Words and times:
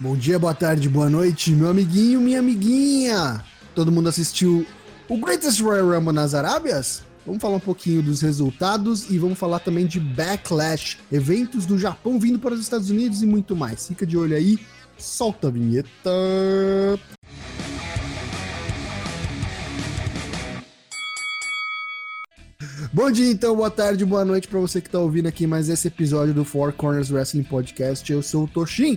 Bom 0.00 0.16
dia, 0.16 0.38
boa 0.38 0.54
tarde, 0.54 0.88
boa 0.88 1.10
noite, 1.10 1.50
meu 1.50 1.68
amiguinho, 1.68 2.20
minha 2.20 2.38
amiguinha. 2.38 3.44
Todo 3.74 3.90
mundo 3.90 4.08
assistiu 4.08 4.64
o 5.08 5.18
Greatest 5.18 5.60
Royal 5.60 5.90
Rumble 5.90 6.12
nas 6.12 6.34
Arábias? 6.34 7.02
Vamos 7.26 7.42
falar 7.42 7.56
um 7.56 7.60
pouquinho 7.60 8.00
dos 8.00 8.20
resultados 8.20 9.10
e 9.10 9.18
vamos 9.18 9.36
falar 9.36 9.58
também 9.58 9.88
de 9.88 9.98
Backlash, 9.98 10.98
eventos 11.10 11.66
do 11.66 11.76
Japão 11.76 12.16
vindo 12.16 12.38
para 12.38 12.54
os 12.54 12.60
Estados 12.60 12.90
Unidos 12.90 13.24
e 13.24 13.26
muito 13.26 13.56
mais. 13.56 13.88
Fica 13.88 14.06
de 14.06 14.16
olho 14.16 14.36
aí, 14.36 14.60
solta 14.96 15.48
a 15.48 15.50
vinheta. 15.50 15.90
Bom 22.92 23.10
dia, 23.10 23.30
então, 23.32 23.56
boa 23.56 23.70
tarde, 23.70 24.04
boa 24.04 24.24
noite 24.24 24.46
para 24.46 24.60
você 24.60 24.80
que 24.80 24.88
tá 24.88 25.00
ouvindo 25.00 25.26
aqui 25.26 25.44
mais 25.44 25.68
esse 25.68 25.88
episódio 25.88 26.32
do 26.32 26.44
Four 26.44 26.72
Corners 26.72 27.10
Wrestling 27.10 27.42
Podcast. 27.42 28.12
Eu 28.12 28.22
sou 28.22 28.44
o 28.44 28.48
Toshin 28.48 28.96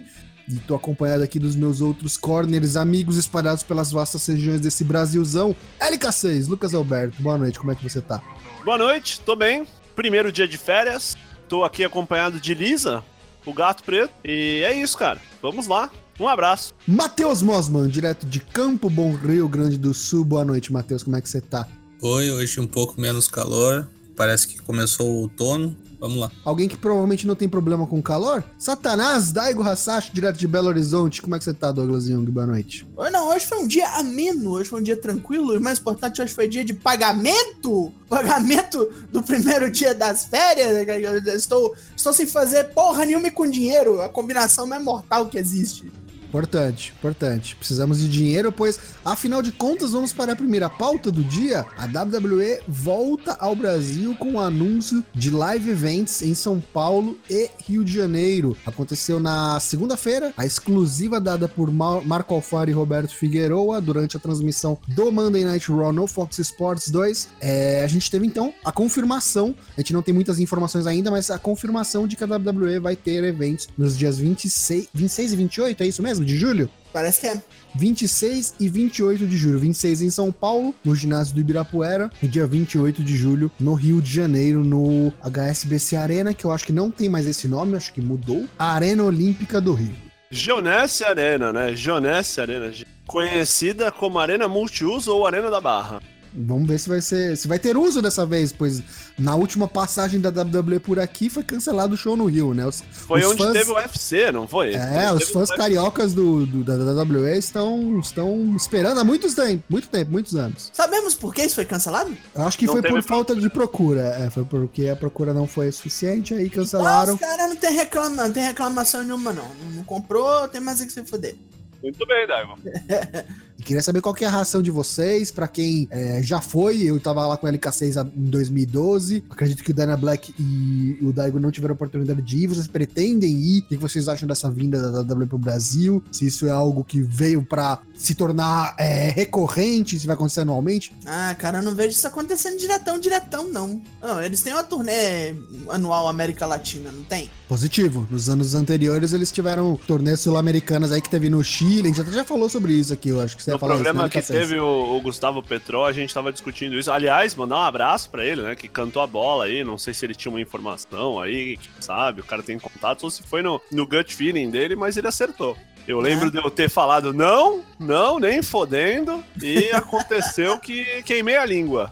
e 0.51 0.59
tô 0.59 0.75
acompanhado 0.75 1.23
aqui 1.23 1.39
dos 1.39 1.55
meus 1.55 1.81
outros 1.81 2.17
corners, 2.17 2.75
amigos 2.75 3.17
espalhados 3.17 3.63
pelas 3.63 3.91
vastas 3.91 4.25
regiões 4.27 4.61
desse 4.61 4.83
Brasilzão. 4.83 5.55
LK6, 5.79 6.47
Lucas 6.47 6.73
Alberto, 6.73 7.21
boa 7.21 7.37
noite, 7.37 7.59
como 7.59 7.71
é 7.71 7.75
que 7.75 7.83
você 7.83 8.01
tá? 8.01 8.21
Boa 8.63 8.77
noite, 8.77 9.19
tô 9.21 9.35
bem. 9.35 9.65
Primeiro 9.95 10.31
dia 10.31 10.47
de 10.47 10.57
férias, 10.57 11.17
tô 11.47 11.63
aqui 11.63 11.83
acompanhado 11.83 12.39
de 12.39 12.53
Lisa, 12.53 13.03
o 13.45 13.53
gato 13.53 13.83
preto, 13.83 14.13
e 14.23 14.63
é 14.63 14.73
isso, 14.73 14.97
cara. 14.97 15.19
Vamos 15.41 15.67
lá. 15.67 15.89
Um 16.19 16.27
abraço. 16.27 16.75
Matheus 16.87 17.41
Mosman, 17.41 17.87
direto 17.87 18.27
de 18.27 18.39
Campo 18.39 18.89
Bom, 18.89 19.15
Rio 19.15 19.49
Grande 19.49 19.77
do 19.77 19.91
Sul. 19.93 20.23
Boa 20.23 20.45
noite, 20.45 20.71
Matheus, 20.71 21.01
como 21.01 21.15
é 21.15 21.21
que 21.21 21.27
você 21.27 21.41
tá? 21.41 21.67
Oi, 21.99 22.29
hoje 22.29 22.59
um 22.59 22.67
pouco 22.67 22.99
menos 23.01 23.27
calor. 23.27 23.87
Parece 24.15 24.47
que 24.47 24.61
começou 24.61 25.09
o 25.09 25.21
outono. 25.21 25.75
Vamos 26.01 26.17
lá. 26.17 26.31
Alguém 26.43 26.67
que 26.67 26.75
provavelmente 26.75 27.27
não 27.27 27.35
tem 27.35 27.47
problema 27.47 27.85
com 27.85 28.01
calor? 28.01 28.43
Satanás, 28.57 29.31
Daigo 29.31 29.61
Hasashi, 29.61 30.11
direto 30.11 30.35
de 30.35 30.47
Belo 30.47 30.67
Horizonte. 30.67 31.21
Como 31.21 31.35
é 31.35 31.37
que 31.37 31.45
você 31.45 31.53
tá, 31.53 31.71
Douglas 31.71 32.07
Young? 32.07 32.25
Boa 32.25 32.47
noite. 32.47 32.87
Hoje 32.97 33.11
não, 33.11 33.29
hoje 33.29 33.45
foi 33.45 33.59
um 33.59 33.67
dia 33.67 33.87
ameno, 33.87 34.53
hoje 34.53 34.67
foi 34.67 34.79
um 34.79 34.83
dia 34.83 34.97
tranquilo. 34.97 35.53
E 35.53 35.57
o 35.57 35.61
mais 35.61 35.77
importante, 35.77 36.19
hoje 36.19 36.33
foi 36.33 36.47
dia 36.47 36.65
de 36.65 36.73
pagamento. 36.73 37.93
Pagamento 38.09 38.91
do 39.11 39.21
primeiro 39.21 39.69
dia 39.69 39.93
das 39.93 40.25
férias. 40.25 40.87
Eu 41.23 41.35
estou, 41.35 41.75
estou 41.95 42.11
sem 42.11 42.25
fazer 42.25 42.73
porra 42.73 43.05
nenhuma 43.05 43.27
e 43.27 43.31
com 43.31 43.47
dinheiro. 43.47 44.01
A 44.01 44.09
combinação 44.09 44.65
mais 44.65 44.83
mortal 44.83 45.27
que 45.27 45.37
existe. 45.37 45.91
Importante, 46.31 46.93
importante. 46.97 47.57
Precisamos 47.57 47.99
de 47.99 48.07
dinheiro, 48.07 48.53
pois, 48.53 48.79
afinal 49.03 49.41
de 49.41 49.51
contas, 49.51 49.91
vamos 49.91 50.13
para 50.13 50.31
a 50.31 50.35
primeira 50.35 50.69
pauta 50.69 51.11
do 51.11 51.21
dia. 51.21 51.65
A 51.77 51.83
WWE 51.83 52.61
volta 52.65 53.35
ao 53.37 53.53
Brasil 53.53 54.15
com 54.15 54.35
o 54.35 54.39
anúncio 54.39 55.03
de 55.13 55.29
live 55.29 55.69
events 55.69 56.21
em 56.21 56.33
São 56.33 56.63
Paulo 56.73 57.17
e 57.29 57.49
Rio 57.67 57.83
de 57.83 57.91
Janeiro. 57.91 58.55
Aconteceu 58.65 59.19
na 59.19 59.59
segunda-feira, 59.59 60.33
a 60.37 60.45
exclusiva 60.45 61.19
dada 61.19 61.49
por 61.49 61.69
Mar 61.69 62.01
Marco 62.05 62.33
Alfaro 62.33 62.69
e 62.69 62.73
Roberto 62.73 63.13
Figueroa 63.13 63.81
durante 63.81 64.15
a 64.15 64.19
transmissão 64.19 64.77
do 64.87 65.11
Monday 65.11 65.43
Night 65.43 65.69
Raw 65.69 65.91
no 65.91 66.07
Fox 66.07 66.39
Sports 66.39 66.89
2. 66.89 67.27
É, 67.41 67.83
a 67.83 67.87
gente 67.87 68.09
teve 68.09 68.25
então 68.25 68.53
a 68.63 68.71
confirmação, 68.71 69.53
a 69.77 69.81
gente 69.81 69.91
não 69.91 70.01
tem 70.01 70.13
muitas 70.13 70.39
informações 70.39 70.87
ainda, 70.87 71.11
mas 71.11 71.29
a 71.29 71.37
confirmação 71.37 72.07
de 72.07 72.15
que 72.15 72.23
a 72.23 72.27
WWE 72.27 72.79
vai 72.79 72.95
ter 72.95 73.21
eventos 73.25 73.67
nos 73.77 73.97
dias 73.97 74.17
26, 74.17 74.87
26 74.93 75.33
e 75.33 75.35
28, 75.35 75.83
é 75.83 75.87
isso 75.87 76.01
mesmo? 76.01 76.20
De 76.25 76.37
julho? 76.37 76.69
Parece 76.93 77.21
que 77.21 77.27
é. 77.27 77.41
26 77.75 78.55
e 78.59 78.67
28 78.67 79.25
de 79.25 79.37
julho. 79.37 79.59
26 79.59 80.01
em 80.01 80.09
São 80.09 80.31
Paulo, 80.31 80.75
no 80.83 80.93
ginásio 80.93 81.33
do 81.33 81.39
Ibirapuera, 81.39 82.09
e 82.21 82.27
dia 82.27 82.45
28 82.45 83.03
de 83.03 83.15
julho 83.15 83.49
no 83.59 83.73
Rio 83.73 84.01
de 84.01 84.13
Janeiro, 84.13 84.63
no 84.63 85.13
HSBC 85.21 85.95
Arena, 85.95 86.33
que 86.33 86.45
eu 86.45 86.51
acho 86.51 86.65
que 86.65 86.73
não 86.73 86.91
tem 86.91 87.07
mais 87.07 87.25
esse 87.25 87.47
nome, 87.47 87.77
acho 87.77 87.93
que 87.93 88.01
mudou. 88.01 88.45
A 88.59 88.73
Arena 88.73 89.03
Olímpica 89.03 89.61
do 89.61 89.73
Rio. 89.73 89.95
Jonesse 90.29 91.03
Arena, 91.03 91.51
né? 91.51 91.75
Jonesse 91.75 92.39
Arena, 92.39 92.71
conhecida 93.05 93.91
como 93.91 94.19
Arena 94.19 94.47
Multiuso 94.47 95.13
ou 95.13 95.27
Arena 95.27 95.49
da 95.49 95.59
Barra. 95.59 96.01
Vamos 96.33 96.67
ver 96.67 96.79
se 96.79 96.87
vai 96.87 97.01
ser, 97.01 97.35
se 97.35 97.47
vai 97.47 97.59
ter 97.59 97.75
uso 97.75 98.01
dessa 98.01 98.25
vez, 98.25 98.53
pois 98.53 98.81
na 99.17 99.35
última 99.35 99.67
passagem 99.67 100.19
da 100.19 100.29
WWE 100.29 100.79
por 100.79 100.99
aqui 100.99 101.29
foi 101.29 101.43
cancelado 101.43 101.95
o 101.95 101.97
show 101.97 102.15
no 102.15 102.25
Rio, 102.25 102.53
né? 102.53 102.65
Os, 102.65 102.81
foi 102.89 103.21
os 103.21 103.31
onde 103.31 103.43
fãs, 103.43 103.53
teve 103.53 103.71
o 103.71 103.75
UFC, 103.75 104.31
não 104.31 104.47
foi? 104.47 104.73
É, 104.73 105.11
os 105.11 105.29
fãs 105.29 105.49
cariocas 105.51 106.13
do, 106.13 106.45
do, 106.45 106.63
da 106.63 107.01
WWE 107.01 107.37
estão, 107.37 107.99
estão 107.99 108.55
esperando 108.55 108.99
há 108.99 109.03
muitos 109.03 109.33
tempo, 109.33 109.63
muito 109.69 109.89
tempo, 109.89 110.11
muitos 110.11 110.35
anos. 110.35 110.69
Sabemos 110.73 111.13
por 111.15 111.33
que 111.33 111.43
isso 111.43 111.55
foi 111.55 111.65
cancelado? 111.65 112.15
Eu 112.33 112.43
acho 112.43 112.57
que 112.57 112.65
não 112.65 112.73
foi 112.73 112.81
por 112.81 113.03
falta 113.03 113.35
de 113.35 113.49
procura. 113.49 114.01
É, 114.19 114.29
foi 114.29 114.45
porque 114.45 114.87
a 114.87 114.95
procura 114.95 115.33
não 115.33 115.47
foi 115.47 115.71
suficiente, 115.71 116.33
aí 116.33 116.49
cancelaram. 116.49 117.13
Nossa, 117.13 117.25
cara, 117.25 117.47
não 117.47 117.55
tem, 117.55 117.73
reclama, 117.73 118.23
não 118.23 118.31
tem 118.31 118.43
reclamação 118.43 119.03
nenhuma, 119.03 119.33
não. 119.33 119.49
Não 119.73 119.83
comprou, 119.83 120.47
tem 120.47 120.61
mais 120.61 120.81
é 120.81 120.85
que 120.85 120.91
se 120.91 121.03
fuder. 121.05 121.35
Muito 121.81 122.05
bem, 122.05 122.27
Daigo. 122.27 122.57
E 123.61 123.63
queria 123.63 123.83
saber 123.83 124.01
qual 124.01 124.15
que 124.15 124.25
é 124.25 124.27
a 124.27 124.31
ração 124.31 124.59
de 124.59 124.71
vocês, 124.71 125.29
para 125.29 125.47
quem 125.47 125.87
é, 125.91 126.19
já 126.23 126.41
foi, 126.41 126.81
eu 126.81 126.99
tava 126.99 127.27
lá 127.27 127.37
com 127.37 127.45
a 127.45 127.51
LK6 127.51 128.11
em 128.17 128.23
2012, 128.23 129.23
acredito 129.29 129.63
que 129.63 129.69
o 129.69 129.73
Dana 129.73 129.95
Black 129.95 130.33
e 130.39 130.97
o 130.99 131.13
Daigo 131.13 131.39
não 131.39 131.51
tiveram 131.51 131.75
oportunidade 131.75 132.23
de 132.23 132.37
ir, 132.37 132.47
vocês 132.47 132.65
pretendem 132.65 133.31
ir? 133.31 133.59
O 133.59 133.65
que 133.67 133.77
vocês 133.77 134.07
acham 134.07 134.27
dessa 134.27 134.49
vinda 134.49 134.91
da 134.91 135.01
WWE 135.01 135.27
pro 135.27 135.37
Brasil? 135.37 136.03
Se 136.11 136.25
isso 136.25 136.47
é 136.47 136.49
algo 136.49 136.83
que 136.83 137.03
veio 137.03 137.45
para 137.45 137.79
se 137.93 138.15
tornar 138.15 138.73
é, 138.79 139.11
recorrente, 139.11 139.99
se 139.99 140.07
vai 140.07 140.15
acontecer 140.15 140.41
anualmente? 140.41 140.91
Ah, 141.05 141.35
cara, 141.37 141.59
eu 141.59 141.63
não 141.63 141.75
vejo 141.75 141.89
isso 141.89 142.07
acontecendo 142.07 142.57
diretão, 142.57 142.99
diretão, 142.99 143.47
não. 143.47 143.79
não 144.01 144.19
eles 144.23 144.41
têm 144.41 144.53
uma 144.53 144.63
turnê 144.63 145.35
anual 145.69 146.07
América 146.07 146.47
Latina, 146.47 146.91
não 146.91 147.03
tem? 147.03 147.29
Positivo. 147.47 148.07
Nos 148.09 148.27
anos 148.27 148.55
anteriores 148.55 149.13
eles 149.13 149.31
tiveram 149.31 149.79
turnês 149.85 150.21
sul-americanas 150.21 150.91
aí 150.91 150.99
que 150.99 151.09
teve 151.09 151.29
no 151.29 151.43
Chile, 151.43 151.89
a 151.89 151.93
gente 151.93 152.11
já 152.11 152.25
falou 152.25 152.49
sobre 152.49 152.73
isso 152.73 152.91
aqui, 152.91 153.09
eu 153.09 153.21
acho 153.21 153.37
que 153.37 153.50
você 153.57 153.65
no 153.65 153.69
programa 153.69 154.09
que 154.09 154.21
teve 154.21 154.59
o, 154.59 154.95
o, 154.95 155.01
Gustavo 155.01 155.41
Petró, 155.41 155.85
a 155.85 155.91
gente 155.91 156.13
tava 156.13 156.31
discutindo 156.31 156.77
isso. 156.77 156.91
Aliás, 156.91 157.35
mandar 157.35 157.57
um 157.57 157.63
abraço 157.63 158.09
para 158.09 158.25
ele, 158.25 158.41
né? 158.41 158.55
Que 158.55 158.67
cantou 158.67 159.01
a 159.01 159.07
bola 159.07 159.45
aí. 159.45 159.63
Não 159.63 159.77
sei 159.77 159.93
se 159.93 160.05
ele 160.05 160.15
tinha 160.15 160.31
uma 160.31 160.41
informação 160.41 161.19
aí, 161.19 161.57
sabe? 161.79 162.21
O 162.21 162.23
cara 162.23 162.43
tem 162.43 162.59
contato, 162.59 163.03
ou 163.03 163.11
se 163.11 163.23
foi 163.23 163.41
no, 163.41 163.61
no 163.71 163.85
gut 163.87 164.15
feeling 164.15 164.49
dele, 164.49 164.75
mas 164.75 164.97
ele 164.97 165.07
acertou. 165.07 165.57
Eu 165.87 165.99
lembro 165.99 166.27
é. 166.27 166.31
de 166.31 166.37
eu 166.37 166.49
ter 166.51 166.69
falado 166.69 167.13
não, 167.13 167.63
não, 167.79 168.19
nem 168.19 168.41
fodendo, 168.41 169.23
e 169.41 169.71
aconteceu 169.73 170.57
que 170.59 171.03
queimei 171.03 171.37
a 171.37 171.45
língua. 171.45 171.91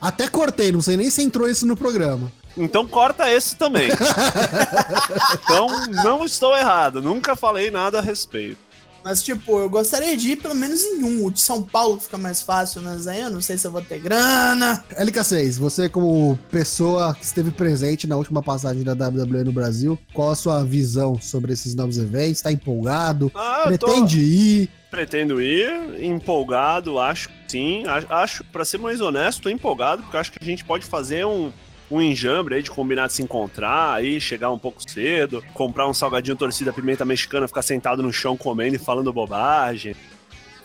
Até 0.00 0.28
cortei, 0.28 0.72
não 0.72 0.80
sei 0.80 0.96
nem 0.96 1.10
se 1.10 1.22
entrou 1.22 1.48
isso 1.48 1.66
no 1.66 1.76
programa. 1.76 2.30
Então 2.56 2.86
corta 2.86 3.30
esse 3.30 3.56
também. 3.56 3.88
então 5.34 5.86
não 6.02 6.24
estou 6.24 6.56
errado, 6.56 7.00
nunca 7.00 7.36
falei 7.36 7.70
nada 7.70 7.98
a 7.98 8.02
respeito. 8.02 8.67
Mas, 9.08 9.22
tipo, 9.22 9.58
eu 9.58 9.70
gostaria 9.70 10.14
de 10.14 10.32
ir 10.32 10.36
pelo 10.36 10.54
menos 10.54 10.84
em 10.84 11.02
um. 11.02 11.24
O 11.24 11.30
de 11.30 11.40
São 11.40 11.62
Paulo 11.62 11.98
fica 11.98 12.18
mais 12.18 12.42
fácil, 12.42 12.82
mas 12.82 13.06
aí 13.06 13.22
eu 13.22 13.30
não 13.30 13.40
sei 13.40 13.56
se 13.56 13.66
eu 13.66 13.70
vou 13.70 13.80
ter 13.80 13.98
grana. 14.00 14.84
LK6, 14.90 15.58
você 15.58 15.88
como 15.88 16.38
pessoa 16.50 17.14
que 17.14 17.24
esteve 17.24 17.50
presente 17.50 18.06
na 18.06 18.18
última 18.18 18.42
passagem 18.42 18.82
da 18.82 18.92
WWE 18.92 19.44
no 19.44 19.52
Brasil, 19.52 19.98
qual 20.12 20.32
a 20.32 20.34
sua 20.34 20.62
visão 20.62 21.18
sobre 21.18 21.54
esses 21.54 21.74
novos 21.74 21.96
eventos? 21.96 22.42
Tá 22.42 22.52
empolgado? 22.52 23.32
Ah, 23.34 23.62
Pretende 23.64 24.18
tô... 24.18 24.22
ir? 24.22 24.70
Pretendo 24.90 25.40
ir, 25.40 26.04
empolgado, 26.04 26.98
acho 26.98 27.30
sim. 27.48 27.84
Acho, 28.10 28.44
para 28.44 28.62
ser 28.62 28.76
mais 28.76 29.00
honesto, 29.00 29.40
tô 29.40 29.48
empolgado, 29.48 30.02
porque 30.02 30.18
acho 30.18 30.32
que 30.32 30.38
a 30.38 30.46
gente 30.46 30.66
pode 30.66 30.84
fazer 30.84 31.24
um, 31.24 31.50
um 31.90 32.00
enjambre 32.02 32.56
aí 32.56 32.62
de 32.62 32.70
combinar 32.70 33.06
de 33.06 33.14
se 33.14 33.22
encontrar, 33.22 33.94
aí 33.94 34.20
chegar 34.20 34.50
um 34.50 34.58
pouco 34.58 34.82
cedo, 34.88 35.42
comprar 35.54 35.88
um 35.88 35.94
salgadinho 35.94 36.36
torcida 36.36 36.72
pimenta 36.72 37.04
mexicana, 37.04 37.48
ficar 37.48 37.62
sentado 37.62 38.02
no 38.02 38.12
chão 38.12 38.36
comendo 38.36 38.76
e 38.76 38.78
falando 38.78 39.12
bobagem. 39.12 39.94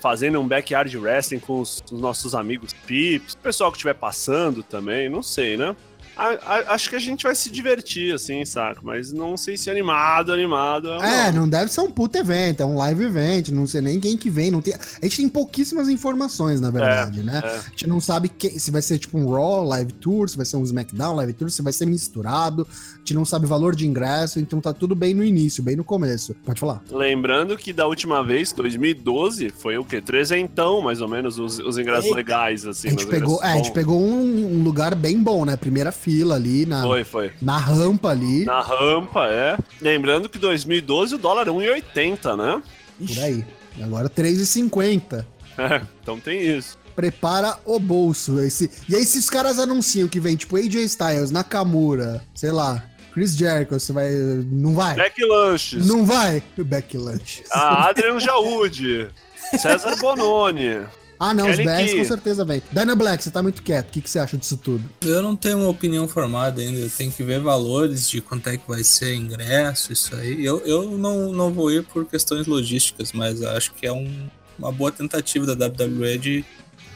Fazendo 0.01 0.39
um 0.41 0.47
backyard 0.47 0.97
wrestling 0.97 1.39
com 1.39 1.61
os, 1.61 1.81
os 1.89 2.01
nossos 2.01 2.35
amigos 2.35 2.73
pips, 2.85 3.35
o 3.35 3.37
pessoal 3.37 3.71
que 3.71 3.77
estiver 3.77 3.93
passando 3.93 4.61
também, 4.61 5.07
não 5.07 5.23
sei, 5.23 5.55
né? 5.55 5.73
A, 6.15 6.27
a, 6.27 6.73
acho 6.73 6.89
que 6.89 6.95
a 6.95 6.99
gente 6.99 7.23
vai 7.23 7.35
se 7.35 7.49
divertir, 7.49 8.13
assim, 8.13 8.45
saca? 8.45 8.81
Mas 8.83 9.11
não 9.11 9.35
sei 9.35 9.57
se 9.57 9.69
animado, 9.69 10.31
animado. 10.31 10.89
É, 10.93 11.31
não. 11.31 11.41
não 11.41 11.49
deve 11.49 11.71
ser 11.71 11.81
um 11.81 11.91
puto 11.91 12.17
evento, 12.17 12.61
é 12.61 12.65
um 12.65 12.75
live 12.77 13.03
event, 13.03 13.49
não 13.49 13.65
sei 13.65 13.81
nem 13.81 13.99
quem 13.99 14.17
que 14.17 14.29
vem. 14.29 14.51
Não 14.51 14.61
tem... 14.61 14.73
A 14.73 15.05
gente 15.05 15.17
tem 15.17 15.29
pouquíssimas 15.29 15.89
informações, 15.89 16.61
na 16.61 16.69
verdade, 16.69 17.21
é, 17.21 17.23
né? 17.23 17.41
É. 17.43 17.47
A 17.47 17.69
gente 17.69 17.87
não 17.87 17.99
sabe 17.99 18.29
que, 18.29 18.59
se 18.59 18.71
vai 18.71 18.81
ser 18.81 18.99
tipo 18.99 19.17
um 19.17 19.29
Raw 19.31 19.63
Live 19.63 19.93
Tour, 19.93 20.29
se 20.29 20.37
vai 20.37 20.45
ser 20.45 20.57
um 20.57 20.63
SmackDown 20.63 21.15
Live 21.15 21.33
Tour, 21.33 21.49
se 21.49 21.61
vai 21.61 21.73
ser 21.73 21.85
misturado. 21.85 22.67
A 22.69 22.97
gente 22.99 23.13
não 23.13 23.25
sabe 23.25 23.45
valor 23.45 23.75
de 23.75 23.87
ingresso, 23.87 24.39
então 24.39 24.61
tá 24.61 24.73
tudo 24.73 24.95
bem 24.95 25.13
no 25.13 25.23
início, 25.23 25.63
bem 25.63 25.75
no 25.75 25.83
começo. 25.83 26.35
Pode 26.45 26.59
falar. 26.59 26.81
Lembrando 26.91 27.57
que 27.57 27.73
da 27.73 27.87
última 27.87 28.23
vez, 28.23 28.51
2012, 28.53 29.49
foi 29.49 29.77
o 29.77 29.83
quê? 29.83 30.01
Trezentão, 30.01 30.81
mais 30.81 31.01
ou 31.01 31.07
menos, 31.07 31.39
os, 31.39 31.59
os 31.59 31.77
ingressos 31.77 32.05
Eita. 32.05 32.15
legais, 32.15 32.65
assim. 32.65 32.89
A 32.89 32.91
gente 32.91 33.07
pegou, 33.07 33.43
é, 33.43 33.53
a 33.53 33.55
gente 33.57 33.71
pegou 33.71 33.99
um, 33.99 34.59
um 34.59 34.63
lugar 34.63 34.95
bem 34.95 35.21
bom, 35.21 35.45
né? 35.45 35.57
Primeira 35.57 35.91
fila 36.03 36.35
ali 36.35 36.65
na, 36.65 36.81
foi, 36.81 37.03
foi. 37.05 37.31
na 37.41 37.57
rampa 37.57 38.09
ali. 38.09 38.43
Na 38.43 38.61
rampa, 38.61 39.27
é. 39.27 39.57
Lembrando 39.81 40.27
que 40.27 40.37
2012 40.37 41.15
o 41.15 41.17
dólar 41.17 41.47
é 41.47 41.51
1,80, 41.51 42.35
né? 42.35 42.61
Por 42.99 43.23
aí. 43.23 43.45
Agora 43.81 44.09
3,50. 44.09 45.25
É, 45.57 45.81
então 46.01 46.19
tem 46.19 46.41
isso. 46.41 46.77
Prepara 46.95 47.57
o 47.65 47.79
bolso. 47.79 48.39
Esse... 48.39 48.69
E 48.87 48.95
aí, 48.95 49.05
se 49.05 49.17
os 49.17 49.29
caras 49.29 49.57
anunciam 49.57 50.07
que 50.07 50.19
vem, 50.19 50.35
tipo, 50.35 50.57
AJ 50.57 50.75
Styles, 50.83 51.31
Nakamura, 51.31 52.23
sei 52.35 52.51
lá, 52.51 52.83
Chris 53.13 53.35
Jericho, 53.35 53.79
você 53.79 53.93
vai. 53.93 54.11
Não 54.11 54.73
vai? 54.73 54.95
Beck 54.95 55.23
Lanches. 55.23 55.87
Não 55.87 56.05
vai? 56.05 56.43
Beck 56.57 56.97
Lunch. 56.97 57.43
Ah, 57.51 57.89
Adrian 57.89 58.19
Jaúde. 58.19 59.07
César 59.57 59.95
Bononi. 60.01 60.81
Ah, 61.23 61.33
não, 61.33 61.49
os 61.49 61.57
Becks 61.57 61.91
Key. 61.91 61.97
com 61.99 62.05
certeza 62.05 62.43
vem. 62.45 62.61
Dana 62.71 62.95
Black, 62.95 63.23
você 63.23 63.31
tá 63.31 63.41
muito 63.41 63.61
quieto. 63.63 63.87
O 63.89 63.91
que, 63.91 64.01
que 64.01 64.09
você 64.09 64.19
acha 64.19 64.37
disso 64.37 64.57
tudo? 64.57 64.83
Eu 65.01 65.21
não 65.21 65.35
tenho 65.35 65.59
uma 65.59 65.69
opinião 65.69 66.07
formada 66.07 66.61
ainda. 66.61 66.79
Eu 66.79 66.89
tenho 66.89 67.11
que 67.11 67.23
ver 67.23 67.39
valores 67.39 68.09
de 68.09 68.19
quanto 68.21 68.47
é 68.49 68.57
que 68.57 68.67
vai 68.67 68.83
ser 68.83 69.15
ingresso, 69.15 69.93
isso 69.93 70.15
aí. 70.15 70.43
Eu, 70.45 70.59
eu 70.65 70.91
não, 70.97 71.31
não 71.31 71.51
vou 71.53 71.71
ir 71.71 71.83
por 71.83 72.05
questões 72.05 72.45
logísticas, 72.47 73.11
mas 73.13 73.41
acho 73.41 73.73
que 73.73 73.85
é 73.85 73.91
um- 73.93 74.27
uma 74.59 74.71
boa 74.71 74.91
tentativa 74.91 75.45
da 75.55 75.65
WWE 75.67 76.17
de 76.17 76.45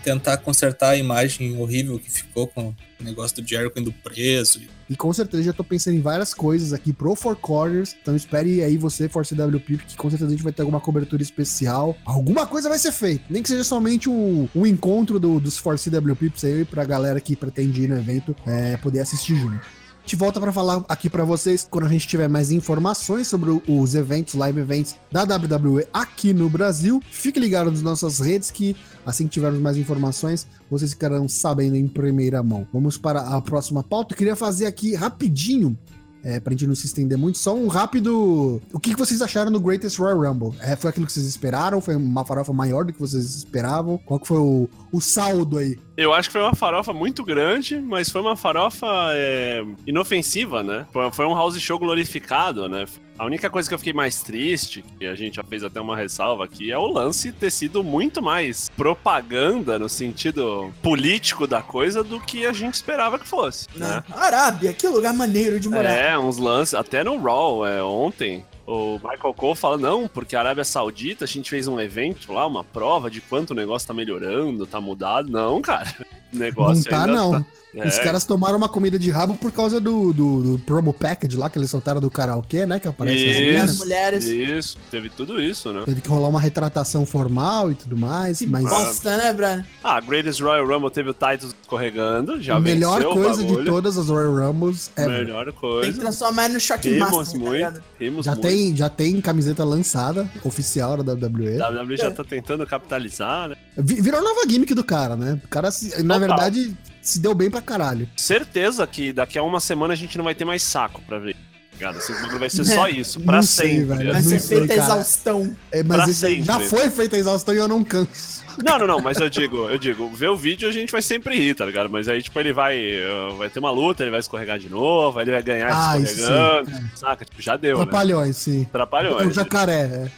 tentar 0.08 0.38
consertar 0.38 0.92
a 0.92 0.96
imagem 0.98 1.60
horrível 1.60 2.00
que 2.00 2.10
ficou 2.10 2.48
com 2.48 2.70
o 2.70 3.04
negócio 3.04 3.42
do 3.42 3.48
Jericho 3.48 3.78
indo 3.78 3.92
preso. 3.92 4.62
E 4.90 4.96
com 4.96 5.12
certeza 5.12 5.44
já 5.44 5.52
tô 5.52 5.66
pensando 5.66 5.98
em 5.98 6.02
várias 6.02 6.34
coisas 6.34 6.72
aqui 6.72 6.94
pro 6.94 7.14
Four 7.14 7.36
Corners. 7.36 7.94
Então 8.02 8.16
espere 8.16 8.64
aí 8.64 8.78
você, 8.78 9.10
Force 9.10 9.36
WP, 9.36 9.80
que 9.86 9.98
com 9.98 10.10
certeza 10.10 10.28
a 10.30 10.32
gente 10.34 10.44
vai 10.44 10.54
ter 10.54 10.62
alguma 10.62 10.80
cobertura 10.80 11.22
especial. 11.22 11.98
Alguma 12.06 12.48
coisa 12.48 12.70
vai 12.70 12.80
ser 12.80 12.94
feita. 12.94 13.26
Nem 13.30 13.44
que 13.44 13.50
seja 13.50 13.66
somente 13.66 14.10
um, 14.10 14.48
um 14.56 14.66
encontro 14.66 15.20
do- 15.20 15.42
dos 15.42 15.58
Force 15.58 15.90
WP 15.90 16.32
aí 16.44 16.64
pra 16.64 16.86
galera 16.86 17.20
que 17.20 17.36
pretende 17.36 17.82
ir 17.84 17.90
no 17.90 17.98
evento 17.98 18.34
é, 18.46 18.78
poder 18.78 19.02
assistir 19.02 19.36
junto. 19.36 19.60
Gente 20.08 20.16
volta 20.16 20.40
para 20.40 20.54
falar 20.54 20.86
aqui 20.88 21.10
para 21.10 21.26
vocês 21.26 21.68
quando 21.70 21.84
a 21.84 21.90
gente 21.90 22.08
tiver 22.08 22.30
mais 22.30 22.50
informações 22.50 23.28
sobre 23.28 23.62
os 23.68 23.94
eventos, 23.94 24.36
live 24.36 24.62
events 24.62 24.96
da 25.12 25.24
WWE 25.24 25.86
aqui 25.92 26.34
no 26.34 26.50
Brasil. 26.50 27.04
Fique 27.12 27.38
ligado 27.38 27.70
nas 27.70 27.82
nossas 27.82 28.20
redes 28.20 28.50
que 28.50 28.74
assim 29.06 29.26
que 29.26 29.32
tivermos 29.32 29.60
mais 29.60 29.76
informações, 29.76 30.48
vocês 30.72 30.92
ficarão 30.92 31.28
sabendo 31.28 31.76
em 31.76 31.90
primeira 31.90 32.42
mão. 32.42 32.66
Vamos 32.72 32.98
para 32.98 33.20
a 33.20 33.42
próxima 33.42 33.84
pauta. 33.84 34.14
Eu 34.14 34.18
queria 34.18 34.38
fazer 34.38 34.66
aqui 34.68 34.96
rapidinho 34.96 35.78
é, 36.24 36.40
pra 36.40 36.52
gente 36.52 36.68
não 36.68 36.76
se 36.76 36.86
estender 36.86 37.18
muito, 37.18 37.38
só 37.38 37.54
um 37.54 37.68
rápido. 37.68 38.62
O 38.72 38.80
que 38.80 38.92
que 38.92 38.98
vocês 38.98 39.22
acharam 39.22 39.52
do 39.52 39.60
Greatest 39.60 40.00
Royal 40.00 40.22
Rumble? 40.22 40.58
É, 40.62 40.78
foi 40.78 40.90
aquilo 40.90 41.06
que 41.06 41.12
vocês 41.12 41.26
esperaram? 41.26 41.82
Foi 41.82 41.98
uma 41.98 42.24
farofa 42.24 42.54
maior 42.54 42.86
do 42.86 42.94
que 42.94 43.00
vocês 43.00 43.26
esperavam? 43.36 43.98
Qual 43.98 44.22
que 44.22 44.28
foi 44.28 44.40
o, 44.40 44.70
o 44.90 45.02
saldo 45.02 45.58
aí? 45.58 45.78
Eu 45.98 46.14
acho 46.14 46.30
que 46.30 46.34
foi 46.34 46.44
uma 46.44 46.54
farofa 46.54 46.94
muito 46.94 47.24
grande, 47.24 47.80
mas 47.80 48.08
foi 48.08 48.22
uma 48.22 48.36
farofa 48.38 48.86
é, 49.14 49.66
inofensiva, 49.88 50.62
né? 50.62 50.86
Foi, 51.12 51.26
um 51.26 51.34
house 51.34 51.60
show 51.60 51.80
glorificado, 51.80 52.70
né? 52.70 52.86
A 53.18 53.26
única 53.26 53.50
coisa 53.50 53.68
que 53.68 53.74
eu 53.74 53.80
fiquei 53.80 53.94
mais 53.94 54.22
triste, 54.22 54.86
que 55.00 55.08
a 55.08 55.16
gente 55.16 55.38
já 55.38 55.44
fez 55.44 55.64
até 55.64 55.82
uma 55.82 55.98
ressalva 55.98 56.46
aqui, 56.46 56.72
é 56.72 56.78
o 56.78 56.86
lance 56.86 57.32
ter 57.32 57.50
sido 57.50 57.84
muito 57.84 58.22
mais 58.22 58.70
propaganda 58.78 59.80
no 59.80 59.90
sentido 59.90 60.72
político 60.84 61.48
da 61.48 61.64
coisa 61.64 62.04
do 62.04 62.20
que 62.20 62.46
a 62.46 62.54
gente 62.54 62.76
esperava 62.76 63.18
que 63.18 63.28
fosse, 63.28 63.68
né? 63.76 64.04
Arábia, 64.12 64.74
que 64.74 64.88
lugar 64.88 65.16
maneiro 65.16 65.60
de 65.60 65.68
morar. 65.68 65.90
É, 65.90 66.16
uns 66.16 66.38
lances, 66.38 66.76
até 66.76 67.04
no 67.04 67.18
Raw, 67.18 67.66
é, 67.66 67.82
ontem, 67.82 68.46
o 68.68 69.00
Michael 69.02 69.34
Cole 69.34 69.56
fala, 69.56 69.78
não, 69.78 70.08
porque 70.10 70.36
a 70.36 70.40
Arábia 70.40 70.66
Saudita, 70.66 71.24
a 71.24 71.28
gente 71.28 71.50
fez 71.50 71.68
um 71.70 71.80
evento 71.80 72.34
lá, 72.34 72.46
uma 72.46 72.66
prova 72.66 73.10
de 73.10 73.22
quanto 73.22 73.52
o 73.52 73.56
negócio 73.56 73.88
tá 73.88 73.94
melhorando, 73.94 74.68
tá 74.68 74.82
mudado. 74.82 75.30
Não, 75.32 75.62
cara, 75.62 75.88
o 76.34 76.38
negócio 76.38 76.84
não 76.84 76.98
tá, 76.98 77.06
ainda 77.06 77.14
não. 77.16 77.32
tá- 77.32 77.46
Os 77.86 77.98
É, 77.98 78.04
caras 78.04 78.24
tomaram 78.26 78.58
uma 78.58 78.70
comida 78.70 78.98
de 78.98 79.10
rabo 79.12 79.36
por 79.36 79.52
causa 79.52 79.80
do, 79.80 80.12
do, 80.14 80.42
do 80.58 80.60
promo 80.60 80.92
package 80.94 81.38
lá 81.38 81.50
que 81.50 81.58
eles 81.60 81.70
soltaram 81.70 82.00
do 82.02 82.10
karaokê, 82.10 82.66
né? 82.66 82.80
Que 82.80 82.88
aparece 82.88 83.30
as 83.30 83.38
Isso. 83.38 83.64
As 83.72 83.78
mulheres. 83.78 84.26
Isso, 84.26 84.78
teve 84.90 85.10
tudo 85.10 85.42
isso, 85.42 85.72
né? 85.72 85.84
Teve 85.86 86.02
que 86.02 86.10
rolar 86.10 86.28
uma 86.30 86.40
retratação 86.42 87.06
formal 87.06 87.72
e 87.72 87.76
tudo 87.76 87.98
mais, 87.98 88.42
mas 88.44 88.64
Bosta, 88.64 89.18
né, 89.18 89.34
Brian? 89.34 89.66
Ah, 89.84 90.00
Greatest 90.02 90.42
Royal 90.42 90.66
Rumble 90.68 90.90
teve 90.92 91.10
o 91.10 91.14
Titus 91.14 91.56
escorregando, 91.62 92.42
já 92.42 92.56
a 92.56 92.60
melhor 92.60 92.96
venceu 93.02 93.12
o 93.12 93.14
coisa 93.24 93.44
de 93.44 93.66
todas 93.66 93.98
as 93.98 94.08
Royal 94.10 94.36
Rumbles 94.36 94.92
é 94.96 95.08
Melhor 95.08 95.46
Tem 95.46 95.54
que 95.54 95.60
coisa. 95.60 96.00
transformar 96.00 96.46
ele 96.46 96.54
no 96.56 96.60
Shock 96.60 96.90
Rimos 96.90 97.12
Master, 97.12 97.26
tá 97.34 97.40
muito, 97.40 97.54
ligado? 97.54 97.84
rimos 98.00 98.26
já 98.26 98.32
muito. 98.34 98.48
tem, 98.48 98.76
já 98.76 98.90
tem 98.90 99.22
camiseta 99.22 99.64
lançada, 99.64 100.30
oficial 100.44 101.02
da 101.04 101.14
WWE. 101.14 101.62
A 101.62 101.70
WWE 101.70 101.98
já 101.98 102.12
tá 102.12 102.24
tentando 102.24 102.66
capitalizar, 102.66 103.50
né? 103.50 103.56
Vi- 103.78 104.02
Virou 104.02 104.22
nova 104.24 104.42
gimmick 104.48 104.74
do 104.74 104.84
cara, 104.84 105.16
né? 105.16 105.40
O 105.44 105.48
cara, 105.48 105.70
na 105.70 106.16
Total. 106.16 106.20
verdade, 106.20 106.78
se 107.10 107.20
deu 107.20 107.34
bem 107.34 107.50
pra 107.50 107.62
caralho. 107.62 108.08
Certeza 108.18 108.86
que 108.88 109.12
daqui 109.14 109.38
a 109.38 109.44
uma 109.44 109.60
semana 109.60 109.94
a 109.94 109.98
gente 109.98 110.18
não 110.18 110.26
vai 110.26 110.36
ter 110.36 110.46
mais 110.46 110.62
saco 110.64 111.02
pra 111.08 111.18
ver. 111.20 111.36
Ligado? 111.74 112.00
Esse 112.00 112.12
bagulho 112.12 112.40
vai 112.40 112.50
ser 112.50 112.66
só 112.66 112.88
isso, 112.90 113.20
pra 113.22 113.36
Não 113.36 113.44
sei, 113.44 113.82
sempre. 113.82 113.86
velho. 113.98 114.12
Vai 114.14 114.22
Não 114.22 114.30
ser 114.30 114.40
sei, 114.40 114.58
feita 114.60 114.74
a 114.74 114.78
cara. 114.78 114.88
exaustão. 114.94 115.56
É, 115.72 115.84
mas 115.84 116.10
esse- 116.10 116.42
já 116.42 116.60
foi 116.60 116.90
feita 116.90 117.16
a 117.16 117.20
exaustão 117.20 117.54
e 117.54 117.58
eu 117.60 117.68
não 117.68 117.84
canso. 117.84 118.46
Não, 118.66 118.80
não, 118.80 118.88
não, 118.88 119.00
mas 119.00 119.20
eu 119.20 119.30
digo, 119.30 119.70
eu 119.70 119.78
digo, 119.78 120.10
ver 120.10 120.30
o 120.30 120.36
vídeo 120.36 120.68
a 120.68 120.72
gente 120.72 120.92
vai 120.92 121.04
sempre 121.04 121.38
rir, 121.38 121.54
tá 121.54 121.64
ligado? 121.64 121.88
Mas 121.92 122.10
aí, 122.10 122.24
tipo, 122.24 122.40
ele 122.40 122.52
vai. 122.52 122.76
uh, 122.80 123.36
Vai 123.38 123.48
ter 123.52 123.60
uma 123.60 123.70
luta, 123.70 124.02
ele 124.02 124.10
vai 124.10 124.20
escorregar 124.20 124.58
de 124.58 124.68
novo, 124.68 125.20
aí 125.20 125.26
ele 125.26 125.32
vai 125.34 125.44
ganhar 125.44 125.70
Ah, 125.72 126.00
escorregando. 126.00 126.72
sim, 126.76 126.90
Saca? 126.96 127.24
Tipo, 127.24 127.40
já 127.40 127.56
deu, 127.56 127.78
né? 127.78 127.84
Trapalhões, 127.86 128.36
sim. 128.38 128.64
Atrapalhou. 128.64 129.22
É 129.22 129.28
o 129.28 129.32
jacaré, 129.32 129.82
é. 129.82 130.12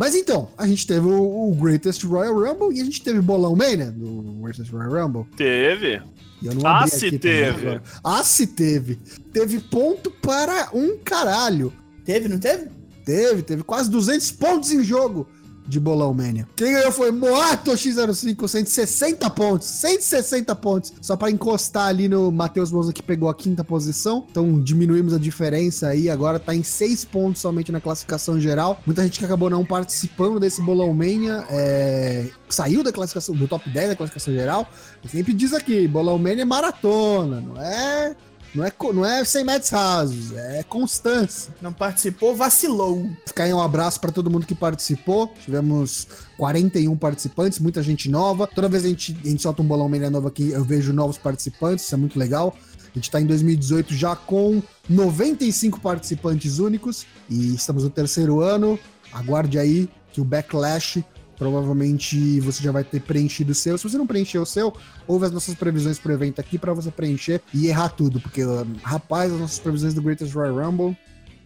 Mas 0.00 0.14
então, 0.14 0.48
a 0.56 0.66
gente 0.66 0.86
teve 0.86 1.06
o, 1.06 1.50
o 1.50 1.54
Greatest 1.54 2.04
Royal 2.04 2.32
Rumble 2.34 2.74
e 2.74 2.80
a 2.80 2.84
gente 2.86 3.02
teve 3.02 3.20
Bolão 3.20 3.54
Mania 3.54 3.90
do 3.90 4.22
Greatest 4.40 4.72
Royal 4.72 5.06
Rumble. 5.06 5.26
Teve. 5.36 6.00
E 6.40 6.46
eu 6.46 6.54
não 6.54 6.66
Ah, 6.66 6.86
se 6.86 7.18
teve. 7.18 7.82
Ah, 8.02 8.24
se 8.24 8.46
teve. 8.46 8.98
Teve 9.30 9.60
ponto 9.60 10.10
para 10.10 10.70
um 10.72 10.96
caralho. 11.04 11.70
Teve, 12.02 12.28
não 12.28 12.38
teve? 12.38 12.68
Teve, 13.04 13.42
teve 13.42 13.62
quase 13.62 13.90
200 13.90 14.30
pontos 14.32 14.72
em 14.72 14.82
jogo 14.82 15.28
de 15.66 15.78
Bolão 15.78 16.12
Mania. 16.12 16.48
Quem 16.56 16.72
ganhou 16.72 16.92
foi 16.92 17.10
Moato 17.10 17.72
X05, 17.72 18.48
160 18.48 19.30
pontos. 19.30 19.68
160 19.68 20.54
pontos. 20.56 20.92
Só 21.00 21.16
pra 21.16 21.30
encostar 21.30 21.86
ali 21.86 22.08
no 22.08 22.30
Matheus 22.32 22.72
Moza 22.72 22.92
que 22.92 23.02
pegou 23.02 23.28
a 23.28 23.34
quinta 23.34 23.62
posição. 23.62 24.26
Então 24.30 24.60
diminuímos 24.60 25.14
a 25.14 25.18
diferença 25.18 25.88
aí. 25.88 26.10
Agora 26.10 26.38
tá 26.38 26.54
em 26.54 26.62
6 26.62 27.04
pontos 27.06 27.40
somente 27.40 27.70
na 27.70 27.80
classificação 27.80 28.40
geral. 28.40 28.80
Muita 28.84 29.02
gente 29.02 29.18
que 29.18 29.24
acabou 29.24 29.48
não 29.48 29.64
participando 29.64 30.40
desse 30.40 30.60
Bolão 30.62 30.92
Mania 30.92 31.44
é, 31.50 32.28
saiu 32.48 32.82
da 32.82 32.92
classificação, 32.92 33.34
do 33.34 33.46
top 33.46 33.68
10 33.68 33.90
da 33.90 33.96
classificação 33.96 34.34
geral. 34.34 34.68
Sempre 35.06 35.32
diz 35.32 35.52
aqui: 35.52 35.86
Bolão 35.86 36.18
Mania 36.18 36.42
é 36.42 36.44
maratona, 36.44 37.40
não 37.40 37.60
é. 37.60 38.16
Não 38.54 38.64
é, 38.64 38.72
não 38.92 39.06
é 39.06 39.24
100 39.24 39.44
metros 39.44 39.70
rasos, 39.70 40.32
é 40.32 40.62
constância. 40.64 41.54
Não 41.62 41.72
participou, 41.72 42.34
vacilou. 42.34 43.08
Ficar 43.24 43.44
aí 43.44 43.54
um 43.54 43.60
abraço 43.60 44.00
para 44.00 44.10
todo 44.10 44.30
mundo 44.30 44.46
que 44.46 44.54
participou. 44.54 45.32
Tivemos 45.44 46.08
41 46.36 46.96
participantes, 46.96 47.60
muita 47.60 47.82
gente 47.82 48.10
nova. 48.10 48.46
Toda 48.46 48.68
vez 48.68 48.84
a 48.84 48.88
gente, 48.88 49.16
a 49.24 49.28
gente 49.28 49.42
solta 49.42 49.62
um 49.62 49.66
bolão 49.66 49.88
meia 49.88 50.10
novo 50.10 50.26
aqui, 50.26 50.50
eu 50.50 50.64
vejo 50.64 50.92
novos 50.92 51.16
participantes, 51.16 51.84
isso 51.84 51.94
é 51.94 51.98
muito 51.98 52.18
legal. 52.18 52.56
A 52.90 52.94
gente 52.94 53.04
está 53.04 53.20
em 53.20 53.26
2018 53.26 53.94
já 53.94 54.16
com 54.16 54.60
95 54.88 55.80
participantes 55.80 56.58
únicos 56.58 57.06
e 57.28 57.54
estamos 57.54 57.84
no 57.84 57.90
terceiro 57.90 58.40
ano. 58.40 58.76
Aguarde 59.12 59.60
aí 59.60 59.88
que 60.12 60.20
o 60.20 60.24
Backlash 60.24 61.04
provavelmente 61.40 62.38
você 62.40 62.62
já 62.62 62.70
vai 62.70 62.84
ter 62.84 63.00
preenchido 63.00 63.52
o 63.52 63.54
seu. 63.54 63.76
Se 63.78 63.84
você 63.84 63.96
não 63.98 64.06
preencheu 64.06 64.42
o 64.42 64.46
seu, 64.46 64.72
ouve 65.08 65.24
as 65.26 65.32
nossas 65.32 65.54
previsões 65.54 65.98
pro 65.98 66.12
evento 66.12 66.38
aqui 66.40 66.58
para 66.58 66.72
você 66.74 66.90
preencher 66.90 67.40
e 67.52 67.66
errar 67.66 67.88
tudo, 67.88 68.20
porque 68.20 68.42
rapaz, 68.82 69.32
as 69.32 69.40
nossas 69.40 69.58
previsões 69.58 69.94
do 69.94 70.02
Greatest 70.02 70.34
Royal 70.34 70.54
Rumble 70.56 70.96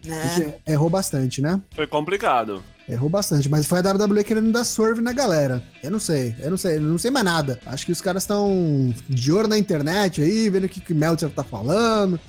Né? 0.05 0.35
gente 0.35 0.53
errou 0.67 0.89
bastante, 0.89 1.41
né? 1.41 1.59
Foi 1.73 1.87
complicado. 1.87 2.61
Errou 2.87 3.09
bastante, 3.09 3.49
mas 3.49 3.65
foi 3.65 3.79
a 3.79 3.81
WWE 3.81 4.23
querendo 4.23 4.51
dar 4.51 4.63
swerve 4.63 5.01
na 5.01 5.11
galera. 5.13 5.63
Eu 5.81 5.89
não 5.89 5.99
sei, 5.99 6.35
eu 6.39 6.51
não 6.51 6.57
sei, 6.57 6.75
eu 6.75 6.81
não 6.81 6.97
sei 6.99 7.09
mais 7.09 7.25
nada. 7.25 7.59
Acho 7.65 7.85
que 7.85 7.91
os 7.91 7.99
caras 8.01 8.21
estão 8.23 8.93
de 9.09 9.31
olho 9.31 9.47
na 9.47 9.57
internet 9.57 10.21
aí, 10.21 10.49
vendo 10.51 10.65
o 10.65 10.69
que, 10.69 10.79
que 10.79 10.93
o 10.93 10.95
Meltzer 10.95 11.29
tá 11.31 11.43
falando. 11.43 12.19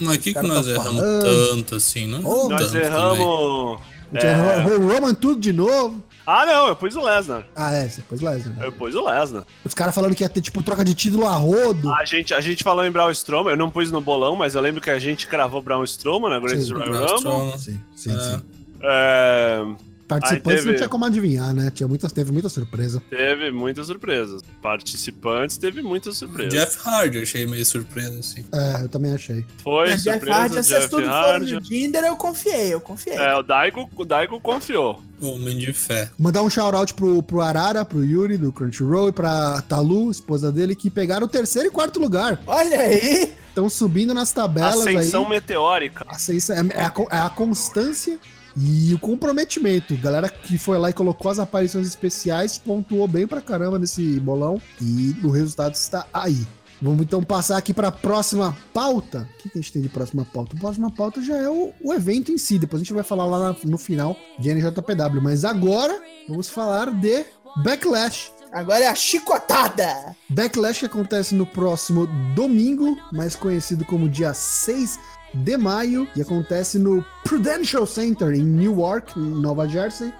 Mas 0.00 0.14
aqui 0.14 0.24
que 0.24 0.34
cara 0.34 0.48
nós 0.48 0.64
tá 0.64 0.72
erramos 0.72 1.00
falando. 1.00 1.24
tanto 1.50 1.74
assim, 1.74 2.06
não 2.06 2.20
Ô, 2.24 2.48
Nós 2.48 2.60
tanto 2.62 2.72
também. 2.72 2.86
erramos. 2.86 3.80
Gente 4.12 4.24
É. 4.24 4.58
errou 4.58 4.78
o 4.80 4.88
Roman 4.92 5.14
tudo 5.14 5.40
de 5.40 5.52
novo. 5.52 6.02
Ah, 6.26 6.44
não, 6.44 6.66
eu 6.68 6.74
pus 6.74 6.96
o 6.96 7.00
Lesnar. 7.02 7.44
Ah, 7.54 7.72
é, 7.72 7.88
você 7.88 8.02
pôs 8.02 8.20
Lesnar. 8.20 8.56
né? 8.56 8.66
Eu 8.66 8.72
pus 8.72 8.94
o 8.96 9.04
Lesnar. 9.08 9.44
Os 9.64 9.74
caras 9.74 9.94
falando 9.94 10.14
que 10.14 10.24
ia 10.24 10.28
ter, 10.28 10.40
tipo, 10.40 10.62
troca 10.62 10.84
de 10.84 10.92
título 10.94 11.26
a 11.26 11.34
rodo. 11.36 11.92
A 11.94 12.04
gente, 12.04 12.34
a 12.34 12.40
gente 12.40 12.64
falou 12.64 12.84
em 12.84 12.90
Braun 12.90 13.10
Strowman, 13.12 13.52
eu 13.52 13.56
não 13.56 13.70
pus 13.70 13.92
no 13.92 14.00
bolão, 14.00 14.34
mas 14.34 14.54
eu 14.56 14.60
lembro 14.60 14.80
que 14.80 14.90
a 14.90 14.98
gente 14.98 15.26
cravou 15.28 15.62
Braun 15.62 15.84
Strowman 15.84 16.30
na 16.30 16.40
Greatest 16.40 16.66
Sim, 16.68 16.72
Royal 16.74 16.88
Braun 16.90 17.06
Rumble. 17.06 17.16
Strowman. 17.18 17.58
Sim, 17.58 17.80
sim, 17.94 18.10
É. 18.16 18.18
sim. 18.20 18.42
É, 18.82 19.64
Participantes 20.08 20.60
teve- 20.60 20.70
não 20.70 20.76
tinha 20.76 20.88
como 20.88 21.04
adivinhar, 21.04 21.52
né? 21.54 21.70
Tinha 21.74 21.88
muitas, 21.88 22.12
teve 22.12 22.30
muita 22.32 22.48
surpresa. 22.48 23.02
teve 23.10 23.50
muitas 23.50 23.86
surpresas. 23.88 24.40
Participantes 24.62 25.56
teve 25.58 25.82
muitas 25.82 26.16
surpresas. 26.16 26.52
Jeff 26.52 26.78
Hardy 26.88 27.16
eu 27.18 27.22
achei 27.24 27.46
meio 27.46 27.66
surpresa, 27.66 28.18
assim. 28.20 28.44
É, 28.52 28.82
eu 28.84 28.88
também 28.88 29.12
achei. 29.12 29.44
Foi 29.62 29.88
Jeff 29.88 30.02
surpresa, 30.02 30.36
Hardy, 30.38 30.62
se 30.62 30.68
Jeff 30.74 30.88
tudo 30.88 31.02
for 31.04 31.10
Hardy. 31.10 31.52
no 31.54 31.60
Tinder, 31.60 32.04
eu 32.04 32.16
confiei, 32.16 32.72
eu 32.72 32.80
confiei. 32.80 33.16
É, 33.16 33.34
o 33.34 33.42
Daigo, 33.42 33.90
o 33.96 34.04
Daigo 34.04 34.40
confiou. 34.40 35.02
Homem 35.20 35.56
de 35.58 35.72
fé. 35.72 36.10
Mandar 36.18 36.42
um 36.42 36.50
shout-out 36.50 36.92
pro, 36.94 37.22
pro 37.22 37.40
Arara, 37.40 37.84
pro 37.84 38.04
Yuri, 38.04 38.36
do 38.36 38.52
Crunchyroll, 38.52 39.08
e 39.08 39.12
pra 39.12 39.62
Talu, 39.62 40.10
esposa 40.10 40.52
dele, 40.52 40.76
que 40.76 40.90
pegaram 40.90 41.26
o 41.26 41.28
terceiro 41.28 41.68
e 41.68 41.70
quarto 41.70 41.98
lugar. 41.98 42.40
Olha 42.46 42.80
aí! 42.80 43.34
Estão 43.48 43.70
subindo 43.70 44.12
nas 44.12 44.30
tabelas 44.32 44.80
Ascensão 44.86 45.24
aí. 45.24 45.30
meteórica. 45.30 46.04
Ascensão, 46.08 46.54
é, 46.56 46.60
é 46.74 46.82
a, 46.84 46.92
é 47.10 47.18
a 47.20 47.30
constância 47.30 48.18
e 48.56 48.92
o 48.94 48.98
comprometimento. 48.98 49.96
Galera 49.98 50.28
que 50.28 50.56
foi 50.58 50.78
lá 50.78 50.90
e 50.90 50.92
colocou 50.92 51.30
as 51.30 51.38
aparições 51.38 51.86
especiais 51.86 52.58
pontuou 52.58 53.06
bem 53.06 53.26
pra 53.26 53.40
caramba 53.40 53.78
nesse 53.78 54.18
bolão 54.20 54.60
e 54.80 55.14
o 55.22 55.30
resultado 55.30 55.74
está 55.74 56.06
aí. 56.12 56.46
Vamos 56.80 57.02
então 57.02 57.22
passar 57.22 57.56
aqui 57.56 57.72
para 57.72 57.88
a 57.88 57.92
próxima 57.92 58.56
pauta. 58.74 59.26
O 59.34 59.42
que, 59.42 59.48
que 59.48 59.58
a 59.58 59.62
gente 59.62 59.72
tem 59.72 59.80
de 59.82 59.88
próxima 59.88 60.26
pauta? 60.26 60.54
A 60.56 60.60
próxima 60.60 60.90
pauta 60.90 61.22
já 61.22 61.36
é 61.36 61.48
o, 61.48 61.72
o 61.82 61.92
evento 61.94 62.30
em 62.30 62.36
si. 62.36 62.58
Depois 62.58 62.80
a 62.80 62.84
gente 62.84 62.92
vai 62.92 63.02
falar 63.02 63.24
lá 63.24 63.38
na- 63.38 63.56
no 63.64 63.78
final 63.78 64.14
de 64.38 64.50
NJPW. 64.50 65.20
Mas 65.22 65.44
agora 65.44 65.98
vamos 66.28 66.50
falar 66.50 66.90
de 66.92 67.24
Backlash. 67.64 68.30
Agora 68.52 68.84
é 68.84 68.88
a 68.88 68.94
chicotada. 68.94 70.14
Backlash 70.28 70.84
acontece 70.84 71.34
no 71.34 71.46
próximo 71.46 72.06
domingo, 72.34 72.96
mais 73.12 73.34
conhecido 73.34 73.84
como 73.84 74.08
dia 74.08 74.32
6 74.34 74.98
de 75.44 75.56
maio, 75.56 76.06
e 76.16 76.20
acontece 76.22 76.78
no 76.78 77.04
Prudential 77.24 77.86
Center 77.86 78.32
em 78.34 78.42
Newark, 78.44 79.18
Nova 79.18 79.68
Jersey. 79.68 80.12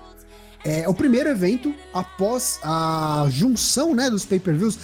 É 0.65 0.89
o 0.89 0.95
primeiro 0.95 1.29
evento 1.29 1.73
após 1.95 2.59
a 2.65 3.25
junção 3.31 3.95
né, 3.95 4.11
dos 4.11 4.25
pay-per-views. 4.25 4.77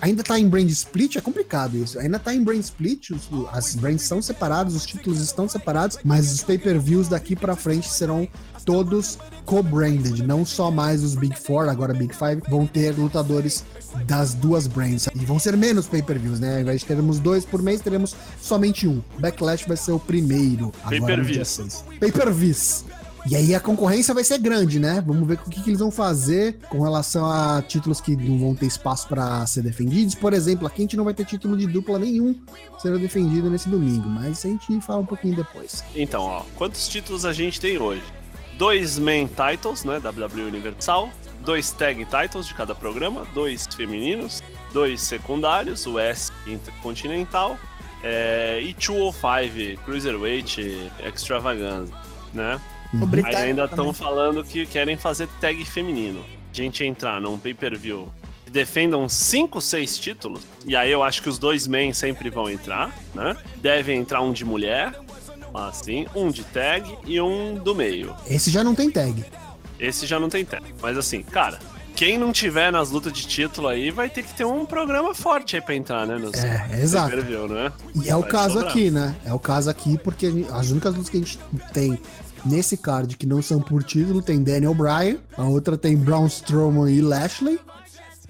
Ainda 0.00 0.22
tá 0.22 0.38
em 0.38 0.48
brand 0.48 0.68
split, 0.70 1.16
é 1.16 1.20
complicado 1.20 1.76
isso. 1.76 1.98
Ainda 1.98 2.20
tá 2.20 2.32
em 2.32 2.40
brand 2.44 2.60
split, 2.60 3.10
os- 3.10 3.28
as 3.52 3.74
brands 3.74 4.02
são 4.02 4.22
separadas, 4.22 4.76
os 4.76 4.86
títulos 4.86 5.20
estão 5.20 5.48
separados, 5.48 5.98
mas 6.04 6.32
os 6.32 6.44
pay-per-views 6.44 7.08
daqui 7.08 7.34
pra 7.34 7.56
frente 7.56 7.88
serão 7.88 8.28
todos 8.64 9.18
co-branded, 9.44 10.22
não 10.24 10.46
só 10.46 10.70
mais 10.70 11.02
os 11.02 11.16
Big 11.16 11.36
Four, 11.36 11.68
agora 11.68 11.92
Big 11.92 12.14
Five, 12.14 12.40
vão 12.48 12.64
ter 12.64 12.96
lutadores 12.96 13.64
das 14.06 14.34
duas 14.34 14.66
brands. 14.66 15.08
E 15.14 15.24
vão 15.24 15.38
ser 15.38 15.56
menos 15.56 15.86
pay-per-views, 15.86 16.40
né? 16.40 16.56
Ao 16.56 16.60
invés 16.60 16.80
de 16.80 16.86
termos 16.86 17.18
dois 17.18 17.44
por 17.44 17.62
mês, 17.62 17.80
teremos 17.80 18.14
somente 18.40 18.86
um. 18.86 19.02
Backlash 19.18 19.66
vai 19.66 19.76
ser 19.76 19.92
o 19.92 19.98
primeiro. 19.98 20.72
Pay-per-views. 20.88 21.84
Pay-per-views. 22.00 22.84
E 23.24 23.36
aí 23.36 23.54
a 23.54 23.60
concorrência 23.60 24.12
vai 24.12 24.24
ser 24.24 24.38
grande, 24.38 24.80
né? 24.80 25.02
Vamos 25.06 25.26
ver 25.28 25.34
o 25.34 25.50
que, 25.50 25.62
que 25.62 25.70
eles 25.70 25.78
vão 25.78 25.92
fazer 25.92 26.58
com 26.68 26.82
relação 26.82 27.24
a 27.24 27.62
títulos 27.62 28.00
que 28.00 28.16
não 28.16 28.36
vão 28.36 28.54
ter 28.54 28.66
espaço 28.66 29.06
para 29.06 29.46
ser 29.46 29.62
defendidos. 29.62 30.16
Por 30.16 30.32
exemplo, 30.32 30.66
aqui 30.66 30.78
a 30.78 30.82
gente 30.82 30.96
não 30.96 31.04
vai 31.04 31.14
ter 31.14 31.24
título 31.24 31.56
de 31.56 31.66
dupla 31.68 32.00
nenhum 32.00 32.34
sendo 32.80 32.98
defendido 32.98 33.48
nesse 33.48 33.68
domingo, 33.68 34.08
mas 34.08 34.44
a 34.44 34.48
gente 34.48 34.80
fala 34.80 35.00
um 35.00 35.06
pouquinho 35.06 35.36
depois. 35.36 35.84
Então, 35.94 36.22
ó, 36.22 36.42
quantos 36.56 36.88
títulos 36.88 37.24
a 37.24 37.32
gente 37.32 37.60
tem 37.60 37.78
hoje? 37.78 38.02
Dois 38.58 38.98
main 38.98 39.28
titles, 39.28 39.84
né, 39.84 39.98
WWE 39.98 40.42
Universal, 40.42 41.08
dois 41.42 41.70
tag 41.72 42.04
titles 42.04 42.46
de 42.46 42.54
cada 42.54 42.74
programa, 42.74 43.26
dois 43.34 43.66
femininos, 43.66 44.42
dois 44.72 45.00
secundários, 45.00 45.86
o 45.86 45.98
S 45.98 46.32
Intercontinental 46.46 47.58
é, 48.02 48.60
e 48.62 48.72
205 48.72 49.82
Cruiserweight 49.84 50.90
Extravaganza, 51.04 51.92
né? 52.32 52.60
O 52.94 52.96
Uhum. 53.04 53.10
Aí 53.24 53.36
ainda 53.36 53.64
estão 53.64 53.92
falando 53.94 54.44
que 54.44 54.66
querem 54.66 54.98
fazer 54.98 55.26
tag 55.40 55.64
feminino. 55.64 56.22
A 56.52 56.54
gente 56.54 56.84
entrar 56.84 57.20
num 57.22 57.38
pay-per-view 57.38 58.12
que 58.44 58.50
defendam 58.50 59.08
5, 59.08 59.62
6 59.62 59.98
títulos, 59.98 60.42
e 60.66 60.76
aí 60.76 60.90
eu 60.90 61.02
acho 61.02 61.22
que 61.22 61.28
os 61.30 61.38
dois 61.38 61.66
men 61.66 61.94
sempre 61.94 62.28
vão 62.28 62.50
entrar, 62.50 62.94
né? 63.14 63.34
Deve 63.56 63.94
entrar 63.94 64.20
um 64.20 64.30
de 64.30 64.44
mulher, 64.44 64.92
assim, 65.54 66.06
um 66.14 66.28
de 66.30 66.44
tag 66.44 66.98
e 67.06 67.18
um 67.18 67.54
do 67.54 67.74
meio. 67.74 68.14
Esse 68.26 68.50
já 68.50 68.62
não 68.62 68.74
tem 68.74 68.90
tag. 68.90 69.24
Esse 69.82 70.06
já 70.06 70.18
não 70.20 70.28
tem 70.28 70.44
tag. 70.44 70.62
Mas 70.80 70.96
assim, 70.96 71.22
cara, 71.22 71.58
quem 71.96 72.16
não 72.16 72.32
tiver 72.32 72.70
nas 72.72 72.90
lutas 72.90 73.12
de 73.12 73.26
título 73.26 73.68
aí 73.68 73.90
vai 73.90 74.08
ter 74.08 74.22
que 74.22 74.32
ter 74.34 74.44
um 74.44 74.64
programa 74.64 75.14
forte 75.14 75.56
aí 75.56 75.62
pra 75.62 75.74
entrar, 75.74 76.06
né? 76.06 76.16
Nos 76.16 76.32
É, 76.42 76.80
exato. 76.80 77.16
né? 77.48 77.72
E 78.02 78.08
é 78.08 78.16
o 78.16 78.20
Vai 78.20 78.30
caso 78.30 78.54
sobrar. 78.54 78.70
aqui, 78.70 78.90
né? 78.90 79.14
É 79.24 79.34
o 79.34 79.38
caso 79.38 79.68
aqui 79.68 79.98
porque 79.98 80.30
gente- 80.30 80.50
as 80.52 80.70
únicas 80.70 80.94
lutas 80.94 81.10
que 81.10 81.16
a 81.16 81.20
gente 81.20 81.38
tem 81.74 81.98
nesse 82.44 82.76
card 82.76 83.16
que 83.16 83.26
não 83.26 83.42
são 83.42 83.60
por 83.60 83.82
título 83.84 84.22
tem 84.22 84.42
Daniel 84.42 84.74
Bryan, 84.74 85.16
a 85.36 85.44
outra 85.44 85.76
tem 85.76 85.96
Braun 85.96 86.26
Strowman 86.26 86.90
e 86.90 87.00
Lashley, 87.00 87.58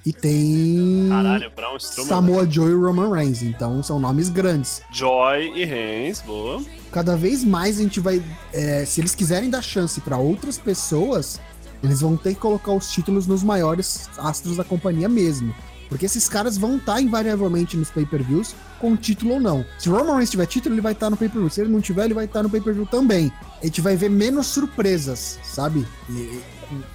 e 0.04 0.12
tem 0.12 1.06
Caralho, 1.08 1.50
Braun 1.54 1.76
Strowman, 1.76 2.08
Samoa 2.08 2.50
Joe 2.50 2.70
e 2.70 2.74
Roman 2.74 3.10
Reigns. 3.14 3.42
Então 3.42 3.82
são 3.82 4.00
nomes 4.00 4.28
grandes. 4.28 4.82
Joy 4.92 5.52
e 5.56 5.64
Reigns, 5.64 6.20
boa. 6.22 6.62
Cada 6.90 7.16
vez 7.16 7.44
mais 7.44 7.78
a 7.78 7.82
gente 7.82 8.00
vai. 8.00 8.22
é, 8.52 8.84
se 8.84 9.00
eles 9.00 9.14
quiserem 9.14 9.48
dar 9.48 9.62
chance 9.62 10.00
pra 10.00 10.16
outras 10.18 10.58
pessoas, 10.58 11.40
eles 11.82 12.00
vão 12.00 12.16
ter 12.16 12.34
que 12.34 12.40
colocar 12.40 12.72
os 12.72 12.90
títulos 12.90 13.26
nos 13.26 13.42
maiores 13.42 14.08
astros 14.18 14.56
da 14.56 14.64
companhia 14.64 15.08
mesmo. 15.08 15.54
Porque 15.88 16.06
esses 16.06 16.26
caras 16.26 16.56
vão 16.56 16.78
estar 16.78 17.00
invariavelmente 17.02 17.76
nos 17.76 17.90
pay-per-views, 17.90 18.54
com 18.80 18.96
título 18.96 19.34
ou 19.34 19.40
não. 19.40 19.62
Se 19.78 19.90
o 19.90 19.92
Roman 19.92 20.14
Reigns 20.14 20.30
tiver 20.30 20.46
título, 20.46 20.74
ele 20.74 20.80
vai 20.80 20.92
estar 20.92 21.10
no 21.10 21.18
pay-per-view. 21.18 21.50
Se 21.50 21.60
ele 21.60 21.70
não 21.70 21.82
tiver, 21.82 22.06
ele 22.06 22.14
vai 22.14 22.24
estar 22.24 22.42
no 22.42 22.48
pay-per-view 22.48 22.86
também. 22.86 23.30
A 23.62 23.66
gente 23.66 23.82
vai 23.82 23.94
ver 23.94 24.08
menos 24.08 24.46
surpresas, 24.46 25.38
sabe? 25.44 25.86
E- 26.08 26.40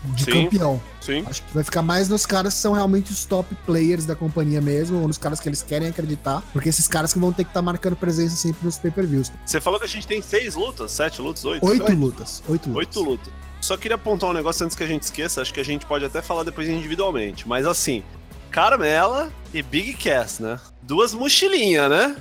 De 0.05 0.23
Sim. 0.23 0.31
campeão. 0.31 0.81
Sim. 1.01 1.23
Acho 1.25 1.43
que 1.43 1.53
vai 1.53 1.63
ficar 1.63 1.81
mais 1.81 2.09
nos 2.09 2.25
caras 2.25 2.53
que 2.53 2.59
são 2.59 2.73
realmente 2.73 3.11
os 3.11 3.25
top 3.25 3.55
players 3.65 4.05
da 4.05 4.15
companhia 4.15 4.61
mesmo, 4.61 4.99
ou 5.01 5.07
nos 5.07 5.17
caras 5.17 5.39
que 5.39 5.47
eles 5.47 5.63
querem 5.63 5.87
acreditar, 5.87 6.43
porque 6.51 6.69
esses 6.69 6.87
caras 6.87 7.13
que 7.13 7.19
vão 7.19 7.31
ter 7.31 7.43
que 7.43 7.49
estar 7.49 7.61
marcando 7.61 7.95
presença 7.95 8.35
sempre 8.35 8.65
nos 8.65 8.77
pay-per-views. 8.77 9.31
Você 9.45 9.61
falou 9.61 9.79
que 9.79 9.85
a 9.85 9.89
gente 9.89 10.05
tem 10.05 10.21
seis 10.21 10.55
lutas, 10.55 10.91
sete 10.91 11.21
lutas, 11.21 11.45
oito? 11.45 11.65
Oito 11.65 11.93
lutas. 11.93 12.43
Oito 12.47 12.69
lutas. 12.69 12.97
Oito 12.97 13.09
lutas. 13.09 13.33
Só 13.61 13.75
queria 13.75 13.95
apontar 13.95 14.29
um 14.29 14.33
negócio 14.33 14.63
antes 14.63 14.75
que 14.75 14.83
a 14.83 14.87
gente 14.87 15.03
esqueça, 15.03 15.41
acho 15.41 15.53
que 15.53 15.59
a 15.59 15.65
gente 15.65 15.85
pode 15.85 16.05
até 16.05 16.21
falar 16.21 16.43
depois 16.43 16.69
individualmente, 16.69 17.47
mas 17.47 17.65
assim, 17.65 18.03
Carmela 18.51 19.31
e 19.53 19.61
Big 19.61 19.93
Cass, 19.93 20.39
né? 20.39 20.59
Duas 20.81 21.13
mochilinhas, 21.13 21.89
né? 21.89 22.15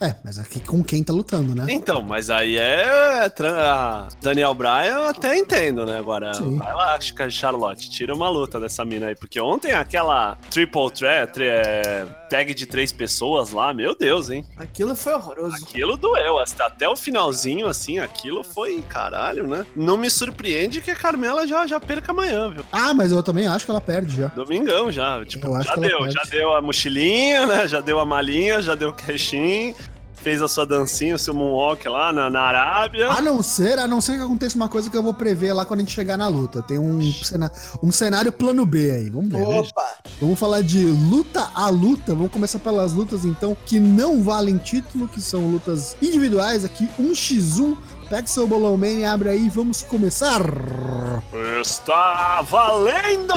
É, 0.00 0.14
mas 0.24 0.38
aqui 0.38 0.60
com 0.60 0.82
quem 0.82 1.02
tá 1.02 1.12
lutando, 1.12 1.54
né? 1.54 1.66
Então, 1.68 2.02
mas 2.02 2.30
aí 2.30 2.56
é. 2.58 3.30
Daniel 4.20 4.54
Bryan 4.54 4.94
eu 4.94 5.08
até 5.08 5.36
entendo, 5.36 5.86
né? 5.86 5.98
Agora, 5.98 6.34
Sim. 6.34 6.58
vai 6.58 6.74
lá, 6.74 6.98
Charlotte, 7.30 7.90
tira 7.90 8.14
uma 8.14 8.28
luta 8.28 8.58
dessa 8.58 8.84
mina 8.84 9.06
aí. 9.06 9.14
Porque 9.14 9.40
ontem 9.40 9.72
aquela 9.72 10.36
triple 10.50 10.90
threat, 10.90 11.40
é, 11.40 12.06
tag 12.28 12.52
de 12.54 12.66
três 12.66 12.92
pessoas 12.92 13.52
lá, 13.52 13.72
meu 13.72 13.96
Deus, 13.96 14.30
hein? 14.30 14.44
Aquilo 14.56 14.96
foi 14.96 15.14
horroroso. 15.14 15.56
Aquilo 15.56 15.96
doeu, 15.96 16.38
até 16.38 16.82
até 16.82 16.88
o 16.88 16.96
finalzinho, 16.96 17.68
assim, 17.68 18.00
aquilo 18.00 18.42
foi 18.42 18.82
caralho, 18.88 19.46
né? 19.46 19.64
Não 19.76 19.96
me 19.96 20.10
surpreende 20.10 20.80
que 20.80 20.90
a 20.90 20.96
Carmela 20.96 21.46
já, 21.46 21.64
já 21.64 21.78
perca 21.78 22.10
amanhã, 22.10 22.50
viu? 22.50 22.64
Ah, 22.72 22.92
mas 22.92 23.12
eu 23.12 23.22
também 23.22 23.46
acho 23.46 23.64
que 23.64 23.70
ela 23.70 23.80
perde 23.80 24.16
já. 24.16 24.26
Domingão 24.28 24.90
já. 24.90 25.24
Tipo, 25.24 25.46
Eu 25.46 25.54
acho 25.54 25.68
já 25.68 25.76
deu, 25.76 26.10
já 26.10 26.22
deu 26.24 26.56
a 26.56 26.60
mochilinha, 26.60 27.46
né? 27.46 27.68
Já 27.68 27.80
deu 27.80 28.00
a 28.00 28.04
malinha, 28.04 28.60
já 28.60 28.74
deu 28.74 28.88
o 28.88 28.92
cashin, 28.92 29.71
fez 30.22 30.40
a 30.40 30.46
sua 30.48 30.64
dancinha, 30.64 31.16
o 31.16 31.18
seu 31.18 31.34
moonwalk 31.34 31.86
lá 31.88 32.12
na, 32.12 32.30
na 32.30 32.40
Arábia. 32.40 33.10
A 33.10 33.20
não 33.20 33.42
ser, 33.42 33.78
a 33.78 33.88
não 33.88 34.00
ser 34.00 34.16
que 34.16 34.22
aconteça 34.22 34.54
uma 34.56 34.68
coisa 34.68 34.88
que 34.88 34.96
eu 34.96 35.02
vou 35.02 35.12
prever 35.12 35.52
lá 35.52 35.64
quando 35.64 35.80
a 35.80 35.82
gente 35.82 35.92
chegar 35.92 36.16
na 36.16 36.28
luta. 36.28 36.62
Tem 36.62 36.78
um, 36.78 37.02
cena- 37.12 37.50
um 37.82 37.90
cenário 37.90 38.30
plano 38.32 38.64
B 38.64 38.90
aí. 38.90 39.10
Vamos 39.10 39.30
ver. 39.32 39.38
né? 39.46 39.60
Opa! 39.60 39.84
Vamos 40.20 40.38
falar 40.38 40.62
de 40.62 40.84
luta 40.84 41.50
a 41.54 41.68
luta. 41.68 42.14
Vamos 42.14 42.30
começar 42.30 42.58
pelas 42.60 42.92
lutas, 42.92 43.24
então, 43.24 43.56
que 43.66 43.80
não 43.80 44.22
valem 44.22 44.58
título, 44.58 45.08
que 45.08 45.20
são 45.20 45.48
lutas 45.50 45.96
individuais 46.00 46.64
aqui. 46.64 46.88
1x1. 47.00 47.76
Pega 48.12 48.26
seu 48.26 48.46
bolão 48.46 48.76
man 48.76 48.88
e 48.88 49.04
abre 49.06 49.30
aí. 49.30 49.48
Vamos 49.48 49.80
começar. 49.82 50.42
Está 51.62 52.42
valendo! 52.42 53.32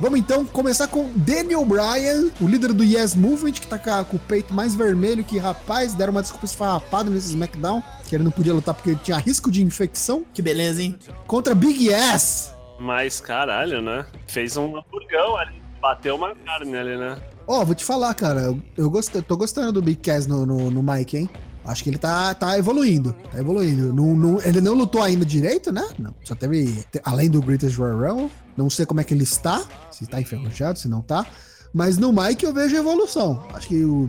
Vamos 0.00 0.18
então 0.18 0.46
começar 0.46 0.88
com 0.88 1.12
Daniel 1.14 1.62
Bryan, 1.66 2.30
o 2.40 2.48
líder 2.48 2.72
do 2.72 2.82
Yes 2.82 3.14
Movement, 3.14 3.52
que 3.52 3.66
tá 3.66 4.02
com 4.02 4.16
o 4.16 4.20
peito 4.20 4.54
mais 4.54 4.74
vermelho 4.74 5.22
que, 5.22 5.36
rapaz, 5.36 5.92
deram 5.92 6.12
uma 6.12 6.22
desculpa 6.22 6.46
esfarrapada 6.46 7.10
nesse 7.10 7.28
SmackDown, 7.28 7.82
que 8.08 8.14
ele 8.14 8.24
não 8.24 8.30
podia 8.30 8.54
lutar 8.54 8.74
porque 8.74 8.88
ele 8.88 9.00
tinha 9.04 9.18
risco 9.18 9.50
de 9.50 9.62
infecção, 9.62 10.24
Que 10.32 10.40
beleza, 10.40 10.82
hein? 10.82 10.98
contra 11.26 11.54
Big 11.54 11.92
Ass. 11.92 12.54
Mas 12.80 13.20
caralho, 13.20 13.82
né? 13.82 14.06
Fez 14.26 14.56
um 14.56 14.74
hamburgão 14.74 15.36
ali, 15.36 15.60
bateu 15.82 16.16
uma 16.16 16.34
carne 16.34 16.74
ali, 16.78 16.96
né? 16.96 17.18
Ó, 17.46 17.62
vou 17.62 17.74
te 17.74 17.84
falar, 17.84 18.14
cara, 18.14 18.40
eu, 18.40 18.62
eu 18.74 18.88
gostei- 18.90 19.20
tô 19.20 19.36
gostando 19.36 19.70
do 19.70 19.82
Big 19.82 20.00
Cass 20.00 20.26
no, 20.26 20.46
no, 20.46 20.70
no 20.70 20.82
Mike, 20.82 21.18
hein? 21.18 21.30
Acho 21.66 21.82
que 21.82 21.90
ele 21.90 21.98
tá, 21.98 22.32
tá 22.34 22.56
evoluindo, 22.58 23.12
tá 23.32 23.38
evoluindo. 23.38 23.92
Não, 23.92 24.14
não- 24.14 24.40
ele 24.42 24.60
não 24.60 24.72
lutou 24.74 25.02
ainda 25.02 25.24
direito, 25.24 25.72
né? 25.72 25.84
Não, 25.98 26.14
só 26.24 26.34
teve, 26.34 26.84
te- 26.92 27.00
além 27.04 27.28
do 27.28 27.42
Greatest 27.42 27.76
Royal 27.76 27.98
Rumble, 27.98 28.30
não 28.56 28.70
sei 28.70 28.86
como 28.86 29.00
é 29.00 29.04
que 29.04 29.12
ele 29.12 29.24
está, 29.24 29.62
se 29.90 30.06
tá 30.06 30.20
enferrujado, 30.20 30.78
se 30.78 30.86
não 30.88 31.02
tá. 31.02 31.26
Mas 31.74 31.98
no 31.98 32.12
Mike 32.12 32.44
eu 32.44 32.54
vejo 32.54 32.76
evolução. 32.76 33.44
Acho 33.52 33.68
que 33.68 33.84
o, 33.84 34.08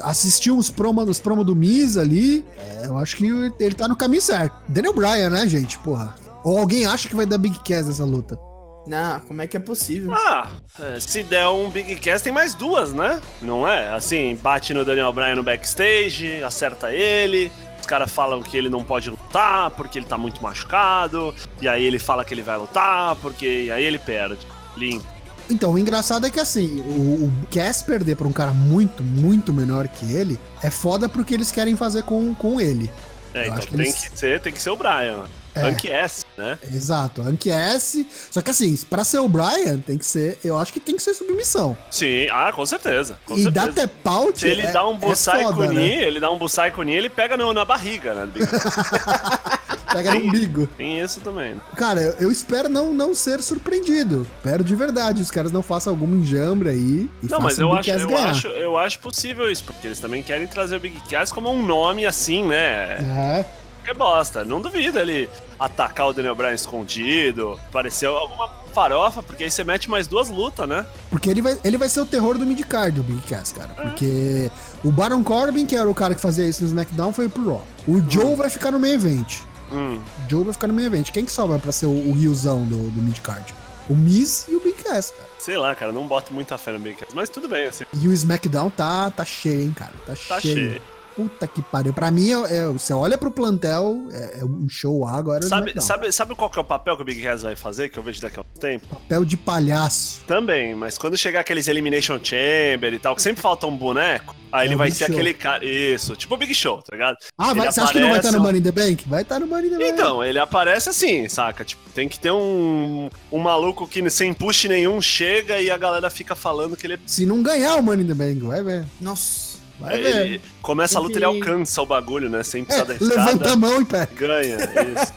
assisti 0.00 0.50
uns 0.50 0.70
promos 0.70 1.08
os 1.08 1.20
promo 1.20 1.44
do 1.44 1.54
Miz 1.54 1.96
ali, 1.96 2.44
é, 2.58 2.86
eu 2.86 2.96
acho 2.98 3.16
que 3.16 3.26
ele 3.60 3.74
tá 3.74 3.86
no 3.86 3.94
caminho 3.94 4.22
certo. 4.22 4.56
Daniel 4.66 4.94
Bryan, 4.94 5.30
né, 5.30 5.46
gente? 5.46 5.78
Porra. 5.80 6.14
Ou 6.42 6.58
alguém 6.58 6.86
acha 6.86 7.08
que 7.08 7.14
vai 7.16 7.26
dar 7.26 7.38
Big 7.38 7.58
Cass 7.60 7.86
nessa 7.86 8.04
luta? 8.04 8.38
Não, 8.86 9.20
como 9.20 9.42
é 9.42 9.46
que 9.46 9.56
é 9.56 9.60
possível? 9.60 10.12
Ah, 10.14 10.48
é, 10.80 11.00
se 11.00 11.22
der 11.24 11.48
um 11.48 11.68
Big 11.70 11.96
Cast, 11.96 12.22
tem 12.24 12.32
mais 12.32 12.54
duas, 12.54 12.92
né? 12.92 13.20
Não 13.42 13.66
é? 13.66 13.88
Assim, 13.94 14.36
bate 14.40 14.72
no 14.72 14.84
Daniel 14.84 15.12
Bryan 15.12 15.34
no 15.34 15.42
backstage, 15.42 16.42
acerta 16.44 16.92
ele. 16.94 17.50
Os 17.80 17.86
caras 17.86 18.10
falam 18.10 18.42
que 18.42 18.56
ele 18.56 18.68
não 18.68 18.84
pode 18.84 19.10
lutar 19.10 19.70
porque 19.72 19.98
ele 19.98 20.06
tá 20.06 20.16
muito 20.16 20.42
machucado. 20.42 21.34
E 21.60 21.68
aí 21.68 21.84
ele 21.84 21.98
fala 21.98 22.24
que 22.24 22.32
ele 22.34 22.42
vai 22.42 22.56
lutar 22.56 23.16
porque 23.16 23.64
e 23.64 23.70
aí 23.70 23.84
ele 23.84 23.98
perde. 23.98 24.46
Limpo. 24.76 25.04
Então, 25.48 25.72
o 25.72 25.78
engraçado 25.78 26.26
é 26.26 26.30
que 26.30 26.40
assim, 26.40 26.80
o, 26.80 27.26
o 27.26 27.32
Cass 27.52 27.80
perder 27.82 28.16
pra 28.16 28.26
um 28.26 28.32
cara 28.32 28.50
muito, 28.52 29.02
muito 29.02 29.52
menor 29.52 29.86
que 29.88 30.12
ele 30.12 30.38
é 30.62 30.70
foda 30.70 31.08
porque 31.08 31.34
eles 31.34 31.52
querem 31.52 31.76
fazer 31.76 32.02
com, 32.02 32.34
com 32.34 32.60
ele. 32.60 32.90
É, 33.32 33.38
Eu 33.38 33.42
então 33.44 33.58
acho 33.58 33.66
que 33.68 33.76
tem 33.76 33.86
eles- 33.86 34.08
que 34.08 34.18
ser, 34.18 34.40
tem 34.40 34.52
que 34.52 34.60
ser 34.60 34.70
o 34.70 34.76
Bryan. 34.76 35.24
É. 35.56 35.62
Anki 35.68 35.90
S, 35.90 36.24
né? 36.36 36.58
Exato, 36.72 37.22
Anki 37.22 37.50
S. 37.50 38.06
Só 38.30 38.42
que 38.42 38.50
assim, 38.50 38.76
pra 38.90 39.02
ser 39.04 39.18
o 39.20 39.28
Brian, 39.28 39.78
tem 39.78 39.96
que 39.98 40.04
ser. 40.06 40.38
Eu 40.44 40.58
acho 40.58 40.72
que 40.72 40.78
tem 40.80 40.96
que 40.96 41.02
ser 41.02 41.14
submissão. 41.14 41.76
Sim, 41.90 42.28
ah, 42.30 42.52
com 42.52 42.64
certeza. 42.66 43.18
Com 43.24 43.34
e 43.36 43.42
certeza. 43.44 43.66
dá 43.66 43.72
tap 43.72 44.06
out. 44.06 44.38
Se 44.40 44.46
ele 44.48 44.62
é- 44.62 44.70
dá 44.72 44.86
um 44.86 44.94
é 44.94 44.98
Busai 44.98 45.42
foda, 45.44 45.66
Kuni, 45.66 45.74
né? 45.74 46.02
ele 46.04 46.20
dá 46.20 46.30
um 46.30 46.38
Busai 46.38 46.70
Kuni, 46.70 46.92
ele 46.94 47.08
pega 47.08 47.36
no- 47.36 47.52
na 47.52 47.64
barriga, 47.64 48.14
né? 48.14 48.28
Pega 49.92 50.14
no 50.14 50.26
umbigo. 50.26 50.66
Tem 50.76 51.00
isso 51.00 51.20
também. 51.20 51.58
Cara, 51.76 52.00
eu, 52.02 52.12
eu 52.20 52.30
espero 52.32 52.68
não, 52.68 52.92
não 52.92 53.14
ser 53.14 53.42
surpreendido. 53.42 54.26
Espero 54.36 54.62
de 54.62 54.74
verdade. 54.74 55.22
Os 55.22 55.30
caras 55.30 55.50
não 55.52 55.62
façam 55.62 55.92
algum 55.92 56.12
enjambre 56.16 56.68
aí. 56.68 57.10
E 57.22 57.26
Não, 57.30 57.40
mas 57.40 57.58
eu 57.58 57.72
acho, 57.72 57.90
eu, 57.90 58.08
ganhar. 58.08 58.30
acho, 58.30 58.46
eu 58.48 58.76
acho 58.76 58.98
possível 58.98 59.50
isso, 59.50 59.64
porque 59.64 59.86
eles 59.86 59.98
também 60.00 60.22
querem 60.22 60.46
trazer 60.46 60.76
o 60.76 60.80
Big 60.80 61.00
Cass 61.08 61.32
como 61.32 61.50
um 61.50 61.64
nome 61.64 62.04
assim, 62.04 62.44
né? 62.44 62.98
É. 62.98 63.44
Que 63.86 63.94
bosta. 63.94 64.44
Não 64.44 64.60
duvido 64.60 64.98
ele 64.98 65.30
atacar 65.58 66.08
o 66.08 66.12
Daniel 66.12 66.34
Bryan 66.34 66.52
escondido, 66.54 67.58
parecer 67.70 68.06
alguma 68.06 68.48
farofa, 68.74 69.22
porque 69.22 69.44
aí 69.44 69.50
você 69.50 69.62
mete 69.62 69.88
mais 69.88 70.08
duas 70.08 70.28
lutas, 70.28 70.68
né? 70.68 70.84
Porque 71.08 71.30
ele 71.30 71.40
vai, 71.40 71.56
ele 71.62 71.78
vai 71.78 71.88
ser 71.88 72.00
o 72.00 72.06
terror 72.06 72.36
do 72.36 72.44
midcard, 72.44 72.98
o 72.98 73.02
Big 73.04 73.22
Cass, 73.22 73.52
cara. 73.52 73.68
Porque 73.68 74.50
o 74.84 74.90
Baron 74.90 75.22
Corbin, 75.22 75.64
que 75.66 75.76
era 75.76 75.88
o 75.88 75.94
cara 75.94 76.14
que 76.16 76.20
fazia 76.20 76.46
isso 76.48 76.62
no 76.62 76.68
SmackDown, 76.68 77.12
foi 77.12 77.28
pro 77.28 77.48
Raw. 77.48 77.64
O 77.86 78.00
Joe 78.10 78.34
vai 78.34 78.50
ficar 78.50 78.72
no 78.72 78.78
main 78.80 78.94
event. 78.94 79.38
Hum. 79.72 79.98
O 80.26 80.30
Joe 80.30 80.44
vai 80.44 80.52
ficar 80.52 80.66
no 80.66 80.74
main 80.74 80.86
event. 80.86 81.10
Quem 81.12 81.24
que 81.24 81.30
sobra 81.32 81.58
pra 81.58 81.70
ser 81.70 81.86
o, 81.86 81.90
o 81.90 82.12
riozão 82.12 82.64
do, 82.64 82.90
do 82.90 83.00
midcard? 83.00 83.54
O 83.88 83.94
Miz 83.94 84.46
e 84.48 84.56
o 84.56 84.60
Big 84.60 84.82
Cass, 84.82 85.12
cara. 85.12 85.26
Sei 85.38 85.56
lá, 85.56 85.74
cara, 85.76 85.92
não 85.92 86.08
boto 86.08 86.34
muita 86.34 86.58
fé 86.58 86.72
no 86.72 86.80
Big 86.80 86.96
Cass, 86.96 87.14
mas 87.14 87.28
tudo 87.28 87.48
bem, 87.48 87.66
assim. 87.66 87.84
E 87.94 88.08
o 88.08 88.12
SmackDown 88.12 88.68
tá, 88.68 89.10
tá 89.12 89.24
cheio, 89.24 89.62
hein, 89.62 89.72
cara. 89.76 89.92
Tá, 90.04 90.14
Tá 90.28 90.40
cheio. 90.40 90.54
cheio. 90.70 90.82
Puta 91.16 91.46
que 91.48 91.62
pariu. 91.62 91.94
Pra 91.94 92.10
mim, 92.10 92.30
é, 92.30 92.56
é- 92.58 92.66
você 92.66 92.92
olha 92.92 93.16
pro 93.16 93.30
plantel, 93.30 94.06
é, 94.12 94.40
é 94.40 94.44
um 94.44 94.68
show 94.68 95.06
A 95.06 95.12
agora. 95.16 95.44
é 95.44 95.48
Sabe, 95.48 95.72
sabe, 95.80 96.12
sabe 96.12 96.34
qual 96.34 96.50
que 96.50 96.58
é 96.58 96.60
o 96.60 96.64
papel 96.64 96.94
que 96.94 97.00
o 97.02 97.04
Big 97.04 97.22
Cass 97.22 97.42
vai 97.42 97.56
fazer, 97.56 97.88
que 97.88 97.98
eu 97.98 98.02
vejo 98.02 98.20
daqui 98.20 98.38
a 98.38 98.42
um 98.42 98.58
tempo? 98.60 98.86
Papel 98.86 99.24
de 99.24 99.36
palhaço. 99.36 100.20
Também, 100.26 100.74
mas 100.74 100.98
quando 100.98 101.16
chegar 101.16 101.40
aqueles 101.40 101.68
Elimination 101.68 102.20
Chamber 102.22 102.92
e 102.92 102.98
tal, 102.98 103.16
que 103.16 103.22
sempre 103.22 103.40
falta 103.40 103.66
um 103.66 103.74
boneco, 103.74 104.36
aí 104.52 104.66
É 104.66 104.68
ele 104.68 104.76
vai 104.76 104.90
ser 104.90 105.06
Show. 105.06 105.14
aquele 105.14 105.32
cara. 105.32 105.64
Isso, 105.64 106.14
tipo 106.16 106.34
o 106.34 106.36
Big 106.36 106.54
Show, 106.54 106.82
tá 106.82 106.94
ligado? 106.94 107.16
Ah, 107.38 107.54
vai, 107.54 107.72
você 107.72 107.80
acha 107.80 107.92
que 107.92 108.00
não 108.00 108.10
vai 108.10 108.18
estar 108.18 108.32
no 108.32 108.40
Money 108.40 108.60
in 108.60 108.64
the 108.64 108.72
Bank? 108.72 109.08
Vai 109.08 109.22
estar 109.22 109.40
no 109.40 109.46
Money 109.46 109.68
in 109.68 109.70
the 109.70 109.78
Bank. 109.78 109.90
Então, 109.90 110.22
ele 110.22 110.38
aparece 110.38 110.90
assim, 110.90 111.26
saca? 111.30 111.64
Tipo, 111.64 111.88
tem 111.94 112.08
que 112.10 112.20
ter 112.20 112.30
um, 112.30 113.08
um 113.32 113.38
maluco 113.38 113.88
que 113.88 114.08
sem 114.10 114.34
push 114.34 114.64
nenhum 114.66 115.00
chega 115.00 115.58
e 115.60 115.70
a 115.70 115.78
galera 115.78 116.10
fica 116.10 116.34
falando 116.34 116.76
que 116.76 116.86
ele, 116.86 116.98
Se 117.06 117.24
não 117.24 117.42
ganhar 117.42 117.76
o 117.76 117.82
Money 117.82 118.04
in 118.04 118.08
the 118.08 118.14
Bank, 118.14 118.40
vai 118.40 118.62
ver. 118.62 118.84
Nossa. 119.00 119.45
Vai 119.78 120.00
ver. 120.02 120.26
ele 120.26 120.40
começa 120.62 120.98
a 120.98 121.00
luta, 121.02 121.18
ele 121.18 121.24
alcança 121.24 121.82
o 121.82 121.86
bagulho, 121.86 122.28
né? 122.30 122.42
Sem 122.42 122.62
É, 122.68 122.82
precisar 122.84 122.84
da 122.98 123.24
levanta 123.24 123.30
a 123.30 123.32
escada. 123.34 123.56
mão 123.56 123.82
e 123.82 123.84
pega. 123.84 124.10
Ganha, 124.16 124.56
isso. 125.02 125.12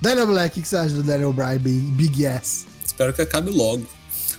Daniel 0.00 0.26
Black, 0.26 0.58
o 0.58 0.62
que 0.62 0.68
você 0.68 0.76
acha 0.76 0.94
do 0.94 1.02
Daniel 1.02 1.32
Bryan 1.32 1.58
Big, 1.58 2.26
Ass? 2.26 2.66
Espero 2.84 3.12
que 3.12 3.22
acabe 3.22 3.50
logo. 3.50 3.86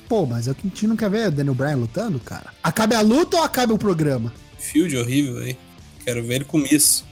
Pô, 0.07 0.25
mas 0.25 0.47
é 0.47 0.51
o 0.51 0.55
que 0.55 0.67
a 0.67 0.69
gente 0.69 0.87
não 0.87 0.95
quer 0.95 1.09
ver 1.09 1.27
o 1.27 1.31
Daniel 1.31 1.55
Bryan 1.55 1.75
lutando, 1.77 2.19
cara. 2.19 2.53
Acabe 2.63 2.95
a 2.95 3.01
luta 3.01 3.37
ou 3.37 3.43
acabe 3.43 3.73
o 3.73 3.77
programa? 3.77 4.31
Field 4.57 4.95
horrível 4.97 5.39
aí. 5.39 5.57
Quero 6.05 6.23
ver 6.23 6.35
ele 6.35 6.45
com 6.45 6.57
Miss. 6.59 7.03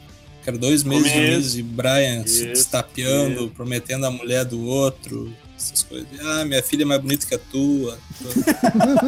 Quero 0.44 0.58
dois 0.60 0.84
meses 0.84 1.12
de 1.12 1.20
Miz. 1.20 1.56
E 1.56 1.64
Brian 1.64 2.26
se 2.26 2.44
Isso, 2.44 2.46
destapeando, 2.48 3.50
prometendo 3.50 4.06
a 4.06 4.12
mulher 4.12 4.46
do 4.46 4.62
outro. 4.64 5.34
Essas 5.58 5.84
coisas. 5.84 6.08
Ah, 6.20 6.44
minha 6.46 6.62
filha 6.62 6.84
é 6.84 6.86
mais 6.86 7.02
bonita 7.02 7.26
que 7.26 7.36
a 7.36 7.40
tua. 7.40 7.98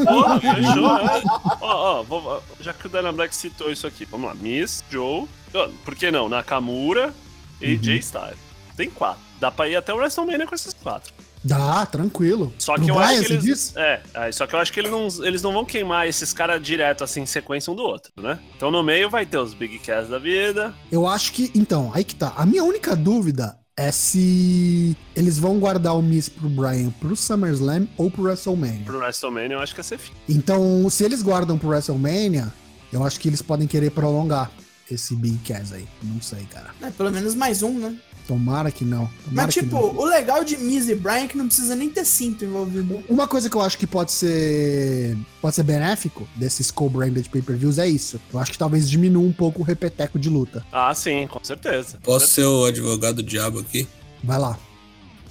Pô, 0.05 0.39
fechou, 0.39 0.97
é. 0.97 1.23
Ó, 1.61 1.99
ó, 1.99 2.03
vou- 2.03 2.43
já 2.59 2.73
que 2.73 2.85
o 2.87 2.89
Dana 2.89 3.11
Black 3.11 3.35
citou 3.35 3.71
isso 3.71 3.85
aqui, 3.87 4.05
vamos 4.05 4.27
lá. 4.27 4.35
Miss, 4.35 4.83
Joe, 4.89 5.27
ó, 5.53 5.69
por 5.83 5.95
que 5.95 6.09
não? 6.11 6.29
Nakamura 6.29 7.13
e 7.61 7.75
Uhum. 7.75 7.83
Jay 7.83 7.97
Styles. 7.99 8.37
Tem 8.75 8.89
quatro. 8.89 9.21
Dá 9.39 9.51
pra 9.51 9.67
ir 9.67 9.75
até 9.75 9.93
o 9.93 9.97
WrestleMania 9.97 10.47
com 10.47 10.55
esses 10.55 10.73
quatro. 10.73 11.13
Dá, 11.43 11.85
tranquilo. 11.85 12.53
Só 12.57 12.73
Pro 12.75 12.83
que 12.85 12.91
eu 12.91 12.99
acho 12.99 13.23
que 13.23 13.33
eles. 13.33 13.73
É, 13.75 14.01
é, 14.13 14.31
só 14.31 14.45
que 14.47 14.55
eu 14.55 14.59
acho 14.59 14.73
que 14.73 14.79
eles 14.79 14.91
não, 14.91 15.07
eles 15.25 15.41
não 15.41 15.53
vão 15.53 15.63
queimar 15.65 16.07
esses 16.07 16.33
caras 16.33 16.61
direto 16.61 17.03
assim 17.03 17.21
em 17.21 17.25
sequência 17.25 17.71
um 17.71 17.75
do 17.75 17.83
outro, 17.83 18.11
né? 18.17 18.39
Então 18.55 18.71
no 18.71 18.83
meio 18.83 19.09
vai 19.09 19.25
ter 19.25 19.37
os 19.37 19.53
Big 19.53 19.79
Cass 19.79 20.07
da 20.09 20.17
vida. 20.19 20.73
Eu 20.91 21.07
acho 21.07 21.31
que. 21.31 21.51
Então, 21.55 21.91
aí 21.93 22.03
que 22.03 22.15
tá. 22.15 22.33
A 22.35 22.45
minha 22.45 22.63
única 22.63 22.95
dúvida 22.95 23.57
é 23.77 23.91
se 23.91 24.97
eles 25.15 25.37
vão 25.37 25.59
guardar 25.59 25.95
o 25.95 26.01
Miss 26.01 26.27
pro 26.27 26.49
Bryan 26.49 26.89
pro 26.99 27.15
SummerSlam 27.15 27.87
ou 27.95 28.09
pro 28.09 28.23
WrestleMania. 28.23 28.83
Pro 28.83 28.97
WrestleMania 28.97 29.55
eu 29.55 29.59
acho 29.59 29.75
que 29.75 29.79
ia 29.79 29.83
ser 29.83 29.99
fim. 29.99 30.13
Então, 30.27 30.89
se 30.89 31.05
eles 31.05 31.21
guardam 31.21 31.59
pro 31.59 31.69
WrestleMania, 31.69 32.51
eu 32.91 33.03
acho 33.03 33.19
que 33.19 33.29
eles 33.29 33.41
podem 33.41 33.67
querer 33.67 33.91
prolongar 33.91 34.51
esse 34.89 35.15
Big 35.15 35.37
Cass 35.47 35.71
aí. 35.73 35.87
Não 36.01 36.19
sei, 36.19 36.45
cara. 36.45 36.71
É, 36.81 36.89
pelo 36.89 37.11
menos 37.11 37.35
mais 37.35 37.61
um, 37.61 37.77
né? 37.77 37.95
Tomara 38.27 38.69
que 38.69 38.83
não. 38.83 39.09
Tomara 39.23 39.47
Mas, 39.47 39.53
tipo, 39.53 39.75
não. 39.75 39.97
o 39.97 40.05
legal 40.05 40.43
de 40.43 40.57
Miz 40.57 40.89
e 40.89 40.95
Brian 40.95 41.23
é 41.23 41.27
que 41.27 41.37
não 41.37 41.47
precisa 41.47 41.75
nem 41.75 41.89
ter 41.89 42.05
cinto 42.05 42.43
envolvido. 42.43 43.01
Uma 43.07 43.27
coisa 43.27 43.49
que 43.49 43.55
eu 43.55 43.61
acho 43.61 43.77
que 43.77 43.87
pode 43.87 44.11
ser 44.11 45.17
pode 45.41 45.55
ser 45.55 45.63
benéfico 45.63 46.27
desses 46.35 46.69
co-branded 46.69 47.29
pay-per-views 47.29 47.77
é 47.77 47.87
isso. 47.87 48.19
Eu 48.33 48.39
acho 48.39 48.51
que 48.51 48.57
talvez 48.57 48.89
diminua 48.89 49.23
um 49.23 49.31
pouco 49.31 49.61
o 49.61 49.63
repeteco 49.63 50.19
de 50.19 50.29
luta. 50.29 50.65
Ah, 50.71 50.93
sim, 50.93 51.25
com 51.27 51.39
certeza. 51.41 51.97
Posso 52.03 52.27
ser 52.27 52.45
o 52.45 52.65
advogado 52.65 53.17
do 53.17 53.23
diabo 53.23 53.59
aqui? 53.59 53.87
Vai 54.23 54.37
lá. 54.37 54.59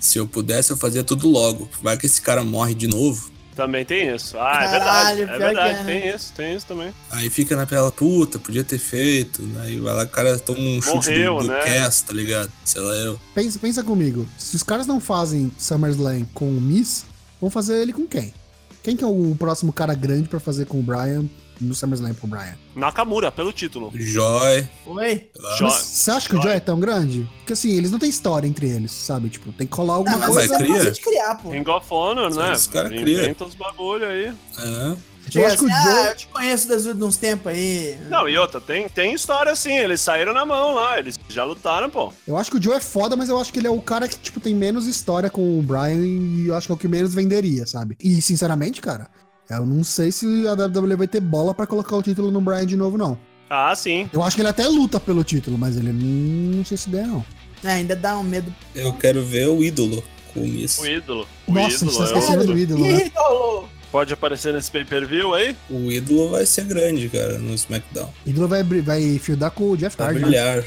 Se 0.01 0.19
eu 0.19 0.27
pudesse, 0.27 0.71
eu 0.71 0.77
fazia 0.77 1.05
tudo 1.05 1.29
logo. 1.29 1.69
Vai 1.83 1.97
que 1.99 2.07
esse 2.07 2.23
cara 2.23 2.43
morre 2.43 2.75
de 2.75 2.87
novo. 2.87 3.31
Também 3.57 3.87
tem 3.87 4.15
isso. 4.15 4.39
Ah, 4.39 4.65
é 4.65 4.79
Caralho, 4.79 5.17
verdade. 5.17 5.23
É 5.23 5.47
verdade, 5.47 5.75
que 5.75 5.81
é, 5.81 5.85
né? 5.85 6.01
tem 6.01 6.15
isso, 6.15 6.33
tem 6.35 6.55
isso 6.55 6.67
também. 6.67 6.95
Aí 7.11 7.31
fica 7.31 7.57
naquela 7.57 7.91
puta, 7.91 8.39
podia 8.39 8.63
ter 8.63 8.79
feito. 8.79 9.43
Aí 9.63 9.81
vai 9.81 9.95
lá, 9.95 10.05
o 10.05 10.09
cara 10.09 10.39
toma 10.39 10.61
um 10.61 10.83
chute 10.83 11.09
Morreu, 11.09 11.39
do, 11.39 11.45
do 11.45 11.49
né? 11.49 11.61
Cass, 11.63 12.03
tá 12.03 12.13
ligado? 12.13 12.53
Sei 12.67 12.83
lá, 12.83 12.95
eu. 12.97 13.19
Pensa, 13.35 13.59
pensa 13.59 13.83
comigo. 13.83 14.29
Se 14.37 14.55
os 14.55 14.63
caras 14.63 14.87
não 14.87 15.01
fazem 15.01 15.51
SummerSlam 15.59 16.27
com 16.35 16.47
o 16.47 16.61
Miss, 16.61 17.07
vão 17.41 17.49
fazer 17.49 17.81
ele 17.81 17.95
com 17.95 18.07
quem? 18.07 18.35
Quem 18.83 18.95
que 18.95 19.03
é 19.03 19.07
o 19.07 19.35
próximo 19.39 19.73
cara 19.73 19.95
grande 19.95 20.29
pra 20.29 20.39
fazer 20.39 20.67
com 20.67 20.79
o 20.79 20.83
Brian 20.83 21.25
no 21.61 21.75
SummerSlam 21.75 22.15
pro 22.15 22.27
Brian? 22.27 22.57
Nakamura, 22.75 23.31
pelo 23.33 23.53
título. 23.53 23.91
Joy. 23.95 24.69
Oi? 24.87 25.31
sei 25.33 25.43
lá. 25.43 25.57
Jo- 25.57 25.65
Mas 25.65 25.75
você 25.75 26.11
acha 26.11 26.29
que 26.29 26.35
o 26.35 26.37
Joy. 26.37 26.45
Joy 26.47 26.57
é 26.57 26.61
tão 26.61 26.79
grande? 26.81 27.29
Porque 27.39 27.53
assim, 27.53 27.71
eles 27.77 27.91
não 27.91 27.99
têm 27.99 28.11
história 28.11 28.47
entre 28.47 28.69
eles, 28.69 28.91
sabe? 28.93 29.29
Tipo, 29.29 29.53
tem 29.53 29.67
que 29.67 29.73
colar 29.73 29.95
alguma 29.95 30.17
Ah, 30.17 30.19
mas 30.19 30.35
vai, 30.35 30.49
coisa. 30.49 30.55
é 30.55 30.59
cria. 30.59 30.77
fácil 30.77 30.93
de 30.93 31.01
criar, 31.01 31.35
pô. 31.37 31.51
Ring 31.51 31.69
of 31.69 31.87
Honor, 31.91 32.35
né? 32.35 32.53
Esse 32.53 32.69
cara 32.69 32.89
cria. 32.89 33.23
Inventa 33.23 33.45
os 33.45 33.55
bagulho 33.55 34.07
aí. 34.07 34.33
É. 34.59 34.97
Eu 35.35 35.45
acho 35.45 35.59
que 35.59 35.65
o 35.65 35.67
assim, 35.67 35.75
ah, 35.75 35.83
Joe. 35.83 36.07
eu 36.11 36.17
te 36.17 36.27
conheço 36.29 36.69
das 36.69 36.85
de 36.85 37.03
uns 37.03 37.17
tempos 37.17 37.49
aí. 37.51 37.99
Não, 38.09 38.29
e 38.29 38.39
outra, 38.39 38.61
tem, 38.61 38.89
tem 38.89 39.13
história 39.13 39.51
assim, 39.51 39.77
eles 39.77 40.01
saíram 40.01 40.33
na 40.33 40.47
mão 40.47 40.75
lá, 40.77 41.01
eles 41.01 41.19
já 41.29 41.43
lutaram, 41.43 41.91
pô. 41.91 42.13
Eu 42.29 42.37
acho 42.37 42.49
que 42.49 42.57
o 42.59 42.63
Joe 42.63 42.75
é 42.77 42.81
foda, 42.81 43.17
mas 43.17 43.29
eu 43.29 43.37
acho 43.41 43.53
que 43.53 43.59
ele 43.59 43.67
é 43.67 43.71
o 43.71 43.81
cara 43.83 44.07
que, 44.07 44.17
tipo, 44.17 44.39
tem 44.39 44.55
menos 44.55 44.87
história 44.87 45.29
com 45.29 45.59
o 45.59 45.63
Brian 45.65 45.95
e 46.07 46.47
eu 46.47 46.55
acho 46.55 46.69
que 46.69 46.73
é 46.73 46.75
o 46.77 46.79
que 46.79 46.87
menos 46.87 47.13
venderia, 47.13 47.67
sabe? 47.67 47.97
E, 48.01 48.23
sinceramente, 48.23 48.81
cara, 48.81 49.09
eu 49.51 49.65
não 49.67 49.85
sei 49.85 50.11
se 50.13 50.27
a 50.49 50.53
WWE 50.55 50.97
vai 50.97 51.07
ter 51.09 51.21
bola 51.21 51.55
pra 51.55 51.67
colocar 51.67 51.97
o 51.97 52.03
título 52.03 52.31
no 52.31 52.41
Brian 52.41 52.67
de 52.67 52.77
novo, 52.77 52.97
não. 52.99 53.19
Ah, 53.49 53.75
sim. 53.77 54.11
Eu 54.13 54.23
acho 54.23 54.35
que 54.35 54.43
ele 54.43 54.49
até 54.49 54.67
luta 54.67 54.99
pelo 54.99 55.23
título, 55.23 55.57
mas 55.57 55.77
ele 55.77 55.93
não, 55.93 56.57
não 56.59 56.65
sei 56.65 56.77
se 56.77 56.91
der, 56.91 57.07
não. 57.07 57.25
É, 57.65 57.73
ainda 57.73 57.95
dá 57.95 58.19
um 58.19 58.23
medo. 58.25 58.53
Eu 58.75 58.93
quero 58.95 59.25
ver 59.25 59.49
o 59.49 59.63
ídolo 59.63 60.03
com 60.35 60.41
o 60.41 60.49
Miss. 60.49 60.79
O 60.79 60.87
ídolo. 60.87 61.27
O 61.47 61.53
Nossa, 61.53 61.85
ídolo 61.85 61.97
tá 61.97 62.03
é 62.03 62.07
esquecendo 62.07 62.39
outro. 62.41 62.53
do 62.55 62.59
ídolo, 62.59 62.83
né? 62.83 63.07
Ídolo! 63.07 63.69
Pode 63.93 64.13
aparecer 64.13 64.53
nesse 64.53 64.71
pay-per-view 64.71 65.33
aí? 65.33 65.57
O 65.71 65.91
ídolo 65.93 66.29
vai 66.31 66.45
ser 66.45 66.65
grande, 66.65 67.09
cara, 67.09 67.39
no 67.39 67.55
SmackDown. 67.55 68.11
ídolo 68.27 68.49
vai, 68.49 68.63
vai 68.65 69.19
fieldar 69.21 69.53
com 69.53 69.71
o 69.71 69.77
Jeff 69.77 69.97
Vai 69.97 70.09
Hardy. 70.09 70.21
né? 70.21 70.27
brilhar. 70.27 70.65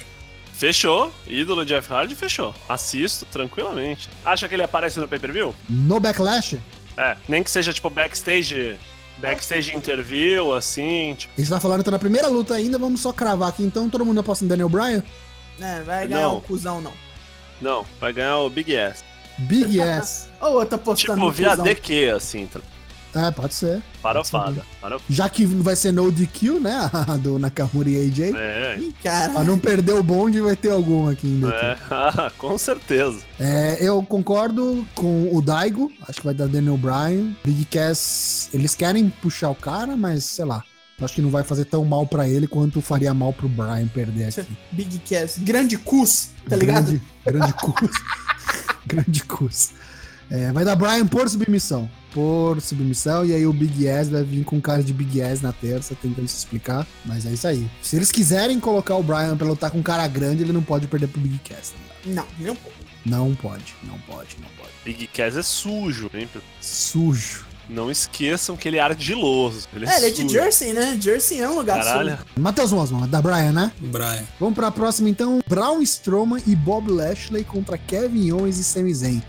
Fechou. 0.54 1.12
Ídolo 1.28 1.66
Jeff 1.66 1.92
Hardy, 1.94 2.16
fechou. 2.16 2.56
Assisto 2.68 3.26
tranquilamente. 3.26 4.10
Acha 4.26 4.48
que 4.48 4.56
ele 4.56 4.64
aparece 4.64 5.00
no 5.00 5.08
pay-per-view? 5.08 5.54
No 5.70 6.00
Backlash, 6.00 6.58
É, 7.02 7.16
nem 7.30 7.42
que 7.42 7.50
seja 7.50 7.72
tipo 7.72 7.90
backstage. 7.90 8.78
Backstage 9.20 9.76
interview, 9.76 10.54
assim. 10.54 11.16
Tipo, 11.18 11.34
a 11.38 11.42
gente 11.42 11.50
tá 11.50 11.60
falando 11.60 11.80
que 11.80 11.86
tá 11.86 11.92
na 11.92 12.00
primeira 12.00 12.28
luta 12.28 12.54
ainda, 12.56 12.78
vamos 12.78 13.02
só 13.02 13.12
cravar 13.14 13.50
aqui. 13.50 13.64
Então 13.64 13.90
todo 13.90 14.06
mundo 14.06 14.20
aposta 14.20 14.44
em 14.46 14.48
Daniel 14.48 14.70
Bryan? 14.70 15.04
É, 15.62 15.82
vai 15.82 16.08
ganhar 16.08 16.22
Não. 16.24 16.38
o 16.38 16.42
cuzão, 16.42 16.80
não. 16.82 16.94
não, 17.62 17.86
vai 18.00 18.14
ganhar 18.14 18.38
o 18.40 18.50
Big 18.50 18.76
Ass. 18.78 19.04
Big 19.40 19.82
Ass. 19.82 20.30
Ou 20.42 20.54
outro 20.56 20.76
apostando 20.76 21.14
Tipo, 21.16 21.26
no 21.26 21.32
via. 21.32 21.56
DQ, 21.56 22.12
assim. 22.16 22.46
tá- 22.48 22.60
É, 23.16 23.32
pode 23.32 23.54
ser. 23.56 23.82
Farofada. 24.02 24.64
Farof- 24.80 25.02
Já 25.10 25.28
que 25.28 25.46
vai 25.46 25.76
ser 25.76 25.92
no 25.92 26.12
DQ, 26.12 26.60
né? 26.60 26.90
A 26.94 27.18
do 27.18 27.40
Nakamura 27.40 27.90
e 27.90 28.06
AJ. 28.08 28.34
É, 28.36 28.78
Ih, 28.80 28.94
cara. 29.04 29.34
Pra 29.34 29.44
não 29.44 29.58
perder 29.58 29.94
o 29.94 30.04
bonde, 30.04 30.40
vai 30.42 30.56
ter 30.56 30.72
algum 30.72 31.10
aqui 31.10 31.26
ainda. 31.28 31.50
é. 31.50 31.78
Ah, 31.90 32.32
com 32.38 32.58
certeza. 32.58 33.20
É, 33.40 33.78
eu 33.82 34.02
concordo 34.04 34.86
com 34.94 35.36
o 35.36 35.42
Daigo. 35.42 35.92
Acho 36.08 36.20
que 36.20 36.26
vai 36.26 36.36
dar 36.36 36.48
Daniel 36.48 36.78
Bryan. 36.78 37.34
Big 37.44 37.66
Cass, 37.66 38.50
eles 38.54 38.76
querem 38.76 39.10
puxar 39.10 39.50
o 39.50 39.56
cara, 39.56 39.98
mas 39.98 40.24
sei 40.26 40.46
lá. 40.46 40.64
Acho 41.02 41.16
que 41.16 41.22
não 41.22 41.30
vai 41.32 41.44
fazer 41.44 41.64
tão 41.66 41.86
mal 41.86 42.06
pra 42.06 42.28
ele 42.28 42.46
quanto 42.46 42.82
faria 42.82 43.14
mal 43.14 43.32
pro 43.32 43.48
Bryan 43.48 43.88
perder 43.88 44.26
aqui. 44.26 44.46
Big 44.72 45.00
Cass. 45.00 45.38
Grande 45.40 45.78
cus, 45.78 46.30
tá 46.48 46.56
ligado? 46.58 46.86
Grande, 46.86 47.02
grande 47.26 47.54
cus. 47.54 47.92
grande 48.86 49.24
cus. 49.24 49.70
É, 50.30 50.52
vai 50.52 50.64
dar 50.66 50.76
Bryan 50.76 51.08
por 51.08 51.28
submissão. 51.30 51.90
Por 52.14 52.60
submissão, 52.62 53.26
e 53.26 53.34
aí 53.34 53.46
o 53.46 53.54
Big 53.54 53.88
Ass 53.88 54.10
vai 54.10 54.24
vir 54.24 54.44
com 54.44 54.60
cara 54.62 54.84
de 54.84 54.94
Big 54.94 55.22
Ass 55.22 55.42
na 55.42 55.52
terça, 55.54 55.96
tentando 56.02 56.28
se 56.28 56.38
explicar. 56.38 56.86
Mas 57.06 57.26
é 57.26 57.30
isso 57.32 57.48
aí. 57.48 57.68
Se 57.82 57.96
eles 57.96 58.12
quiserem 58.12 58.60
colocar 58.60 58.96
o 58.96 59.04
Brian 59.04 59.36
pra 59.38 59.48
lutar 59.48 59.72
com 59.72 59.82
cara 59.84 60.08
grande, 60.08 60.44
ele 60.44 60.54
não 60.54 60.64
pode 60.64 60.88
perder 60.88 61.08
pro 61.08 61.22
Big 61.22 61.40
Cass. 61.40 61.74
Não, 62.06 62.26
não 62.40 62.56
pode. 62.56 62.76
Não 63.06 63.36
pode, 63.36 63.76
não 63.84 63.98
pode, 64.00 64.36
não 64.42 64.50
pode. 64.58 64.70
Big 64.86 65.08
Cass 65.08 65.36
é 65.38 65.44
sujo, 65.44 66.10
hein? 66.14 66.28
Sujo. 66.60 67.46
Não 67.70 67.92
esqueçam 67.92 68.58
que 68.58 68.68
ele 68.68 68.78
é 68.78 68.82
ardiloso. 68.82 69.68
Ele 69.76 69.86
é, 69.86 69.90
É, 69.90 69.98
ele 69.98 70.06
é 70.08 70.10
de 70.10 70.16
sujo. 70.24 70.30
Jersey, 70.30 70.74
né? 70.74 70.98
Jersey 71.00 71.40
é 71.40 71.48
um 71.48 71.56
lugar 71.56 71.84
Caralho. 71.84 72.12
sujo. 72.12 72.24
Matheus 72.40 72.72
Mosman, 72.72 73.08
da 73.08 73.22
Brian, 73.22 73.52
né? 73.52 73.72
Brian. 73.80 74.24
Vamos 74.40 74.56
pra 74.56 74.72
próxima 74.72 75.08
então. 75.08 75.40
Braun 75.48 75.80
Strowman 75.84 76.42
e 76.48 76.56
Bob 76.56 76.90
Lashley 76.92 77.44
contra 77.44 77.78
Kevin 77.78 78.32
Owens 78.32 78.58
e 78.58 78.64
Sami 78.64 78.94
Zayn. 78.94 79.22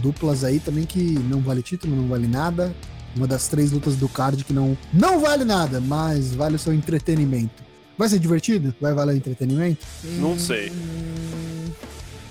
Duplas 0.00 0.44
aí 0.44 0.58
também 0.58 0.84
que 0.84 1.00
não 1.00 1.40
vale 1.40 1.62
título, 1.62 1.94
não 1.94 2.08
vale 2.08 2.26
nada. 2.26 2.74
Uma 3.16 3.26
das 3.26 3.48
três 3.48 3.72
lutas 3.72 3.96
do 3.96 4.08
card 4.08 4.44
que 4.44 4.52
não, 4.52 4.78
não 4.92 5.20
vale 5.20 5.44
nada, 5.44 5.80
mas 5.80 6.32
vale 6.34 6.56
o 6.56 6.58
seu 6.58 6.72
entretenimento. 6.72 7.62
Vai 7.98 8.08
ser 8.08 8.18
divertido? 8.18 8.74
Vai 8.80 8.94
valer 8.94 9.14
o 9.14 9.16
entretenimento? 9.16 9.84
Não 10.18 10.38
sei. 10.38 10.72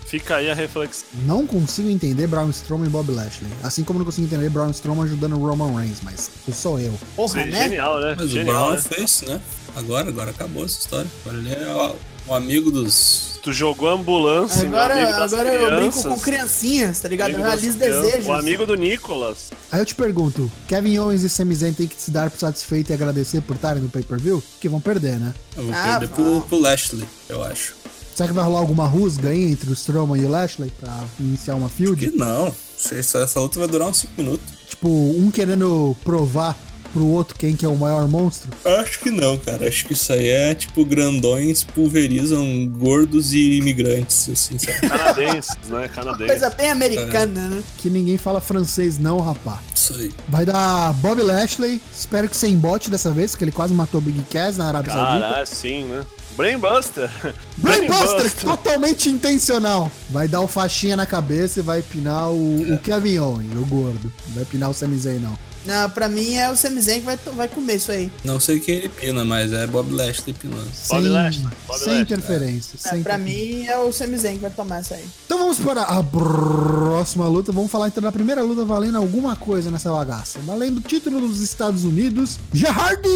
Fica 0.10 0.38
aí 0.38 0.50
a 0.50 0.56
reflexão. 0.56 1.08
Não 1.28 1.46
consigo 1.46 1.88
entender 1.88 2.26
Braun 2.26 2.50
Strowman 2.50 2.88
e 2.88 2.90
Bob 2.90 3.12
Lashley. 3.12 3.52
Assim 3.62 3.84
como 3.84 4.00
não 4.00 4.06
consigo 4.08 4.26
entender 4.26 4.50
Braun 4.50 4.72
Strowman 4.72 5.06
ajudando 5.06 5.34
o 5.36 5.48
Roman 5.48 5.80
Reigns, 5.80 6.00
mas 6.02 6.32
sou 6.52 6.80
eu. 6.80 6.92
Porra, 7.16 7.34
Seria 7.36 7.52
né? 7.52 7.64
Genial, 7.66 8.00
né? 8.00 8.16
Mas 8.18 8.30
Genial, 8.32 8.56
o 8.56 8.60
Brown 8.60 8.76
né? 8.76 8.82
fez, 8.82 9.22
né? 9.28 9.40
Agora, 9.76 10.10
agora 10.10 10.32
acabou 10.32 10.66
essa 10.66 10.80
história. 10.80 11.08
Agora 11.24 11.38
ele 11.38 11.54
é 11.54 11.68
o, 11.72 11.96
o 12.32 12.34
amigo 12.34 12.72
dos. 12.72 13.29
Tu 13.42 13.54
jogou 13.54 13.90
ambulância, 13.90 14.68
meu 14.68 14.78
amigo 14.80 15.00
Agora, 15.00 15.20
das 15.20 15.34
agora 15.34 15.54
eu 15.54 15.76
brinco 15.80 16.04
com 16.04 16.20
criancinhas, 16.20 17.00
tá 17.00 17.08
ligado? 17.08 17.32
Eu 17.32 17.40
realizo 17.40 17.78
desejos. 17.78 18.26
O 18.28 18.34
amigo 18.34 18.66
do 18.66 18.76
Nicolas. 18.76 19.50
Aí 19.72 19.80
eu 19.80 19.86
te 19.86 19.96
pergunto, 19.96 20.52
Kevin 20.68 20.98
Owens 21.00 21.24
e 21.24 21.30
Sami 21.30 21.56
Zayn 21.56 21.74
têm 21.74 21.88
que 21.88 22.00
se 22.02 22.12
dar 22.12 22.30
por 22.30 22.38
satisfeito 22.40 22.90
e 22.90 22.94
agradecer 22.94 23.42
por 23.42 23.56
estarem 23.56 23.82
no 23.82 23.90
pay-per-view? 23.90 24.44
Que 24.60 24.68
vão 24.68 24.82
perder, 24.82 25.18
né? 25.20 25.34
Eu 25.56 25.64
vou 25.64 25.74
Ah, 25.74 25.84
perder 26.00 26.10
pro, 26.10 26.24
vão. 26.24 26.42
pro 26.42 26.60
Lashley, 26.60 27.06
eu 27.30 27.42
acho. 27.44 27.76
Será 28.14 28.28
que 28.28 28.36
vai 28.36 28.44
rolar 28.44 28.60
alguma 28.60 28.86
rusga 28.86 29.30
aí 29.30 29.52
entre 29.52 29.70
o 29.70 29.74
Strowman 29.74 30.22
e 30.22 30.26
o 30.26 30.30
Lashley 30.30 30.72
pra 30.78 30.94
iniciar 31.20 31.56
uma 31.56 31.70
Que 31.70 31.76
feud? 31.86 32.12
não. 32.18 32.54
Essa, 32.92 33.20
essa 33.20 33.40
luta 33.40 33.58
vai 33.60 33.68
durar 33.70 33.88
uns 33.88 33.98
5 34.00 34.14
minutos. 34.18 34.46
Tipo, 34.70 34.90
um 34.90 35.32
querendo 35.32 35.96
provar 36.04 36.58
pro 36.90 37.06
outro 37.06 37.36
quem 37.38 37.56
que 37.56 37.66
é 37.66 37.70
o 37.70 37.76
maior 37.76 38.08
monstro? 38.08 38.50
Acho 38.66 39.00
que 39.00 39.12
não, 39.12 39.38
cara. 39.38 39.68
Acho 39.68 39.86
que 39.86 39.94
isso 39.94 40.12
aí 40.12 40.28
é 40.30 40.54
tipo 40.54 40.84
grandões 40.86 41.64
pulverizam 41.64 42.68
gordos 42.68 43.34
e 43.34 43.58
imigrantes, 43.58 44.30
assim, 44.30 44.58
sabe? 44.58 44.80
Canadenses, 44.88 45.58
né? 45.68 45.88
Canadenses. 45.88 46.28
Coisa 46.28 46.50
bem 46.50 46.70
americana, 46.72 47.48
né? 47.48 47.64
Que 47.78 47.90
ninguém 47.90 48.18
fala 48.18 48.42
francês 48.42 48.98
não, 48.98 49.20
rapá. 49.20 49.62
Isso 49.74 49.94
aí. 49.94 50.12
Vai 50.28 50.46
dar 50.46 50.94
Bob 50.94 51.22
Lashley, 51.22 51.82
espero 51.94 52.28
que 52.28 52.36
sem 52.36 52.58
bote 52.58 52.90
dessa 52.90 53.12
vez, 53.12 53.32
porque 53.32 53.46
ele 53.46 53.52
quase 53.52 53.74
matou 53.74 54.00
o 54.00 54.04
Big 54.04 54.22
Cass 54.30 54.58
na 54.58 54.68
Arábia 54.68 54.94
Saudita. 54.94 55.28
Caralho, 55.28 55.48
sim, 55.48 55.84
né? 55.86 56.06
Brainbuster. 56.36 57.10
Brainbuster, 57.58 58.32
totalmente 58.42 59.10
intencional. 59.10 59.92
Vai 60.10 60.28
dar 60.28 60.40
o 60.40 60.48
faixinha 60.48 60.96
na 60.96 61.06
cabeça 61.06 61.60
e 61.60 61.64
vai 61.64 61.82
pinar 61.82 62.30
o, 62.30 62.74
o 62.74 62.78
Kevin 62.78 63.18
Owens, 63.18 63.52
o 63.58 63.66
gordo. 63.66 64.12
Não 64.28 64.36
vai 64.36 64.46
pinar 64.46 64.70
o 64.70 64.74
Sami 64.74 64.98
Zayn, 64.98 65.20
não. 65.20 65.38
Não, 65.66 65.90
pra 65.90 66.08
mim 66.08 66.36
é 66.36 66.50
o 66.50 66.56
Sami 66.56 66.82
Zayn 66.82 67.00
que 67.02 67.06
vai, 67.06 67.18
vai 67.36 67.48
comer 67.48 67.76
isso 67.76 67.92
aí. 67.92 68.10
Não 68.24 68.40
sei 68.40 68.60
quem 68.60 68.76
ele 68.76 68.90
pina, 68.90 69.24
mas 69.26 69.52
é 69.54 69.68
Bob 69.68 69.92
Lashley 69.94 70.34
pinando. 70.34 70.68
Sem, 70.74 71.02
Lashley, 71.08 71.44
Bob 71.68 71.78
sem 71.80 71.88
Lashley. 71.88 72.02
interferência. 72.02 72.76
É, 72.86 72.90
sem 72.90 73.04
pra 73.04 73.16
interferência. 73.18 73.58
mim 73.60 73.66
é 73.68 73.78
o 73.78 73.92
Sami 73.92 74.18
Zayn 74.18 74.36
que 74.36 74.42
vai 74.42 74.52
tomar 74.52 74.82
isso 74.82 74.94
aí. 74.94 75.04
Então 75.26 75.38
vamos 75.38 75.60
para 75.60 75.82
a 75.84 76.02
próxima 76.04 77.28
luta. 77.28 77.52
Vamos 77.52 77.70
falar 77.70 77.88
então 77.90 78.02
da 78.02 78.12
primeira 78.12 78.42
luta 78.42 78.64
valendo 78.66 78.98
alguma 78.98 79.36
coisa 79.36 79.70
nessa 79.70 79.92
bagaça. 79.92 80.40
Valendo 80.46 80.78
o 80.78 80.82
título 80.82 81.20
dos 81.20 81.42
Estados 81.42 81.84
Unidos, 81.84 82.40
Gerhardy! 82.54 83.10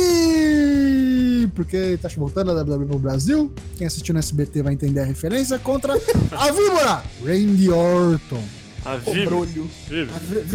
Porque 1.56 1.97
tá 2.01 2.10
voltando 2.15 2.51
a 2.51 2.62
WWE 2.62 2.86
no 2.86 2.99
Brasil. 2.99 3.51
Quem 3.77 3.88
assistiu 3.88 4.13
no 4.13 4.19
SBT 4.19 4.62
vai 4.63 4.73
entender 4.73 4.99
a 5.01 5.06
referência. 5.06 5.58
Contra 5.60 5.93
a 5.93 6.51
Víbora, 6.51 7.03
Randy 7.25 7.69
Orton. 7.69 8.43
A. 8.86 8.97
Vivi. 8.97 9.25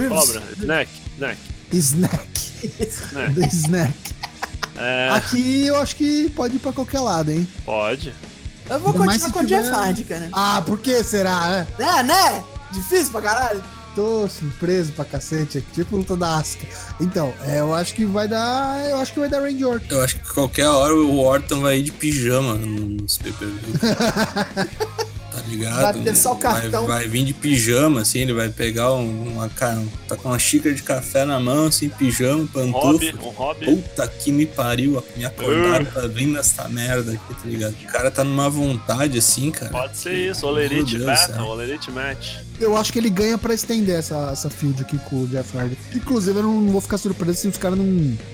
Cobra. 0.09 0.43
Snack. 0.59 0.91
Snack. 1.17 1.39
Snack. 1.77 2.29
Snack. 2.81 3.35
The 3.35 3.47
Snack. 3.49 3.95
É, 4.77 5.09
Aqui 5.11 5.67
eu 5.67 5.77
acho 5.77 5.97
que 5.97 6.31
pode 6.31 6.57
ir 6.57 6.59
pra 6.61 6.73
qualquer 6.73 7.01
lado, 7.01 7.31
hein? 7.33 7.47
pode. 7.65 8.15
Eu 8.71 8.79
vou 8.81 8.93
continuar 8.93 9.33
com 9.33 9.41
o 9.41 9.47
Jeff 9.47 9.69
Hardy, 9.71 10.05
cara. 10.05 10.29
Ah, 10.31 10.63
por 10.65 10.79
que 10.79 11.03
será, 11.03 11.49
né? 11.49 11.67
É, 11.79 12.03
né? 12.03 12.45
Difícil 12.71 13.11
pra 13.11 13.23
caralho. 13.23 13.65
Tô 13.95 14.29
surpreso 14.29 14.93
pra 14.93 15.05
cacete, 15.07 15.59
aqui, 15.59 15.67
tipo 15.73 15.97
luta 15.97 16.15
da 16.15 16.37
Asuka. 16.37 16.67
Então, 17.01 17.33
é, 17.47 17.61
eu 17.61 17.75
acho 17.75 17.95
que 17.95 18.05
vai 18.05 18.29
dar. 18.29 18.79
Eu 18.89 18.99
acho 18.99 19.13
que 19.15 19.19
vai 19.21 19.29
dar 19.29 19.41
Randy 19.41 19.65
Orton. 19.65 19.87
Eu 19.89 20.03
acho 20.05 20.17
que 20.17 20.33
qualquer 20.35 20.69
hora 20.69 20.95
o 20.95 21.19
Orton 21.19 21.61
vai 21.63 21.79
ir 21.79 21.83
de 21.85 21.93
pijama 21.93 22.55
nos 22.55 23.17
pay-per-view. 23.19 23.75
tá 25.41 25.49
ligado? 25.49 25.81
Vai 25.83 25.95
ter 25.95 26.17
só 26.17 26.33
o 26.33 26.37
cartão. 26.37 26.87
Vai, 26.87 27.01
vai 27.01 27.09
vir 27.09 27.25
de 27.25 27.35
pijama, 27.35 28.01
assim, 28.03 28.21
ele 28.21 28.33
vai 28.33 28.49
pegar 28.49 28.93
um- 28.95 29.33
uma 29.35 29.49
cara. 29.49 29.83
Tá 30.07 30.17
com 30.17 30.29
uma 30.29 30.39
xícara 30.39 30.75
de 30.75 30.83
café 30.83 31.25
na 31.25 31.39
mão, 31.41 31.67
assim, 31.67 31.89
pijama, 31.89 32.49
Hobby, 32.55 33.13
pantufa. 33.13 33.23
um 33.27 33.31
hobby. 33.31 33.65
Puta 33.67 34.09
que 34.09 34.33
me 34.33 34.47
pariu, 34.47 35.03
me 35.17 35.25
acordaram 35.25 35.85
pra 35.87 36.07
vir 36.07 36.27
nessa 36.27 36.69
merda 36.69 37.13
aqui, 37.13 37.35
tá 37.35 37.41
ligado? 37.49 37.75
O 37.83 37.87
cara 37.87 38.11
tá 38.11 38.25
numa 38.25 38.49
vontade 38.51 39.19
assim, 39.19 39.51
cara. 39.51 39.71
Pode 39.71 39.97
ser 39.97 40.15
isso, 40.15 40.47
Olerite 40.47 40.99
Battle. 40.99 41.47
Olerite 41.47 41.91
Match. 41.91 42.37
Eu 42.61 42.77
acho 42.77 42.93
que 42.93 42.99
ele 42.99 43.11
ganha 43.11 43.39
pra 43.39 43.55
estender 43.55 43.97
essa, 43.97 44.31
essa 44.33 44.51
field 44.51 44.83
aqui 44.83 44.99
com 44.99 45.23
o 45.23 45.27
Jeff 45.29 45.57
Hardy. 45.57 45.79
Inclusive, 45.95 46.39
eu 46.39 46.43
não 46.43 46.69
vou 46.71 46.81
ficar 46.81 46.99
surpreso 46.99 47.39
se 47.41 47.49
os 47.49 47.57
caras 47.57 47.79
não, 47.79 47.87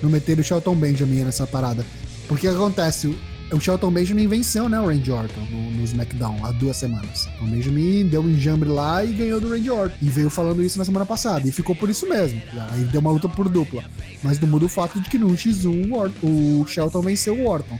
não 0.02 0.08
meterem 0.10 0.40
o 0.40 0.44
Shelton 0.44 0.74
Benjamin 0.74 1.24
nessa 1.24 1.46
parada. 1.46 1.84
Porque 2.26 2.48
o 2.48 2.50
que 2.50 2.56
acontece? 2.56 3.14
O, 3.52 3.56
o 3.56 3.60
Shelton 3.60 3.90
Benjamin 3.90 4.26
venceu, 4.26 4.68
né, 4.68 4.80
o 4.80 4.86
Randy 4.86 5.10
Orton 5.10 5.40
no, 5.50 5.70
no 5.72 5.84
SmackDown 5.84 6.44
há 6.44 6.52
duas 6.52 6.76
semanas. 6.76 7.28
O 7.40 7.46
Benjamin 7.46 8.06
deu 8.06 8.22
um 8.22 8.28
enjambre 8.30 8.68
lá 8.68 9.04
e 9.04 9.12
ganhou 9.12 9.40
do 9.40 9.48
Randy 9.50 9.70
Orton. 9.70 9.96
E 10.02 10.08
veio 10.08 10.30
falando 10.30 10.62
isso 10.62 10.78
na 10.78 10.84
semana 10.84 11.06
passada. 11.06 11.46
E 11.48 11.52
ficou 11.52 11.74
por 11.74 11.88
isso 11.90 12.08
mesmo. 12.08 12.40
Aí 12.72 12.84
deu 12.84 13.00
uma 13.00 13.10
luta 13.10 13.28
por 13.28 13.48
dupla. 13.48 13.84
Mas 14.22 14.38
não 14.40 14.48
muda 14.48 14.66
o 14.66 14.68
fato 14.68 15.00
de 15.00 15.08
que 15.08 15.18
no 15.18 15.28
1x1 15.28 15.90
o, 15.90 15.94
Orton- 15.94 16.26
o 16.26 16.66
Shelton 16.66 17.00
venceu 17.02 17.34
o 17.34 17.46
Orton. 17.48 17.78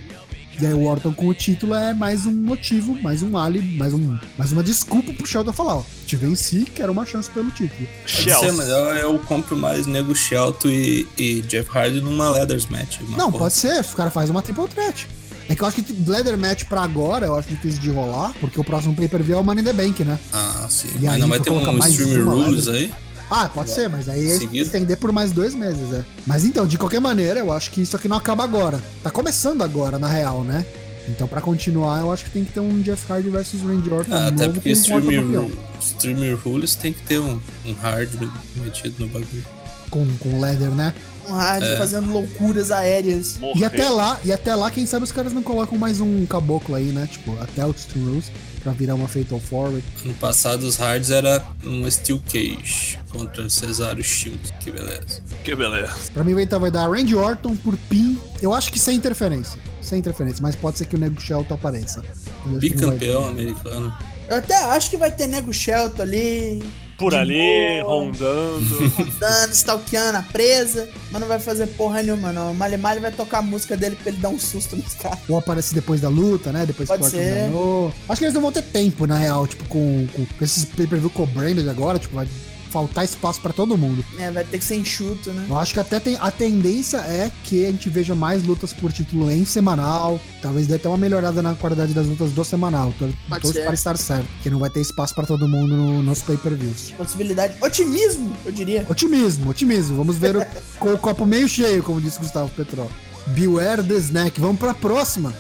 E 0.61 0.65
aí 0.65 0.73
o 0.73 0.85
Orton 0.85 1.13
com 1.13 1.27
o 1.27 1.35
título 1.35 1.75
é 1.75 1.93
mais 1.93 2.27
um 2.27 2.33
motivo, 2.33 2.95
mais 3.03 3.25
um 3.25 3.37
ali, 3.37 3.61
mais, 3.77 3.93
um, 3.93 4.17
mais 4.39 4.53
uma 4.53 4.63
desculpa 4.63 5.13
pro 5.13 5.27
Shelton 5.27 5.53
falar, 5.53 5.79
ó, 5.79 5.83
te 6.07 6.15
venci, 6.15 6.65
quero 6.73 6.93
uma 6.93 7.05
chance 7.05 7.29
pelo 7.29 7.51
título. 7.51 7.89
Pode 8.03 8.13
ser, 8.13 8.23
Chelsea. 8.23 8.53
mas 8.53 8.69
eu, 8.69 8.77
eu 8.77 9.19
compro 9.19 9.57
mais 9.57 9.85
Nego 9.89 10.15
Shelton 10.15 10.69
e, 10.69 11.09
e 11.19 11.43
Jeff 11.43 11.69
Hardy 11.77 12.01
numa 12.01 12.31
Leathers 12.31 12.67
Match. 12.67 13.01
Não, 13.17 13.33
porra. 13.33 13.39
pode 13.47 13.55
ser, 13.55 13.81
os 13.81 13.95
caras 13.95 14.13
fazem 14.13 14.31
uma 14.31 14.43
triple 14.43 14.69
threat. 14.69 15.09
É 15.49 15.55
que 15.55 15.63
eu 15.63 15.67
acho 15.67 15.83
que 15.83 16.11
Leather 16.11 16.39
Match 16.39 16.65
pra 16.65 16.83
agora, 16.83 17.27
eu 17.27 17.37
acho 17.37 17.49
difícil 17.49 17.81
de 17.81 17.91
rolar, 17.91 18.33
porque 18.41 18.59
o 18.59 18.65
próximo 18.65 18.95
pay-per-view 18.95 19.37
é 19.37 19.41
o 19.41 19.45
Money 19.45 19.63
in 19.63 19.67
the 19.67 19.73
Bank, 19.73 20.05
né? 20.05 20.19
Ah, 20.33 20.67
sim. 20.71 20.89
E 20.99 21.05
Mas 21.05 21.15
aí, 21.15 21.21
não 21.21 21.29
vai 21.29 21.41
ter 21.41 21.51
um 21.51 21.73
mais 21.73 21.93
Stream 21.93 22.23
uma 22.23 22.33
Rules 22.35 22.69
aí? 22.69 22.93
Ah, 23.31 23.49
pode 23.49 23.71
ser, 23.71 23.89
mas 23.89 24.09
aí 24.09 24.29
Seguido? 24.39 24.67
estender 24.67 24.97
por 24.97 25.11
mais 25.11 25.33
dois 25.33 25.55
meses, 25.55 25.93
é. 25.93 26.05
Mas 26.27 26.45
então, 26.45 26.67
de 26.67 26.79
qualquer 26.79 27.01
maneira, 27.01 27.41
eu 27.41 27.53
acho 27.53 27.71
que 27.71 27.81
isso 27.81 27.97
aqui 27.97 28.07
não 28.07 28.17
acaba 28.17 28.45
agora. 28.45 28.81
Tá 29.03 29.11
começando 29.11 29.63
agora, 29.63 29.99
na 29.99 30.09
real, 30.09 30.45
né? 30.45 30.65
Então, 31.09 31.27
pra 31.29 31.41
continuar, 31.41 32.01
eu 32.01 32.13
acho 32.13 32.25
que 32.25 32.31
tem 32.31 32.45
que 32.45 32.53
ter 32.53 32.61
um 32.61 32.81
Jeff 32.81 33.11
Hardy 33.11 33.29
versus 33.29 33.61
Randy 33.61 33.91
Orton 33.91 34.15
Ah, 34.15 34.29
até 34.29 34.49
porque 34.49 34.73
com 34.75 34.91
um 34.91 34.95
Orton 34.95 35.11
Stream, 35.11 35.23
campeão. 35.25 35.51
Stream 35.81 36.37
Rules 36.37 36.75
tem 36.75 36.93
que 36.93 37.03
ter 37.03 37.19
um, 37.19 37.41
um 37.67 37.73
hard 37.75 38.11
metido 38.57 38.95
no 38.99 39.09
bagulho. 39.09 39.45
Com, 39.91 40.07
com 40.19 40.41
Leather, 40.41 40.71
né? 40.71 40.95
Um 41.29 41.35
Hardy 41.35 41.67
É. 41.67 41.77
fazendo 41.77 42.13
loucuras 42.13 42.71
aéreas. 42.71 43.39
E 43.57 43.65
até 43.65 43.89
lá, 43.89 44.19
e 44.25 44.33
até 44.33 44.55
lá, 44.55 44.71
quem 44.71 44.87
sabe 44.87 45.05
os 45.05 45.13
caras 45.13 45.33
não 45.33 45.43
colocam 45.43 45.79
mais 45.79 46.01
um 46.01 46.27
caboclo 46.27 46.75
aí, 46.75 46.87
né? 46.87 47.09
Tipo, 47.11 47.37
até 47.41 47.65
o 47.65 47.71
Extreme 47.71 48.11
Rules, 48.11 48.31
pra 48.63 48.73
virar 48.73 48.95
uma 48.95 49.09
Fatal 49.09 49.41
Forward. 49.41 49.83
Ano 50.05 50.15
passado 50.15 50.63
os 50.65 50.77
hards 50.77 51.11
era 51.11 51.43
um 51.65 51.91
Steel 51.91 52.21
Cage 52.31 52.99
contra 53.11 53.49
Cesário 53.49 54.03
Shields. 54.05 54.53
Que 54.61 54.71
beleza. 54.71 55.23
Que 55.45 55.55
beleza. 55.55 55.95
Pra 56.13 56.25
mim, 56.25 56.41
então, 56.41 56.61
vai 56.61 56.71
dar 56.71 56.89
Randy 56.89 57.15
Orton 57.15 57.57
por 57.57 57.77
pin. 57.89 58.19
Eu 58.43 58.53
acho 58.55 58.71
que 58.73 58.79
sem 58.79 58.97
interferência. 58.97 59.59
Sem 59.81 59.99
interferência, 59.99 60.41
mas 60.43 60.57
pode 60.57 60.79
ser 60.79 60.87
que 60.87 60.97
o 60.97 60.99
Nego 60.99 61.21
Shelton 61.21 61.55
apareça. 61.55 62.03
Bicampeão 62.47 63.27
americano. 63.29 63.95
Eu 64.29 64.37
até 64.39 64.57
acho 64.57 64.89
que 64.89 64.97
vai 64.97 65.11
ter 65.13 65.27
Nego 65.27 65.53
Shelton 65.53 66.03
ali, 66.03 66.63
Por 66.97 67.15
ali, 67.15 67.81
boa. 67.83 67.95
rondando. 67.97 68.89
rodando, 68.89 69.53
stalkeando 69.53 70.19
a 70.19 70.23
presa, 70.23 70.89
mas 71.11 71.21
não 71.21 71.27
vai 71.29 71.39
fazer 71.41 71.67
porra 71.69 72.03
nenhuma, 72.03 72.33
não. 72.33 72.53
O 72.53 72.55
Mali 72.55 72.77
Mali 72.77 73.01
vai 73.01 73.11
tocar 73.11 73.39
a 73.39 73.43
música 73.43 73.77
dele 73.77 73.97
pra 73.97 74.11
ele 74.13 74.21
dar 74.21 74.29
um 74.29 74.39
susto 74.39 74.77
nos 74.77 74.95
caras. 74.95 75.19
Ou 75.29 75.37
aparece 75.37 75.75
depois 75.75 76.01
da 76.01 76.09
luta, 76.09 76.53
né? 76.53 76.65
Depois 76.67 76.89
Pode 76.89 77.01
que 77.01 77.05
o 77.05 77.11
Orton 77.11 77.19
ser. 77.19 77.35
ganhou. 77.35 77.93
Acho 78.09 78.19
que 78.19 78.25
eles 78.25 78.35
não 78.35 78.43
vão 78.43 78.53
ter 78.53 78.63
tempo, 78.63 79.07
na 79.07 79.17
real, 79.19 79.47
tipo, 79.47 79.65
com, 79.65 80.07
com 80.15 80.45
esses 80.45 80.65
pay-per-view 80.65 81.11
co-branded 81.11 81.69
agora, 81.69 81.99
tipo, 81.99 82.15
vai 82.15 82.27
faltar 82.75 83.05
espaço 83.05 83.41
pra 83.41 83.53
todo 83.53 83.79
mundo. 83.79 84.05
É, 84.19 84.33
vai 84.33 84.43
ter 84.43 84.59
que 84.59 84.65
ser 84.65 84.75
enxuto, 84.75 85.31
né? 85.33 85.47
Eu 85.49 85.57
acho 85.57 85.73
que 85.73 85.79
até 85.79 86.01
tem, 86.01 86.17
a 86.21 86.29
tendência 86.29 86.97
é 86.99 87.31
que 87.45 87.65
a 87.65 87.71
gente 87.71 87.89
veja 87.89 88.17
mais 88.17 88.43
lutas 88.43 88.73
por 88.73 88.93
título 88.93 89.31
em 89.31 89.45
semanal. 89.45 90.19
Talvez 90.43 90.67
dê 90.67 90.75
até 90.75 90.89
uma 90.89 90.99
melhorada 90.99 91.41
na 91.41 91.55
qualidade 91.55 91.95
das 91.95 92.05
lutas 92.09 92.33
do 92.33 92.45
semanal. 92.45 92.93
Pode 93.29 93.43
tô 93.43 93.53
ser. 93.53 93.65
para 93.65 93.75
estar 93.75 93.97
certo. 93.97 94.27
Que 94.43 94.51
não 94.51 94.59
vai 94.59 94.71
ter 94.71 94.81
espaço 94.81 95.15
pra 95.15 95.25
todo 95.25 95.47
mundo 95.47 95.77
no, 95.77 96.03
nos 96.03 96.21
pay-per-views. 96.23 96.91
Possibilidade. 96.97 97.55
Otimismo, 97.61 98.37
eu 98.45 98.51
diria. 98.51 98.85
Otimismo, 98.89 99.51
otimismo. 99.51 99.97
Vamos 99.97 100.17
ver 100.17 100.37
o- 100.37 100.45
com 100.81 100.95
o 100.95 100.99
copo 100.99 101.25
meio 101.25 101.49
cheio, 101.49 101.81
como 101.81 102.01
disse 102.01 102.19
Gustavo 102.19 102.51
Petrol. 102.51 102.91
Beware 103.29 103.85
the 103.85 103.95
snack. 103.95 104.41
Vamos 104.41 104.59
pra 104.59 104.75
próxima. 104.75 105.33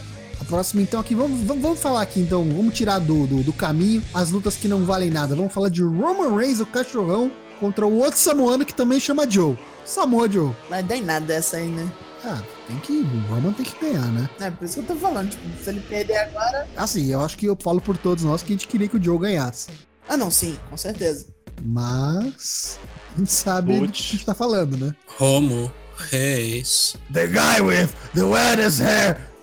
A 0.44 0.46
próxima, 0.46 0.83
então, 0.83 1.00
aqui, 1.00 1.14
vamos, 1.14 1.40
vamos, 1.40 1.62
vamos 1.62 1.80
falar 1.80 2.02
aqui, 2.02 2.20
então, 2.20 2.44
vamos 2.44 2.74
tirar 2.74 2.98
do, 2.98 3.26
do, 3.26 3.42
do 3.42 3.52
caminho 3.52 4.02
as 4.12 4.30
lutas 4.30 4.57
que 4.57 4.68
não 4.68 4.85
valem 4.85 5.11
nada. 5.11 5.35
Vamos 5.35 5.54
falar 5.54 5.70
de 5.70 5.83
Roman 5.83 6.37
Reigns, 6.37 6.61
o 6.61 6.66
cachorrão, 6.66 7.33
contra 7.59 7.87
o 7.87 7.96
outro 7.96 8.20
samoano 8.20 8.62
que 8.62 8.74
também 8.74 9.00
chama 9.00 9.28
Joe. 9.28 9.57
Samoa 9.87 10.30
Joe. 10.30 10.54
Mas 10.68 10.87
dá 10.87 10.96
em 10.96 11.02
nada 11.02 11.33
essa 11.33 11.57
aí, 11.57 11.66
né? 11.66 11.90
Ah, 12.22 12.42
tem 12.66 12.76
que. 12.80 12.92
O 12.92 13.35
Roman 13.35 13.54
tem 13.54 13.64
que 13.64 13.80
ganhar, 13.80 14.07
né? 14.12 14.28
É, 14.38 14.50
por 14.50 14.66
isso 14.66 14.74
que 14.74 14.80
eu 14.80 14.94
tô 14.94 14.96
falando. 14.96 15.30
Tipo, 15.30 15.42
se 15.62 15.70
ele 15.70 15.80
perder 15.80 16.16
agora. 16.18 16.68
Assim, 16.76 17.11
eu 17.11 17.22
acho 17.22 17.38
que 17.38 17.46
eu 17.46 17.57
falo 17.59 17.80
por 17.80 17.96
todos 17.96 18.22
nós 18.22 18.42
que 18.42 18.52
a 18.52 18.54
gente 18.54 18.68
queria 18.68 18.87
que 18.88 18.98
o 18.98 19.02
Joe 19.02 19.18
ganhasse. 19.18 19.70
Ah, 20.07 20.16
não, 20.16 20.30
sim, 20.30 20.59
com 20.68 20.76
certeza. 20.76 21.26
Mas. 21.62 22.78
A 23.14 23.18
gente 23.18 23.33
sabe 23.33 23.80
do 23.80 23.88
que 23.90 24.02
a 24.02 24.12
gente 24.12 24.26
tá 24.26 24.35
falando, 24.35 24.76
né? 24.76 24.94
Romo, 25.16 25.72
Reis. 25.96 26.96
The 27.11 27.28
guy 27.28 27.62
with 27.62 27.88
the 28.14 28.24
wettest 28.24 28.83
hair. 28.83 29.34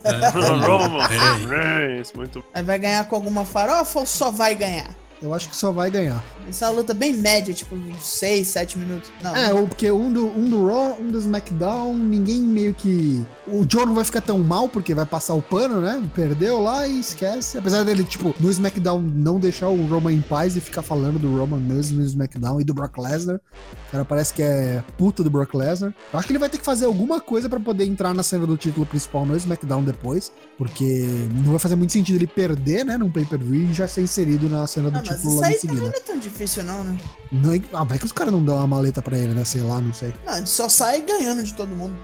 Muito 2.16 2.44
Aí 2.54 2.64
vai 2.64 2.80
ganhar 2.80 3.08
com 3.08 3.16
alguma 3.16 3.46
farofa 3.46 4.00
ou 4.00 4.06
só 4.06 4.32
vai 4.32 4.56
ganhar? 4.56 4.90
Eu 5.22 5.34
acho 5.36 5.50
que 5.50 5.56
só 5.56 5.72
vai 5.72 5.92
ganhar. 5.92 6.24
Essa 6.50 6.66
é 6.66 6.70
uma 6.70 6.78
luta 6.78 6.96
bem 6.96 7.14
média, 7.14 7.54
tipo, 7.54 7.78
6, 8.02 8.48
7 8.48 8.80
minutos. 8.80 9.12
Não, 9.22 9.36
É, 9.36 9.54
o- 9.54 9.68
porque 9.68 9.92
um 9.92 10.12
do, 10.12 10.26
um 10.36 10.50
do 10.50 10.66
Raw, 10.68 10.98
um 11.00 11.12
do 11.12 11.20
SmackDown, 11.20 11.94
ninguém 11.94 12.40
meio 12.42 12.74
que. 12.74 13.24
O 13.52 13.66
Joe 13.70 13.86
não 13.86 13.94
vai 13.94 14.04
ficar 14.06 14.22
tão 14.22 14.40
mal, 14.40 14.70
porque 14.70 14.96
vai 14.96 15.06
passar 15.06 15.34
o 15.34 15.42
pano, 15.42 15.82
né? 15.82 16.02
Perdeu 16.16 16.62
lá 16.62 16.88
e 16.88 17.00
esquece. 17.00 17.58
Apesar 17.58 17.84
dele, 17.84 18.04
tipo, 18.04 18.34
no 18.40 18.50
SmackDown 18.50 19.02
não 19.02 19.40
deixar 19.40 19.68
o 19.68 19.86
Roman 19.88 20.14
em 20.14 20.22
paz 20.22 20.56
e 20.56 20.62
ficar 20.62 20.82
falando 20.82 21.20
do 21.20 21.38
Roman 21.38 21.58
mesmo 21.58 22.00
no 22.00 22.06
SmackDown 22.06 22.62
e 22.62 22.64
do 22.64 22.74
Brock 22.74 22.98
Lesnar. 22.98 23.42
O 23.88 23.92
cara 23.92 24.06
parece 24.06 24.34
que 24.34 24.42
é 24.42 24.84
puta 24.98 25.24
do 25.24 25.30
Brock 25.30 25.54
Lesnar. 25.54 25.94
Eu 26.14 26.20
acho 26.20 26.28
que 26.28 26.32
ele 26.32 26.40
vai 26.40 26.50
ter 26.50 26.58
que 26.60 26.66
fazer 26.66 26.86
alguma 26.86 27.20
coisa 27.20 27.50
pra 27.50 27.60
poder 27.60 27.86
entrar 27.86 28.14
na 28.14 28.24
cena 28.24 28.48
do 28.48 28.56
título 28.56 28.86
principal 28.86 29.26
no 29.26 29.36
SmackDown 29.36 29.84
depois. 29.84 30.32
Porque 30.58 31.06
não 31.44 31.52
vai 31.52 31.60
fazer 31.60 31.76
muito 31.76 31.92
sentido 31.92 32.16
ele 32.16 32.28
perder, 32.28 32.86
né? 32.86 32.98
Num 32.98 33.12
pay-per-view 33.12 33.70
e 33.70 33.74
já 33.74 33.88
ser 33.88 34.02
inserido 34.02 34.48
na 34.48 34.66
cena 34.68 34.90
do 34.90 34.98
Ah, 34.98 35.04
mas 35.06 35.10
título 35.18 35.28
isso 35.34 35.36
logo 35.42 35.46
em 35.46 35.48
aí 35.50 35.60
também 35.60 35.76
seguida. 35.76 35.82
não 35.92 35.98
é 35.98 36.00
tão 36.00 36.20
difícil, 36.20 36.64
não, 36.64 36.84
né? 36.84 36.98
Não, 37.32 37.54
é- 37.54 37.62
ah, 37.74 37.84
vai 37.84 37.98
que 38.00 38.06
os 38.06 38.12
caras 38.12 38.32
não 38.34 38.44
dão 38.44 38.56
uma 38.58 38.68
maleta 38.68 39.02
pra 39.02 39.18
ele, 39.18 39.34
né? 39.34 39.44
Sei 39.44 39.62
lá, 39.62 39.82
não 39.82 39.94
sei. 39.94 40.14
Não, 40.26 40.38
ele 40.38 40.46
só 40.48 40.70
sai 40.70 41.02
ganhando 41.02 41.44
de 41.44 41.54
todo 41.54 41.70
mundo. 41.76 41.96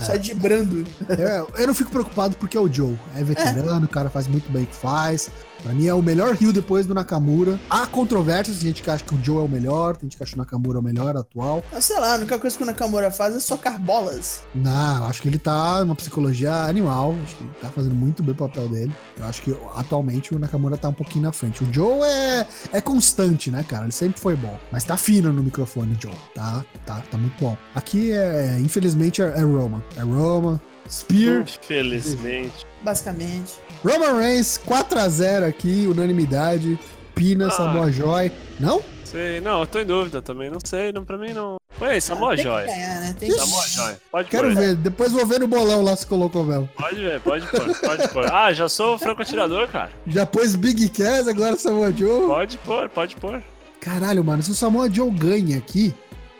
É. 0.00 0.04
Sai 0.04 0.18
de 0.18 0.34
brando. 0.34 0.86
Eu, 1.08 1.50
eu 1.56 1.66
não 1.66 1.74
fico 1.74 1.90
preocupado 1.90 2.36
porque 2.36 2.56
é 2.56 2.60
o 2.60 2.72
Joe. 2.72 2.98
É 3.14 3.24
veterano, 3.24 3.86
o 3.86 3.88
cara 3.88 4.10
faz 4.10 4.26
muito 4.26 4.50
bem 4.50 4.64
o 4.64 4.66
que 4.66 4.74
faz. 4.76 5.30
Pra 5.62 5.72
mim 5.72 5.86
é 5.86 5.94
o 5.94 6.02
melhor 6.02 6.34
Rio 6.34 6.52
depois 6.52 6.86
do 6.86 6.94
Nakamura. 6.94 7.58
Há 7.68 7.86
controvérsias, 7.86 8.58
tem 8.58 8.68
gente 8.68 8.82
que 8.82 8.90
acha 8.90 9.02
que 9.02 9.14
o 9.14 9.24
Joe 9.24 9.38
é 9.38 9.40
o 9.40 9.48
melhor, 9.48 9.96
tem 9.96 10.08
gente 10.08 10.16
que 10.16 10.22
acha 10.22 10.32
que 10.32 10.38
o 10.38 10.42
Nakamura 10.42 10.78
é 10.78 10.80
o 10.80 10.84
melhor 10.84 11.16
atual. 11.16 11.64
Ah, 11.72 11.80
sei 11.80 11.98
lá, 11.98 12.12
a 12.12 12.16
única 12.18 12.38
coisa 12.38 12.56
que 12.56 12.62
o 12.62 12.66
Nakamura 12.66 13.10
faz 13.10 13.34
é 13.34 13.40
socar 13.40 13.78
bolas. 13.80 14.42
Não, 14.54 15.06
acho 15.06 15.22
que 15.22 15.28
ele 15.28 15.38
tá 15.38 15.80
numa 15.84 15.94
psicologia 15.94 16.52
animal. 16.52 17.14
Acho 17.24 17.36
que 17.36 17.42
ele 17.42 17.52
tá 17.60 17.68
fazendo 17.70 17.94
muito 17.94 18.22
bem 18.22 18.32
o 18.32 18.36
papel 18.36 18.68
dele. 18.68 18.92
Eu 19.18 19.24
acho 19.24 19.42
que 19.42 19.56
atualmente 19.74 20.34
o 20.34 20.38
Nakamura 20.38 20.76
tá 20.76 20.88
um 20.88 20.92
pouquinho 20.92 21.24
na 21.24 21.32
frente. 21.32 21.64
O 21.64 21.72
Joe 21.72 22.00
é, 22.02 22.46
é 22.72 22.80
constante, 22.80 23.50
né, 23.50 23.64
cara? 23.66 23.84
Ele 23.84 23.92
sempre 23.92 24.20
foi 24.20 24.36
bom. 24.36 24.56
Mas 24.70 24.84
tá 24.84 24.96
fino 24.96 25.32
no 25.32 25.42
microfone, 25.42 25.96
Joe. 26.00 26.14
Tá, 26.34 26.64
tá, 26.84 27.02
tá 27.10 27.18
muito 27.18 27.40
bom. 27.40 27.56
Aqui 27.74 28.12
é, 28.12 28.58
infelizmente, 28.60 29.20
é, 29.22 29.26
é 29.26 29.40
Roman. 29.40 29.82
É 29.96 30.00
Roman. 30.00 30.60
Spear. 30.88 31.42
Infelizmente. 31.42 32.66
Basicamente. 32.82 33.54
Roman 33.84 34.18
Reigns, 34.18 34.58
4x0 34.66 35.46
aqui, 35.48 35.86
unanimidade. 35.88 36.78
Pina, 37.14 37.48
Ah. 37.48 37.50
Samoa 37.50 37.90
Joy. 37.90 38.30
Não? 38.60 38.82
Sei, 39.04 39.40
não, 39.40 39.60
eu 39.60 39.66
tô 39.66 39.78
em 39.80 39.86
dúvida 39.86 40.20
também. 40.20 40.50
Não 40.50 40.58
sei, 40.62 40.92
não, 40.92 41.04
pra 41.04 41.16
mim 41.16 41.32
não. 41.32 41.56
Foi 41.78 42.00
Samoa 42.00 42.30
Tem 42.34 42.38
que 42.38 42.42
Joy. 42.50 42.66
ganhar, 42.66 43.00
né? 43.00 43.16
Tem. 43.18 43.30
Samoa 43.30 43.62
Joy. 43.68 43.94
Pode 44.10 44.28
Quero 44.30 44.48
pôr. 44.48 44.56
ver. 44.56 44.74
Depois 44.76 45.12
vou 45.12 45.26
ver 45.26 45.40
no 45.40 45.46
bolão 45.48 45.82
lá 45.82 45.94
se 45.96 46.06
colocou 46.06 46.44
mesmo. 46.44 46.68
Pode 46.76 46.96
ver, 46.96 47.20
pode 47.20 47.46
pôr, 47.46 47.74
pode 47.80 48.08
pôr. 48.08 48.26
Ah, 48.32 48.52
já 48.52 48.68
sou 48.68 48.98
franco 48.98 49.22
atirador, 49.22 49.68
cara. 49.68 49.90
Já 50.06 50.26
pôs 50.26 50.54
Big 50.56 50.88
Cass, 50.90 51.28
agora 51.28 51.56
Samoa 51.56 51.92
Joe. 51.92 52.26
Pode 52.26 52.58
pôr, 52.58 52.88
pode 52.88 53.16
pôr. 53.16 53.42
Caralho, 53.80 54.24
mano, 54.24 54.42
se 54.42 54.50
o 54.50 54.54
Samoa 54.54 54.90
Joe 54.90 55.10
ganha 55.10 55.56
aqui, 55.58 55.94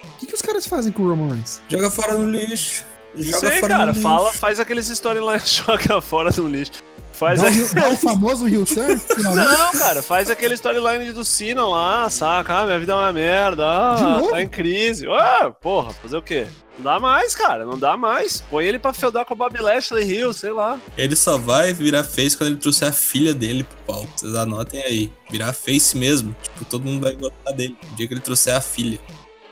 o 0.05 0.19
que, 0.19 0.27
que 0.27 0.35
os 0.35 0.43
caras 0.43 0.67
fazem 0.67 0.91
com 0.93 1.03
o 1.03 1.09
Roman 1.11 1.29
Reigns? 1.35 1.61
Joga 1.69 1.91
fora 1.91 2.15
no 2.15 2.29
lixo. 2.31 2.85
Não 3.17 3.25
Joga 3.25 3.39
sei, 3.51 3.61
fora 3.61 3.77
cara. 3.77 3.95
Fala, 3.95 4.33
faz 4.33 4.61
aqueles 4.61 4.89
storylines, 4.89 5.49
joga 5.67 6.01
fora 6.01 6.31
no 6.37 6.49
lixo. 6.49 6.73
Faz 7.13 7.41
Dá 7.41 7.47
o, 7.47 7.49
a- 7.49 7.51
Rio- 7.51 7.75
dá 7.75 7.89
o 7.89 7.97
famoso 7.97 8.45
Rio 8.47 8.67
finalmente. 8.67 9.05
Não, 9.17 9.73
cara, 9.73 10.03
faz 10.03 10.29
aquele 10.29 10.53
storyline 10.55 11.13
do 11.13 11.25
Cena 11.25 11.67
lá, 11.67 12.11
saca? 12.11 12.59
Ah, 12.59 12.67
minha 12.67 12.79
vida 12.79 12.93
é 12.93 12.95
uma 12.95 13.11
merda. 13.13 13.63
De 13.97 14.05
Ah, 14.05 14.19
novo? 14.19 14.31
tá 14.33 14.43
em 14.43 14.49
crise. 14.49 15.07
Ah, 15.09 15.51
porra, 15.51 15.95
fazer 15.95 16.19
o 16.19 16.23
quê? 16.23 16.47
Não 16.77 16.85
dá 16.85 17.01
mais, 17.01 17.35
cara, 17.35 17.65
não 17.65 17.79
dá 17.79 17.97
mais. 17.97 18.43
Põe 18.51 18.67
ele 18.67 18.79
pra 18.79 18.93
feudar 18.93 19.25
com 19.25 19.33
o 19.33 19.37
Bob 19.37 19.59
Lashley 19.59 20.05
Hill, 20.13 20.35
sei 20.35 20.51
lá. 20.53 20.79
Ele 20.99 21.17
só 21.17 21.39
vai 21.39 21.73
virar 21.73 22.05
face 22.05 22.37
quando 22.37 22.51
ele 22.51 22.59
trouxer 22.59 22.89
a 22.89 22.93
filha 22.93 23.33
dele 23.33 23.65
pro 23.65 23.95
palco. 23.95 24.13
Vocês 24.15 24.35
anotem 24.35 24.83
aí. 24.83 25.11
Virar 25.31 25.55
face 25.55 25.97
mesmo. 25.97 26.37
Tipo, 26.43 26.67
todo 26.67 26.85
mundo 26.85 27.01
vai 27.03 27.15
gostar 27.17 27.53
dele. 27.53 27.79
O 27.93 27.97
dia 27.97 28.07
que 28.07 28.13
ele 28.13 28.21
trouxer 28.21 28.55
a 28.55 28.61
filha. 28.61 29.01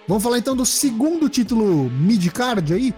Vamos 0.06 0.22
falar 0.22 0.36
então 0.36 0.54
do 0.54 0.66
segundo 0.66 1.30
título 1.30 1.88
mid-card 1.90 2.74
aí. 2.74 2.94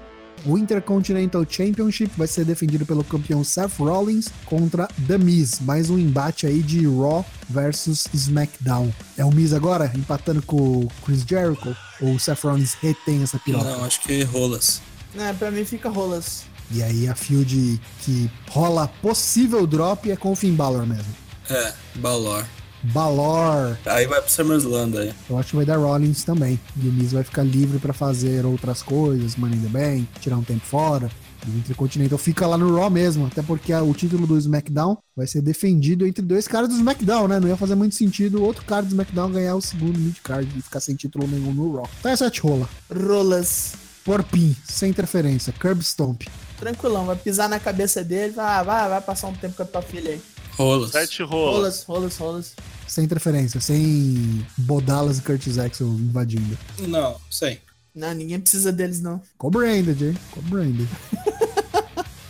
O 0.46 0.56
Intercontinental 0.56 1.44
Championship 1.48 2.12
vai 2.16 2.28
ser 2.28 2.44
defendido 2.44 2.86
pelo 2.86 3.02
campeão 3.02 3.42
Seth 3.42 3.78
Rollins 3.78 4.28
contra 4.44 4.86
The 5.08 5.18
Miz. 5.18 5.58
Mais 5.58 5.90
um 5.90 5.98
embate 5.98 6.46
aí 6.46 6.62
de 6.62 6.86
Raw 6.86 7.26
versus 7.50 8.06
SmackDown. 8.14 8.94
É 9.18 9.24
o 9.24 9.32
Miz 9.32 9.52
agora 9.52 9.90
empatando 9.96 10.40
com 10.42 10.56
o 10.56 10.92
Chris 11.04 11.24
Jericho? 11.28 11.74
Ou 12.00 12.14
o 12.14 12.20
Seth 12.20 12.44
Rollins 12.44 12.74
retém 12.74 13.24
essa 13.24 13.40
piroca? 13.40 13.64
Não, 13.64 13.84
acho 13.84 14.00
que 14.02 14.22
rolas. 14.22 14.80
É, 15.18 15.32
pra 15.32 15.50
mim 15.50 15.64
fica 15.64 15.88
rolas. 15.88 16.44
E 16.70 16.80
aí 16.80 17.08
a 17.08 17.16
field 17.16 17.80
que 18.02 18.30
rola 18.48 18.86
possível 18.86 19.66
drop 19.66 20.08
é 20.08 20.14
com 20.14 20.30
o 20.30 20.36
Finn 20.36 20.54
Balor 20.54 20.86
mesmo. 20.86 21.12
É, 21.50 21.72
Balor. 21.96 22.44
Balor. 22.92 23.76
Aí 23.86 24.06
vai 24.06 24.20
pro 24.20 24.30
SummerSlam 24.30 24.90
daí. 24.90 25.12
Eu 25.28 25.38
acho 25.38 25.50
que 25.50 25.56
vai 25.56 25.64
dar 25.64 25.76
Rollins 25.78 26.24
também. 26.24 26.58
E 26.76 26.88
o 26.88 26.92
Miz 26.92 27.12
vai 27.12 27.22
ficar 27.22 27.42
livre 27.42 27.78
pra 27.78 27.92
fazer 27.92 28.44
outras 28.44 28.82
coisas, 28.82 29.36
Money 29.36 29.58
in 29.58 29.62
the 29.62 29.68
Bank, 29.68 30.06
tirar 30.20 30.36
um 30.36 30.42
tempo 30.42 30.64
fora. 30.64 31.10
O 31.46 31.58
Intercontinental 31.58 32.18
fica 32.18 32.46
lá 32.46 32.58
no 32.58 32.74
Raw 32.74 32.90
mesmo, 32.90 33.26
até 33.26 33.40
porque 33.40 33.72
o 33.72 33.94
título 33.94 34.26
do 34.26 34.36
SmackDown 34.36 34.98
vai 35.14 35.28
ser 35.28 35.40
defendido 35.42 36.04
entre 36.04 36.24
dois 36.24 36.48
caras 36.48 36.68
do 36.68 36.74
SmackDown, 36.74 37.28
né? 37.28 37.38
Não 37.38 37.46
ia 37.46 37.56
fazer 37.56 37.76
muito 37.76 37.94
sentido 37.94 38.42
outro 38.42 38.64
cara 38.64 38.82
do 38.82 38.88
SmackDown 38.88 39.30
ganhar 39.30 39.54
o 39.54 39.60
segundo 39.60 39.96
mid-card 39.96 40.50
e 40.56 40.62
ficar 40.62 40.80
sem 40.80 40.96
título 40.96 41.26
nenhum 41.28 41.54
no 41.54 41.76
Raw. 41.76 41.88
Então 42.00 42.10
essa 42.10 42.28
te 42.30 42.40
rola. 42.40 42.68
Rolas. 42.92 43.74
Por 44.04 44.22
pin, 44.22 44.56
sem 44.64 44.90
interferência, 44.90 45.52
curb 45.52 45.82
stomp. 45.82 46.22
Tranquilão, 46.58 47.06
vai 47.06 47.16
pisar 47.16 47.48
na 47.48 47.60
cabeça 47.60 48.02
dele, 48.02 48.32
vai, 48.32 48.64
vai, 48.64 48.88
vai 48.88 49.00
passar 49.00 49.26
um 49.28 49.34
tempo 49.34 49.56
com 49.56 49.62
a 49.62 49.66
tua 49.66 49.82
filha 49.82 50.12
aí. 50.12 50.22
Rolas. 50.56 50.90
Sete 50.90 51.22
rolas. 51.22 51.54
Rolas, 51.54 51.84
rolas, 51.84 52.16
rolas. 52.16 52.54
Sem 52.86 53.04
interferência, 53.04 53.60
sem 53.60 54.46
Bodalas 54.56 55.18
e 55.18 55.22
Curtis 55.22 55.58
Axel 55.58 55.88
invadindo. 55.88 56.56
Não, 56.80 57.16
sei. 57.30 57.60
Não, 57.94 58.12
ninguém 58.14 58.38
precisa 58.38 58.70
deles, 58.70 59.00
não. 59.00 59.20
Co-branded, 59.38 60.02
hein? 60.08 60.18
Co-branded. 60.30 60.88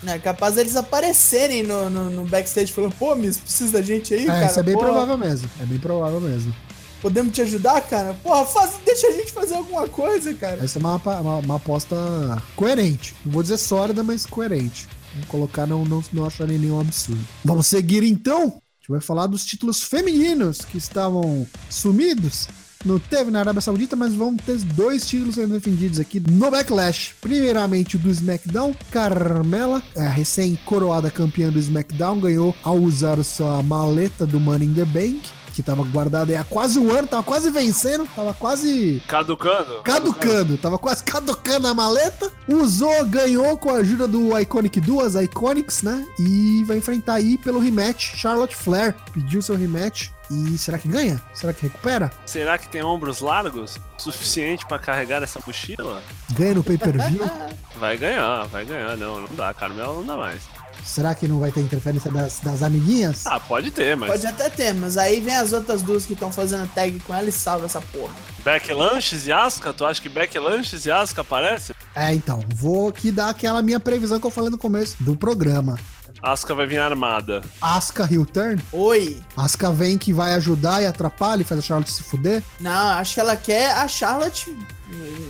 É 0.06 0.18
capaz 0.20 0.54
deles 0.54 0.76
aparecerem 0.76 1.64
no, 1.64 1.90
no, 1.90 2.08
no 2.10 2.24
backstage 2.26 2.72
falando, 2.72 2.94
pô, 2.94 3.16
Miss, 3.16 3.38
precisa 3.38 3.72
da 3.72 3.82
gente 3.82 4.14
aí, 4.14 4.22
É, 4.22 4.26
cara? 4.26 4.46
isso 4.46 4.60
é 4.60 4.62
bem 4.62 4.74
Pô, 4.74 4.80
provável 4.80 5.18
mesmo. 5.18 5.50
É 5.60 5.66
bem 5.66 5.78
provável 5.78 6.20
mesmo. 6.20 6.54
Podemos 7.02 7.32
te 7.34 7.42
ajudar, 7.42 7.80
cara? 7.82 8.14
Porra, 8.14 8.46
faz, 8.46 8.74
deixa 8.84 9.08
a 9.08 9.12
gente 9.12 9.32
fazer 9.32 9.56
alguma 9.56 9.88
coisa, 9.88 10.32
cara. 10.34 10.62
Essa 10.64 10.78
é 10.78 10.80
uma, 10.80 10.96
uma, 10.96 11.36
uma 11.38 11.56
aposta 11.56 11.96
coerente. 12.54 13.16
Não 13.24 13.32
vou 13.32 13.42
dizer 13.42 13.58
sólida, 13.58 14.04
mas 14.04 14.24
coerente. 14.24 14.86
Vamos 15.12 15.28
colocar, 15.28 15.66
não, 15.66 15.84
não, 15.84 16.04
não 16.12 16.24
acharem 16.24 16.58
nenhum 16.58 16.80
absurdo. 16.80 17.26
Vamos 17.44 17.66
seguir 17.66 18.04
então. 18.04 18.62
Gente 18.86 18.92
vai 18.92 19.00
falar 19.00 19.26
dos 19.26 19.44
títulos 19.44 19.82
femininos 19.82 20.58
que 20.60 20.78
estavam 20.78 21.44
sumidos. 21.68 22.46
Não 22.84 23.00
teve 23.00 23.32
na 23.32 23.40
Arábia 23.40 23.60
Saudita, 23.60 23.96
mas 23.96 24.14
vamos 24.14 24.44
ter 24.44 24.58
dois 24.58 25.04
títulos 25.04 25.34
sendo 25.34 25.54
defendidos 25.54 25.98
aqui 25.98 26.20
no 26.20 26.52
Backlash. 26.52 27.16
Primeiramente 27.20 27.96
o 27.96 27.98
do 27.98 28.08
SmackDown, 28.08 28.72
Carmela, 28.92 29.82
a 29.96 30.08
recém-coroada 30.08 31.10
campeã 31.10 31.50
do 31.50 31.58
SmackDown, 31.58 32.20
ganhou 32.20 32.54
ao 32.62 32.76
usar 32.76 33.20
sua 33.24 33.60
maleta 33.60 34.24
do 34.24 34.38
Money 34.38 34.68
in 34.68 34.74
the 34.74 34.84
Bank, 34.84 35.20
que 35.56 35.62
estava 35.62 35.82
guardada 35.84 36.30
aí 36.30 36.36
há 36.36 36.44
quase 36.44 36.78
um 36.78 36.92
ano, 36.92 37.08
tava 37.08 37.22
quase 37.22 37.50
vencendo, 37.50 38.06
tava 38.14 38.34
quase 38.34 39.02
Caducando? 39.08 39.80
Caducando, 39.82 40.58
tava 40.58 40.78
quase 40.78 41.02
caducando 41.02 41.66
a 41.66 41.72
maleta. 41.72 42.30
Usou, 42.46 43.06
ganhou 43.06 43.56
com 43.56 43.70
a 43.70 43.78
ajuda 43.78 44.06
do 44.06 44.38
Iconic 44.38 44.78
Duas, 44.82 45.14
Iconics, 45.14 45.82
né? 45.82 46.06
E 46.20 46.62
vai 46.64 46.76
enfrentar 46.76 47.14
aí 47.14 47.38
pelo 47.38 47.58
rematch 47.58 48.16
Charlotte 48.16 48.54
Flair. 48.54 48.94
Pediu 49.14 49.40
seu 49.40 49.56
rematch 49.56 50.10
E 50.30 50.58
será 50.58 50.78
que 50.78 50.88
ganha? 50.88 51.22
Será 51.32 51.54
que 51.54 51.62
recupera? 51.62 52.12
Será 52.26 52.58
que 52.58 52.68
tem 52.68 52.82
ombros 52.82 53.20
largos? 53.20 53.78
Suficiente 53.96 54.66
pra 54.66 54.78
carregar 54.78 55.22
essa 55.22 55.40
mochila? 55.46 56.02
Ganha 56.32 56.54
no 56.54 56.62
pay-per-view? 56.62 57.24
Vai 57.80 57.96
ganhar, 57.98 58.46
vai 58.46 58.64
ganhar. 58.64 58.96
Não, 58.96 59.20
não 59.20 59.28
dá. 59.34 59.52
Carmela 59.52 59.92
não 59.92 60.04
dá 60.04 60.16
mais. 60.16 60.42
Será 60.84 61.14
que 61.14 61.26
não 61.26 61.38
vai 61.38 61.50
ter 61.50 61.60
interferência 61.60 62.10
das, 62.10 62.40
das 62.40 62.62
amiguinhas? 62.62 63.26
Ah, 63.26 63.40
pode 63.40 63.70
ter, 63.70 63.96
mas. 63.96 64.10
Pode 64.10 64.26
até 64.26 64.48
ter, 64.48 64.74
mas 64.74 64.96
aí 64.96 65.20
vem 65.20 65.36
as 65.36 65.52
outras 65.52 65.82
duas 65.82 66.06
que 66.06 66.12
estão 66.12 66.32
fazendo 66.32 66.68
tag 66.74 66.98
com 67.00 67.14
ela 67.14 67.28
e 67.28 67.32
salva 67.32 67.66
essa 67.66 67.80
porra. 67.80 68.14
Beck 68.44 68.72
Lanches 68.72 69.26
e 69.26 69.32
Asuka? 69.32 69.72
Tu 69.72 69.84
acha 69.84 70.00
que 70.00 70.08
Beck 70.08 70.38
Lanches 70.38 70.86
e 70.86 70.90
Asuka 70.90 71.22
aparecem? 71.22 71.74
É, 71.94 72.14
então, 72.14 72.44
vou 72.54 72.88
aqui 72.88 73.10
dar 73.10 73.30
aquela 73.30 73.60
minha 73.62 73.80
previsão 73.80 74.20
que 74.20 74.26
eu 74.26 74.30
falei 74.30 74.50
no 74.50 74.58
começo 74.58 74.96
do 75.00 75.16
programa. 75.16 75.78
Asuka 76.22 76.54
vai 76.54 76.66
vir 76.66 76.78
armada. 76.78 77.42
Asuka 77.60 78.08
heel 78.10 78.24
turn? 78.24 78.62
Oi. 78.72 79.20
Asuka 79.36 79.70
vem 79.72 79.98
que 79.98 80.12
vai 80.12 80.34
ajudar 80.34 80.82
e 80.82 80.86
atrapalha 80.86 81.42
e 81.42 81.44
faz 81.44 81.58
a 81.58 81.62
Charlotte 81.62 81.92
se 81.92 82.02
fuder? 82.02 82.42
Não, 82.60 82.88
acho 82.90 83.14
que 83.14 83.20
ela 83.20 83.36
quer 83.36 83.72
a 83.72 83.86
Charlotte 83.88 84.56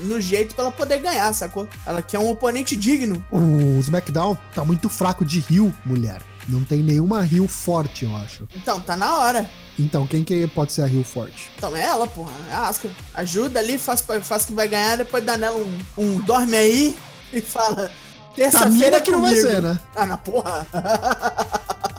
no 0.05 0.21
jeito 0.21 0.55
pra 0.55 0.65
ela 0.65 0.73
poder 0.73 0.99
ganhar, 0.99 1.33
sacou? 1.33 1.69
Ela 1.85 2.03
quer 2.03 2.19
um 2.19 2.29
oponente 2.29 2.77
digno. 2.77 3.25
O 3.31 3.79
SmackDown 3.81 4.37
tá 4.55 4.65
muito 4.65 4.89
fraco 4.89 5.25
de 5.25 5.45
heel, 5.51 5.73
mulher. 5.85 6.21
Não 6.49 6.63
tem 6.63 6.83
nenhuma 6.83 7.27
heel 7.27 7.49
forte, 7.49 8.05
eu 8.05 8.15
acho. 8.17 8.47
Então, 8.55 8.81
tá 8.81 8.97
na 8.97 9.17
hora. 9.19 9.51
Então, 9.79 10.07
quem 10.07 10.23
que 10.23 10.47
pode 10.49 10.73
ser 10.73 10.83
a 10.83 10.87
heel 10.89 11.03
forte? 11.03 11.51
Então 11.57 11.75
é 11.77 11.83
ela, 11.83 12.07
porra. 12.07 12.31
É 12.51 12.55
a 12.55 12.69
Asuka. 12.69 12.89
Ajuda 13.15 13.59
ali, 13.59 13.79
faz, 13.79 14.05
faz 14.23 14.45
que 14.45 14.55
vai 14.55 14.69
ganhar, 14.69 14.97
depois 14.97 15.25
dá 15.25 15.37
nela 15.37 15.57
um, 15.57 15.79
um 15.99 16.21
dorme 16.21 16.57
aí 16.57 16.97
e 17.33 17.41
fala. 17.41 17.91
Terça-feira 18.35 19.01
Tamina 19.01 19.01
que 19.01 19.11
não 19.11 19.23
vai 19.23 19.31
comigo." 19.35 19.49
ser, 19.51 19.63
né? 19.63 19.81
Ah, 19.95 20.07
na 20.07 20.17
porra. 20.17 20.67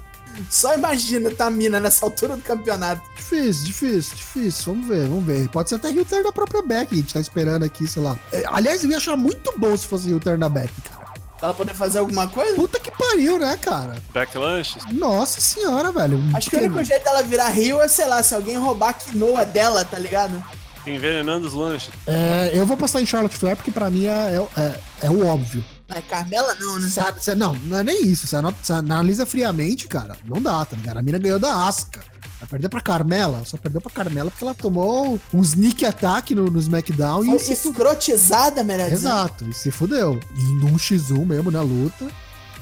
Só 0.50 0.74
imagina 0.76 1.30
Tamina 1.32 1.80
nessa 1.80 2.06
altura 2.06 2.36
do 2.36 2.42
campeonato. 2.42 3.02
Difícil, 3.16 3.66
difícil, 3.66 4.16
difícil. 4.16 4.74
Vamos 4.74 4.88
ver, 4.88 5.08
vamos 5.08 5.26
ver. 5.26 5.48
Pode 5.50 5.70
ser 5.70 5.76
até 5.76 5.90
heel 5.90 6.06
turn 6.06 6.24
da 6.24 6.32
própria 6.32 6.62
Beck. 6.62 6.94
A 6.94 6.96
gente 6.96 7.14
tá 7.14 7.20
esperando 7.20 7.64
aqui, 7.64 7.88
sei 7.88 8.02
lá. 8.02 8.18
É, 8.32 8.44
Aliás, 8.48 8.84
eu 8.84 8.90
ia 8.92 8.98
achar 8.98 9.16
muito 9.18 9.54
bom 9.58 9.76
se 9.76 9.86
fosse 9.88 10.10
heel 10.10 10.20
turn 10.20 10.40
da 10.40 10.50
Beck, 10.50 10.72
cara. 10.90 10.98
Pra 11.38 11.50
ela 11.50 11.54
poder 11.54 11.74
fazer 11.76 12.00
alguma 12.00 12.28
coisa? 12.28 12.56
Puta 12.56 12.80
que 12.80 12.90
pariu, 12.90 13.38
né, 13.38 13.58
cara? 13.62 13.96
Beck 14.12 14.36
Lanches? 14.38 14.84
Nossa 14.92 15.40
senhora, 15.40 15.92
velho. 15.92 16.20
Acho 16.34 16.50
que 16.50 16.56
o 16.56 16.60
único 16.60 16.84
jeito 16.84 17.04
dela 17.04 17.22
virar 17.22 17.50
Rio 17.50 17.80
é, 17.80 17.88
sei 17.88 18.08
lá, 18.08 18.24
se 18.24 18.34
alguém 18.34 18.58
roubar 18.58 18.90
a 18.90 18.94
quinoa 18.94 19.46
dela, 19.46 19.86
tá 19.86 20.00
ligado? 20.00 20.44
Envenenando 20.86 21.46
os 21.46 21.54
lanches. 21.54 21.90
É, 22.08 22.52
eu 22.54 22.66
vou 22.66 22.76
passar 22.78 23.02
em 23.02 23.06
Charlotte 23.06 23.38
Flair 23.38 23.56
porque 23.58 23.70
pra 23.72 23.90
mim 23.90 24.06
é, 24.06 24.10
é, 24.56 24.62
é- 24.62 24.80
é 25.04 25.10
o 25.12 25.28
óbvio. 25.28 25.64
É 25.90 26.02
Carmela 26.02 26.54
não, 26.60 26.80
né? 26.80 26.90
Cê- 26.90 27.02
cê- 27.20 27.36
não, 27.36 27.54
não 27.54 27.78
é 27.78 27.84
nem 27.84 28.06
isso. 28.08 28.28
Você 28.28 28.36
analisa 28.74 29.26
friamente, 29.26 29.88
cara. 29.88 30.18
Não 30.26 30.42
dá, 30.42 30.66
tá 30.66 30.76
ligado? 30.76 30.98
A 30.98 31.02
mina 31.02 31.18
ganhou 31.18 31.40
da 31.40 31.66
Asca. 31.68 32.02
Vai 32.40 32.48
perder 32.50 32.70
pra 32.70 32.82
Carmela. 32.82 33.44
Só 33.46 33.58
perdeu 33.58 33.80
pra 33.82 33.92
Carmela 33.92 34.30
porque 34.30 34.44
ela 34.44 34.54
tomou 34.54 35.20
um 35.34 35.42
sneak 35.42 35.86
attack 35.86 36.36
no, 36.36 36.52
no 36.52 36.60
SmackDown 36.60 37.24
e 37.24 37.28
Foi 37.30 37.40
se 37.40 37.54
escrotizada. 37.54 38.62
Exato, 38.94 39.46
e 39.50 39.54
se 39.54 39.72
fudeu. 39.72 40.20
E 40.36 40.44
num 40.64 40.76
X1 40.78 41.26
mesmo 41.26 41.50
na 41.50 41.62
luta, 41.62 42.06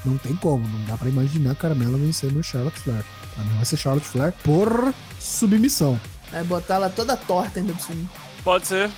não 0.04 0.16
tem 0.18 0.34
como. 0.36 0.66
Não 0.66 0.84
dá 0.86 0.96
pra 0.96 1.08
imaginar 1.08 1.50
a 1.52 1.54
Carmela 1.56 1.98
vencendo 1.98 2.38
o 2.38 2.42
Charlotte 2.42 2.78
Flair. 2.80 3.04
Pra 3.34 3.44
mim 3.44 3.54
vai 3.56 3.64
ser 3.64 3.76
Charlotte 3.76 4.06
Flair 4.08 4.32
por 4.44 4.94
submissão. 5.20 6.00
Vai 6.30 6.44
botar 6.44 6.76
ela 6.76 6.88
toda 6.88 7.16
torta 7.16 7.58
ainda 7.60 7.72
por 7.74 7.82
cima. 7.82 8.08
Pode 8.42 8.66
ser. 8.66 8.90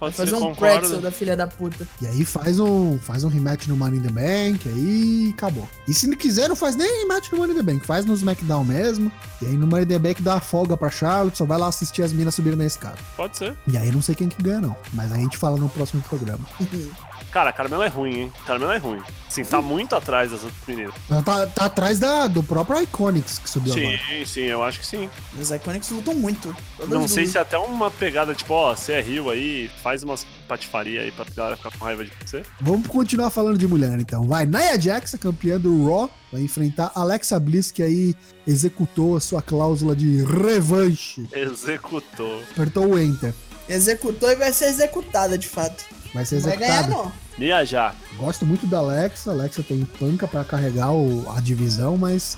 Pode 0.00 0.16
Fazer 0.16 0.30
ser, 0.30 0.36
um 0.36 0.40
concordo. 0.40 0.78
pretzel 0.78 1.00
da 1.02 1.10
filha 1.12 1.36
da 1.36 1.46
puta. 1.46 1.86
E 2.00 2.06
aí 2.06 2.24
faz 2.24 2.58
um, 2.58 2.98
faz 2.98 3.22
um 3.22 3.28
rematch 3.28 3.66
no 3.68 3.76
Money 3.76 3.98
in 3.98 4.02
the 4.02 4.08
Bank, 4.08 4.66
aí 4.66 5.34
acabou. 5.36 5.68
E 5.86 5.92
se 5.92 6.06
não 6.06 6.16
quiser, 6.16 6.48
não 6.48 6.56
faz 6.56 6.74
nem 6.74 7.00
rematch 7.02 7.30
no 7.30 7.36
Money 7.36 7.52
in 7.54 7.56
the 7.58 7.62
Bank, 7.62 7.86
faz 7.86 8.06
no 8.06 8.14
SmackDown 8.14 8.64
mesmo. 8.64 9.12
E 9.42 9.46
aí 9.46 9.52
no 9.52 9.66
Money 9.66 9.84
in 9.84 9.88
the 9.88 9.98
Bank 9.98 10.22
dá 10.22 10.40
folga 10.40 10.74
pra 10.74 10.88
Charlotte, 10.90 11.36
só 11.36 11.44
vai 11.44 11.58
lá 11.58 11.66
assistir 11.68 12.02
as 12.02 12.14
minas 12.14 12.34
subirem 12.34 12.56
na 12.58 12.64
escada. 12.64 12.96
Pode 13.14 13.36
ser. 13.36 13.54
E 13.68 13.76
aí 13.76 13.92
não 13.92 14.00
sei 14.00 14.14
quem 14.14 14.28
que 14.30 14.42
ganha, 14.42 14.60
não. 14.62 14.74
Mas 14.94 15.12
a 15.12 15.16
gente 15.16 15.36
fala 15.36 15.58
no 15.58 15.68
próximo 15.68 16.02
programa. 16.02 16.46
Cara, 17.30 17.50
a 17.50 17.52
Carmela 17.52 17.84
é 17.86 17.88
ruim, 17.88 18.22
hein? 18.22 18.32
Carmela 18.44 18.74
é 18.74 18.78
ruim. 18.78 19.00
Sim, 19.28 19.44
tá 19.44 19.62
muito 19.62 19.94
atrás 19.94 20.32
das 20.32 20.42
outras 20.42 20.60
meninas. 20.66 20.94
Tá, 21.24 21.46
tá 21.46 21.64
atrás 21.66 22.00
da, 22.00 22.26
do 22.26 22.42
próprio 22.42 22.82
Iconics 22.82 23.38
que 23.38 23.48
subiu 23.48 23.72
Sim, 23.72 23.94
agora. 23.94 24.26
sim, 24.26 24.40
eu 24.40 24.62
acho 24.64 24.80
que 24.80 24.86
sim. 24.86 25.08
Os 25.38 25.50
Iconics 25.52 25.90
lutam 25.90 26.14
muito. 26.14 26.54
Não 26.88 27.06
sei 27.06 27.26
se 27.26 27.38
é 27.38 27.40
até 27.40 27.56
uma 27.56 27.90
pegada, 27.90 28.34
tipo, 28.34 28.52
ó, 28.52 28.74
você 28.74 28.94
é 28.94 29.00
Rio 29.00 29.30
aí, 29.30 29.70
faz 29.82 30.02
umas 30.02 30.26
patifaria 30.48 31.02
aí 31.02 31.12
pra 31.12 31.24
galera 31.36 31.56
ficar 31.56 31.70
com 31.70 31.84
raiva 31.84 32.04
de 32.04 32.10
você. 32.24 32.42
Vamos 32.60 32.88
continuar 32.88 33.30
falando 33.30 33.56
de 33.56 33.68
mulher, 33.68 33.96
então. 34.00 34.26
Vai, 34.26 34.46
Nia 34.46 34.80
Jax, 34.80 35.14
a 35.14 35.18
campeã 35.18 35.60
do 35.60 35.86
Raw, 35.86 36.10
vai 36.32 36.42
enfrentar 36.42 36.90
Alexa 36.96 37.38
Bliss, 37.38 37.70
que 37.70 37.84
aí 37.84 38.16
executou 38.44 39.16
a 39.16 39.20
sua 39.20 39.40
cláusula 39.40 39.94
de 39.94 40.24
revanche. 40.24 41.24
Executou. 41.32 42.42
Apertou 42.50 42.88
o 42.88 42.98
Enter. 42.98 43.32
Executou 43.68 44.28
e 44.32 44.34
vai 44.34 44.52
ser 44.52 44.66
executada, 44.66 45.38
de 45.38 45.46
fato. 45.46 45.84
Vai 46.12 46.24
ser 46.24 46.36
Não 46.36 46.42
vai 46.48 46.56
ganhar, 46.56 46.88
não. 46.88 47.12
Já. 47.66 47.94
Gosto 48.16 48.44
muito 48.44 48.66
da 48.66 48.78
Alexa. 48.78 49.30
A 49.30 49.34
Alexa 49.34 49.62
tem 49.62 49.84
panca 49.98 50.26
pra 50.28 50.44
carregar 50.44 50.90
o- 50.92 51.24
a 51.34 51.40
divisão, 51.40 51.96
mas 51.96 52.36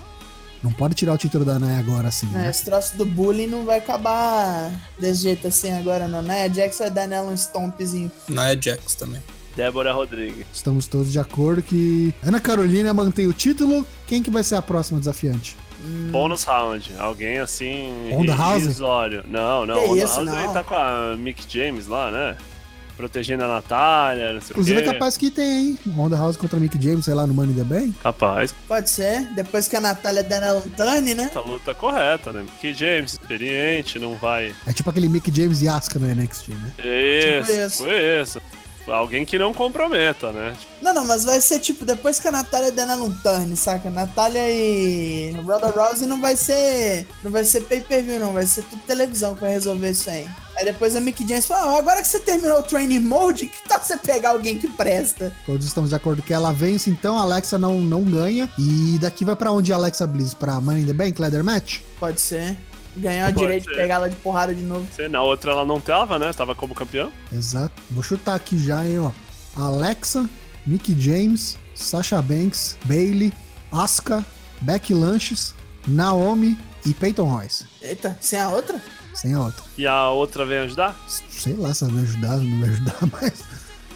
não 0.63 0.71
pode 0.73 0.95
tirar 0.95 1.15
o 1.15 1.19
título 1.19 1.45
da 1.45 1.59
Nia 1.59 1.79
agora 1.79 2.09
assim, 2.09 2.29
É, 2.35 2.39
né? 2.39 2.51
esse 2.51 2.65
troço 2.65 2.97
do 2.97 3.05
bullying 3.05 3.47
não 3.47 3.65
vai 3.65 3.79
acabar 3.79 4.71
desse 4.99 5.23
jeito 5.23 5.49
assim 5.49 5.73
agora, 5.73 6.07
não. 6.07 6.23
Né? 6.23 6.45
A 6.45 6.49
Jax 6.49 6.79
vai 6.79 6.91
dar 6.91 7.09
nela 7.09 7.31
um 7.31 7.35
stompzinho. 7.35 8.11
Nia 8.29 8.57
Jax 8.61 8.95
também. 8.95 9.23
Débora 9.57 9.93
Rodrigues. 9.93 10.47
Estamos 10.53 10.87
todos 10.87 11.13
de 11.13 11.19
acordo 11.19 11.63
que 11.63 12.15
Ana 12.23 12.41
Carolina 12.41 12.95
mantém 12.95 13.27
o 13.27 13.33
título. 13.35 13.87
Quem 14.07 14.23
que 14.23 14.31
vai 14.31 14.43
ser 14.45 14.55
a 14.55 14.63
próxima 14.63 14.99
desafiante? 14.99 15.57
Bônus 16.11 16.45
round. 16.45 16.93
Alguém 16.99 17.39
assim. 17.39 18.09
Ronda 18.13 18.35
House? 18.37 18.79
Não, 19.29 19.67
não. 19.67 19.75
Que 19.75 19.99
isso, 19.99 20.15
House 20.15 20.27
não. 20.27 20.39
ele 20.45 20.53
tá 20.53 20.63
com 20.63 20.75
a 20.75 21.17
Mick 21.19 21.45
James 21.49 21.87
lá, 21.89 22.11
né? 22.11 22.37
Protegendo 22.97 23.45
a 23.45 23.49
Natália, 23.49 24.35
não 24.35 24.41
sei 24.41 24.51
Inclusive 24.51 24.79
o 24.79 24.81
é 24.81 24.85
quê. 24.85 24.93
capaz 24.93 25.17
que 25.17 25.31
tem, 25.31 25.69
hein? 25.71 25.79
Honda 25.97 26.17
House 26.17 26.37
contra 26.37 26.59
Mick 26.61 26.81
James, 26.83 27.05
sei 27.05 27.15
lá, 27.15 27.27
no 27.27 27.35
Money 27.35 27.53
in 27.53 27.57
the 27.57 27.65
Bank. 27.65 27.93
Capaz. 28.03 28.55
Pode 28.69 28.91
ser. 28.91 29.23
Depois 29.35 29.67
que 29.69 29.77
a 29.77 29.81
Natália 29.81 30.23
der 30.23 30.53
um 30.55 30.61
turn, 30.61 31.15
né? 31.15 31.25
Essa 31.25 31.41
luta 31.41 31.75
correta, 31.75 32.33
né? 32.33 32.43
Mick 32.43 32.75
James, 32.75 33.13
experiente, 33.15 33.99
não 33.99 34.15
vai. 34.17 34.55
É 34.67 34.73
tipo 34.73 34.89
aquele 34.91 35.09
Mick 35.09 35.35
James 35.35 35.63
e 35.63 35.69
Asuka 35.69 35.99
no 35.99 36.07
NXT, 36.15 36.49
né? 36.51 36.73
Isso, 36.79 37.47
Tipo 37.53 37.67
isso. 37.67 37.85
foi 37.85 38.21
isso. 38.23 38.41
Alguém 38.89 39.25
que 39.25 39.39
não 39.39 39.55
comprometa, 39.55 40.33
né? 40.33 40.57
Não, 40.83 40.93
não, 40.93 41.05
mas 41.07 41.23
vai 41.25 41.41
ser 41.41 41.61
tipo, 41.61 41.85
depois 41.85 42.19
que 42.19 42.27
a 42.27 42.33
Natália 42.33 42.73
der 42.73 42.89
um 42.89 43.13
turn, 43.13 43.55
saca? 43.57 43.89
Natália 43.91 44.43
e 44.51 45.31
Ronda 45.47 45.69
Rousey 45.69 46.07
não 46.09 46.21
vai 46.21 46.37
ser. 46.37 47.07
Não 47.23 47.31
vai 47.31 47.45
ser 47.45 47.61
pay-per-view, 47.63 48.19
não. 48.19 48.33
Vai 48.33 48.45
ser 48.45 48.63
tudo 48.65 48.83
televisão 48.83 49.37
que 49.37 49.41
vai 49.43 49.53
resolver 49.53 49.91
isso 49.91 50.11
aí. 50.11 50.27
Aí 50.63 50.67
depois 50.67 50.95
a 50.95 51.01
Mickey 51.01 51.27
James 51.27 51.45
fala, 51.45 51.73
"Ó, 51.73 51.79
agora 51.81 52.01
que 52.01 52.07
você 52.07 52.21
terminou 52.21 52.61
o 52.61 52.63
training 52.63 53.01
mode, 53.01 53.47
que 53.49 53.69
tal 53.69 53.81
você 53.83 53.97
pegar 53.97 54.31
alguém 54.31 54.57
que 54.59 54.69
presta? 54.69 55.33
Todos 55.45 55.67
estamos 55.67 55.91
de 55.91 55.97
acordo 55.97 56.23
que 56.23 56.33
ela 56.33 56.53
vence, 56.53 56.89
então 56.89 57.19
a 57.19 57.23
Alexa 57.23 57.59
não, 57.59 57.81
não 57.81 58.05
ganha. 58.05 58.49
E 58.57 58.97
daqui 59.01 59.25
vai 59.25 59.35
pra 59.35 59.51
onde 59.51 59.73
a 59.73 59.77
Alexa 59.77 60.07
Bliss? 60.07 60.35
Pra 60.35 60.61
Money 60.61 60.85
in 60.85 60.87
the 60.87 60.93
Bank, 60.93 61.21
Leather 61.21 61.43
Match? 61.43 61.81
Pode 61.99 62.21
ser. 62.21 62.57
Ganhar 62.97 63.31
o 63.31 63.33
Pode 63.35 63.45
direito 63.45 63.65
de 63.65 63.71
ser. 63.71 63.77
pegar 63.81 63.95
ela 63.97 64.09
de 64.09 64.15
porrada 64.17 64.55
de 64.55 64.63
novo. 64.63 64.87
Sei, 64.95 65.09
Na 65.09 65.21
outra 65.21 65.51
ela 65.51 65.65
não 65.67 65.81
tava, 65.81 66.17
né? 66.17 66.33
Tava 66.33 66.55
como 66.55 66.77
campeão. 66.77 67.11
Exato. 67.33 67.75
Vou 67.91 68.05
chutar 68.05 68.37
aqui 68.37 68.57
já, 68.57 68.87
hein, 68.87 69.01
ó. 69.01 69.11
Alexa, 69.61 70.31
Mickey 70.65 70.95
James, 70.97 71.59
Sasha 71.75 72.23
Banks, 72.23 72.77
Bailey, 72.85 73.33
Asuka, 73.73 74.25
Becky 74.61 74.95
Lanches, 74.95 75.55
Naomi 75.89 76.57
e 76.87 76.95
Peyton 76.95 77.25
Royce. 77.25 77.65
Eita, 77.81 78.17
sem 78.21 78.39
a 78.39 78.49
outra? 78.49 78.81
Sem 79.15 79.37
outra. 79.37 79.63
E 79.77 79.87
a 79.87 80.09
outra 80.11 80.45
vem 80.47 80.59
ajudar? 80.59 80.97
Sei 81.07 81.55
lá 81.55 81.75
se 81.75 81.85
ela 81.85 81.93
vai 81.93 82.03
ajudar, 82.03 82.37
não 82.39 82.61
vai 82.61 82.69
ajudar, 82.69 82.97
mas. 83.13 83.45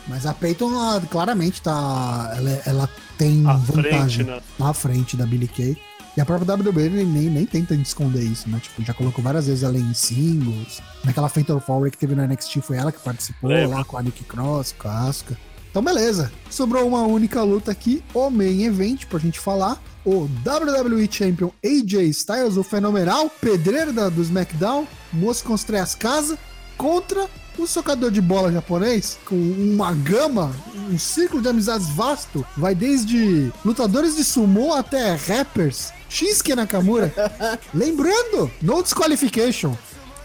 Mas 0.09 0.25
a 0.25 0.33
Peyton, 0.33 0.71
ela, 0.73 1.01
claramente, 1.11 1.61
tá. 1.61 2.33
Ela, 2.37 2.63
ela 2.65 2.91
tem 3.19 3.45
À 3.47 3.55
vantagem 3.55 4.25
frente, 4.25 4.25
né? 4.25 4.41
na 4.59 4.73
frente 4.73 5.17
da 5.17 5.27
Billy 5.27 5.49
Kay. 5.49 5.77
E 6.17 6.21
a 6.21 6.25
própria 6.25 6.55
WWE 6.55 6.89
nem, 6.89 7.29
nem, 7.29 7.45
tenta 7.45 7.75
esconder 7.75 8.23
isso, 8.23 8.49
né? 8.49 8.59
Tipo, 8.63 8.83
já 8.83 8.95
colocou 8.95 9.23
várias 9.23 9.49
vezes 9.49 9.63
ela 9.63 9.77
em 9.77 9.93
singles. 9.93 10.81
Naquela 11.05 11.29
Fatal 11.29 11.61
Four 11.61 11.91
que 11.91 11.99
teve 11.99 12.15
no 12.15 12.27
NXT, 12.27 12.61
foi 12.63 12.79
ela 12.79 12.91
que 12.91 13.01
participou 13.01 13.51
lá 13.51 13.85
com 13.85 13.99
a 13.99 14.03
Nick 14.03 14.25
Cross, 14.25 14.75
com 14.79 14.89
a 14.89 15.01
Asuka. 15.01 15.37
Então, 15.71 15.85
beleza. 15.85 16.33
Sobrou 16.49 16.89
uma 16.89 17.03
única 17.03 17.43
luta 17.43 17.71
aqui, 17.71 18.03
o 18.15 18.31
main 18.31 18.65
event, 18.65 19.05
pra 19.05 19.19
gente 19.19 19.39
falar. 19.39 19.79
O 20.07 20.27
WWE 20.43 21.07
Champion 21.11 21.51
AJ 21.63 22.09
Styles, 22.09 22.57
o 22.57 22.63
fenomenal 22.63 23.29
pedreiro 23.29 23.93
da, 23.93 24.09
do 24.09 24.23
SmackDown, 24.23 24.87
moço 25.13 25.45
constrói 25.45 25.81
as 25.81 25.95
casas, 25.95 26.39
contra 26.77 27.29
o 27.59 27.67
socador 27.67 28.11
de 28.11 28.21
bola 28.21 28.53
japonês, 28.53 29.19
com 29.25 29.35
uma 29.35 29.93
gama, 29.95 30.55
um 30.91 30.99
círculo 30.99 31.43
de 31.43 31.49
amizades 31.49 31.89
vasto, 31.89 32.47
vai 32.57 32.75
desde 32.75 33.51
lutadores 33.65 34.17
de 34.17 34.25
sumô 34.25 34.75
até 34.75 35.15
rappers. 35.15 35.93
Shinsuke 36.09 36.55
Nakamura. 36.55 37.13
Lembrando, 37.73 38.51
no 38.61 38.83
disqualification. 38.83 39.75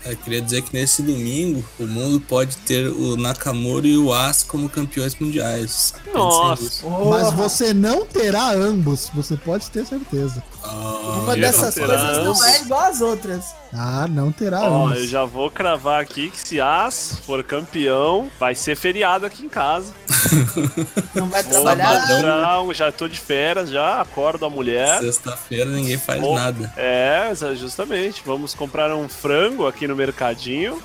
Eu 0.04 0.18
queria 0.18 0.42
dizer 0.42 0.64
que 0.64 0.74
nesse 0.74 1.04
domingo 1.04 1.64
o 1.80 1.86
mundo 1.86 2.20
pode 2.20 2.58
ter 2.58 2.88
o 2.88 3.16
Nakamura 3.16 3.86
e 3.86 3.96
o 3.96 4.12
As 4.12 4.42
como 4.42 4.68
campeões 4.68 5.16
mundiais. 5.16 5.94
Nossa. 6.12 6.88
Mas 7.08 7.32
você 7.34 7.72
não 7.72 8.06
terá 8.06 8.52
ambos, 8.52 9.12
você 9.14 9.38
pode 9.38 9.70
ter 9.70 9.86
certeza. 9.86 10.44
Ah, 10.64 11.20
Uma 11.24 11.36
dessas 11.36 11.76
coisas 11.76 12.26
não 12.26 12.46
é 12.46 12.62
igual 12.62 12.82
às 12.82 13.00
outras. 13.00 13.61
Ah, 13.74 14.06
não 14.10 14.32
terá 14.32 14.62
Ó, 14.62 14.88
anos. 14.88 15.00
eu 15.00 15.08
já 15.08 15.24
vou 15.24 15.50
cravar 15.50 16.02
aqui 16.02 16.30
que 16.30 16.38
se 16.48 16.60
As 16.60 17.20
for 17.26 17.42
campeão, 17.44 18.30
vai 18.40 18.54
ser 18.54 18.76
feriado 18.76 19.26
aqui 19.26 19.46
em 19.46 19.50
casa. 19.50 19.94
Não 21.16 21.28
vai 21.30 21.42
Vou 21.44 21.52
trabalhar. 21.64 22.62
um- 22.62 22.74
já 22.74 22.92
tô 22.92 23.08
de 23.08 23.20
férias, 23.20 23.70
já 23.70 24.02
acordo 24.02 24.46
a 24.46 24.50
mulher. 24.50 25.00
Sexta-feira 25.00 25.70
ninguém 25.70 25.98
faz 25.98 26.22
Ô, 26.24 26.36
nada. 26.36 26.72
É, 26.78 27.32
justamente. 27.56 28.22
Vamos 28.26 28.54
comprar 28.54 28.94
um 28.96 29.08
frango 29.10 29.66
aqui 29.68 29.88
no 29.88 29.96
mercadinho. 29.96 30.82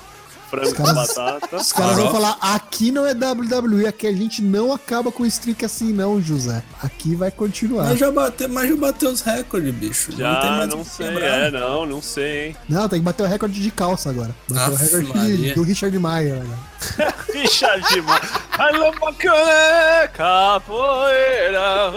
Frango 0.49 0.75
com 0.75 0.83
batata. 0.83 1.55
Os 1.57 1.71
caras 1.73 1.95
vão 1.97 2.11
falar, 2.11 2.37
aqui 2.41 2.91
não 2.91 3.05
é 3.05 3.11
WWE, 3.13 3.85
aqui 3.87 4.07
a 4.07 4.13
gente 4.13 4.41
não 4.41 4.71
acaba 4.73 5.11
com 5.11 5.25
streak 5.25 5.65
assim 5.65 5.91
não, 5.93 6.21
José. 6.21 6.63
Aqui 6.81 7.15
vai 7.15 7.29
continuar. 7.31 7.85
Mas 7.85 7.99
já 7.99 8.11
bateu, 8.11 8.47
mas 8.49 8.69
já 8.69 8.75
bateu 8.75 9.09
os 9.11 9.21
recordes, 9.21 9.73
bicho. 9.73 10.11
não 10.11 10.17
tem 10.17 10.25
Já, 10.25 10.51
mais 10.51 10.69
não 10.69 10.83
que 10.83 10.89
sei, 10.89 11.07
quebrar. 11.07 11.27
é, 11.27 11.51
não, 11.51 11.85
não 11.85 12.01
sei, 12.01 12.47
hein. 12.47 12.55
Não, 12.69 12.87
tem 12.89 12.99
que 12.99 13.05
bater 13.05 13.23
o 13.23 13.25
recorde 13.27 13.61
de 13.61 13.71
calça 13.71 14.09
agora. 14.09 14.33
Bater 14.49 14.71
o 14.71 14.75
recorde 14.75 15.37
de- 15.37 15.53
do 15.53 15.63
Richard 15.63 15.97
Maier. 15.99 16.41
Richard 17.33 18.01
Ma- 18.01 18.21
Alô, 18.57 18.91
bacana, 18.99 20.07
capoeira. 20.13 21.93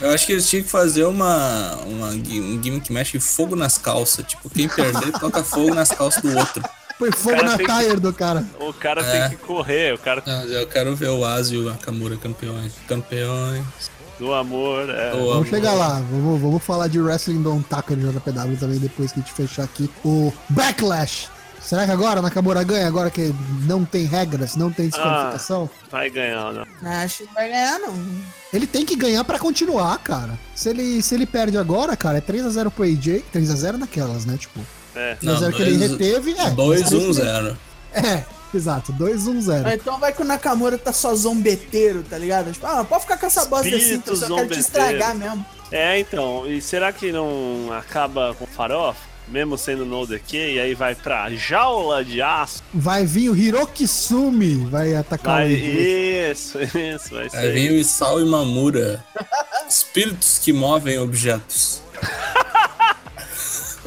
Eu 0.00 0.10
acho 0.12 0.26
que 0.26 0.32
eles 0.32 0.48
tinham 0.48 0.62
que 0.64 0.70
fazer 0.70 1.04
uma, 1.04 1.74
uma 1.86 2.06
um 2.08 2.22
gimmick 2.62 2.92
match 2.92 3.12
de 3.12 3.20
fogo 3.20 3.54
nas 3.56 3.78
calças. 3.78 4.24
Tipo, 4.26 4.48
quem 4.50 4.68
perder 4.68 5.12
toca 5.12 5.42
fogo 5.44 5.74
nas 5.74 5.90
calças 5.90 6.22
do 6.22 6.36
outro. 6.36 6.62
Põe 6.98 7.12
fogo 7.12 7.42
na 7.42 7.56
tem 7.56 7.66
que- 7.66 7.78
tire 7.78 8.00
do 8.00 8.12
cara. 8.12 8.44
O 8.60 8.72
cara 8.72 9.02
É. 9.02 9.28
tem 9.28 9.36
que 9.38 9.44
correr, 9.44 9.94
o 9.94 9.98
cara 9.98 10.22
Não, 10.26 10.42
eu 10.44 10.66
quero 10.66 10.96
ver 10.96 11.08
o 11.10 11.24
Asa 11.24 11.54
e 11.54 11.58
o 11.58 11.62
Nakamura 11.64 12.16
campeões. 12.16 12.72
Campeões. 12.88 13.64
do 14.18 14.34
amor. 14.34 14.90
É. 14.90 15.12
do 15.12 15.18
Vamos 15.18 15.32
amor. 15.32 15.46
chegar 15.46 15.72
lá, 15.74 16.02
vamos, 16.10 16.40
vamos 16.40 16.60
falar 16.64 16.88
de 16.88 16.98
Wrestling 16.98 17.40
Don't 17.40 17.62
Taco 17.68 17.94
no 17.94 18.12
JPW 18.12 18.56
também 18.58 18.78
depois 18.80 19.12
que 19.12 19.20
a 19.20 19.22
gente 19.22 19.32
fechar 19.32 19.62
aqui 19.62 19.88
o 20.04 20.32
Backlash. 20.48 21.28
Será 21.60 21.84
que 21.84 21.92
agora 21.92 22.20
Nakamura 22.20 22.62
ganha? 22.64 22.88
Agora 22.88 23.10
que 23.10 23.32
não 23.64 23.84
tem 23.84 24.06
regras, 24.06 24.56
não 24.56 24.72
tem 24.72 24.88
desqualificação? 24.88 25.68
Vai 25.90 26.08
ganhar, 26.10 26.52
né? 26.52 26.64
Acho 27.04 27.18
que 27.18 27.24
não 27.26 27.32
vai 27.34 27.48
ganhar, 27.48 27.78
não. 27.78 27.94
Ele 28.52 28.66
tem 28.66 28.84
que 28.84 28.96
ganhar 28.96 29.22
pra 29.22 29.38
continuar, 29.38 29.96
cara. 29.98 30.36
Se 30.54 30.68
ele, 30.70 31.00
se 31.02 31.14
ele 31.14 31.26
perde 31.26 31.56
agora, 31.58 31.96
cara, 31.96 32.18
é 32.18 32.20
3x0 32.20 32.70
pro 32.72 32.84
AJ. 32.84 33.22
3x0 33.32 33.76
naquelas, 33.76 34.24
né? 34.24 34.36
Tipo, 34.36 34.60
É. 34.94 35.16
3x0 35.22 35.52
que 35.52 35.62
ele 35.62 35.76
dois- 35.78 35.90
reteve. 35.92 36.32
É, 36.38 36.50
2-1-0. 36.50 37.56
É, 37.92 38.24
exato, 38.54 38.92
2-1-0. 38.92 39.66
Ou 39.66 39.72
Então 39.72 39.98
vai 39.98 40.12
que 40.12 40.22
o 40.22 40.24
Nakamura 40.24 40.76
tá 40.78 40.92
só 40.92 41.14
zombeteiro, 41.14 42.02
tá 42.02 42.18
ligado? 42.18 42.52
Tipo, 42.52 42.66
ah, 42.66 42.84
pode 42.84 43.02
ficar 43.02 43.16
com 43.18 43.26
essa 43.26 43.44
bosta 43.46 43.68
assim, 43.68 43.76
Espírito 43.78 44.10
eu 44.10 44.16
só 44.16 44.34
quero 44.34 44.48
te 44.48 44.60
estragar 44.60 45.14
mesmo. 45.14 45.44
É, 45.70 45.98
então, 45.98 46.46
e 46.46 46.60
será 46.60 46.92
que 46.92 47.12
não 47.12 47.68
acaba 47.78 48.34
com 48.38 48.46
farofa? 48.46 49.06
Mesmo 49.28 49.58
sendo 49.58 49.84
no 49.84 50.06
DQ, 50.06 50.54
e 50.54 50.58
aí 50.58 50.74
vai 50.74 50.94
pra 50.94 51.28
jaula 51.28 52.02
de 52.02 52.22
aço? 52.22 52.62
Vai 52.72 53.04
vir 53.04 53.28
o 53.28 53.36
Hiroki 53.36 53.86
Sumi, 53.86 54.64
vai 54.70 54.96
atacar 54.96 55.42
Vai, 55.42 55.48
o 55.52 55.56
isso, 56.30 56.58
isso, 56.74 57.14
vai 57.14 57.28
ser. 57.28 57.36
Aí 57.36 57.52
vem 57.52 57.68
o 57.72 57.74
Isao 57.74 58.18
Imamura. 58.20 59.04
Espíritos 59.68 60.38
que 60.38 60.50
movem 60.50 60.98
objetos. 60.98 61.82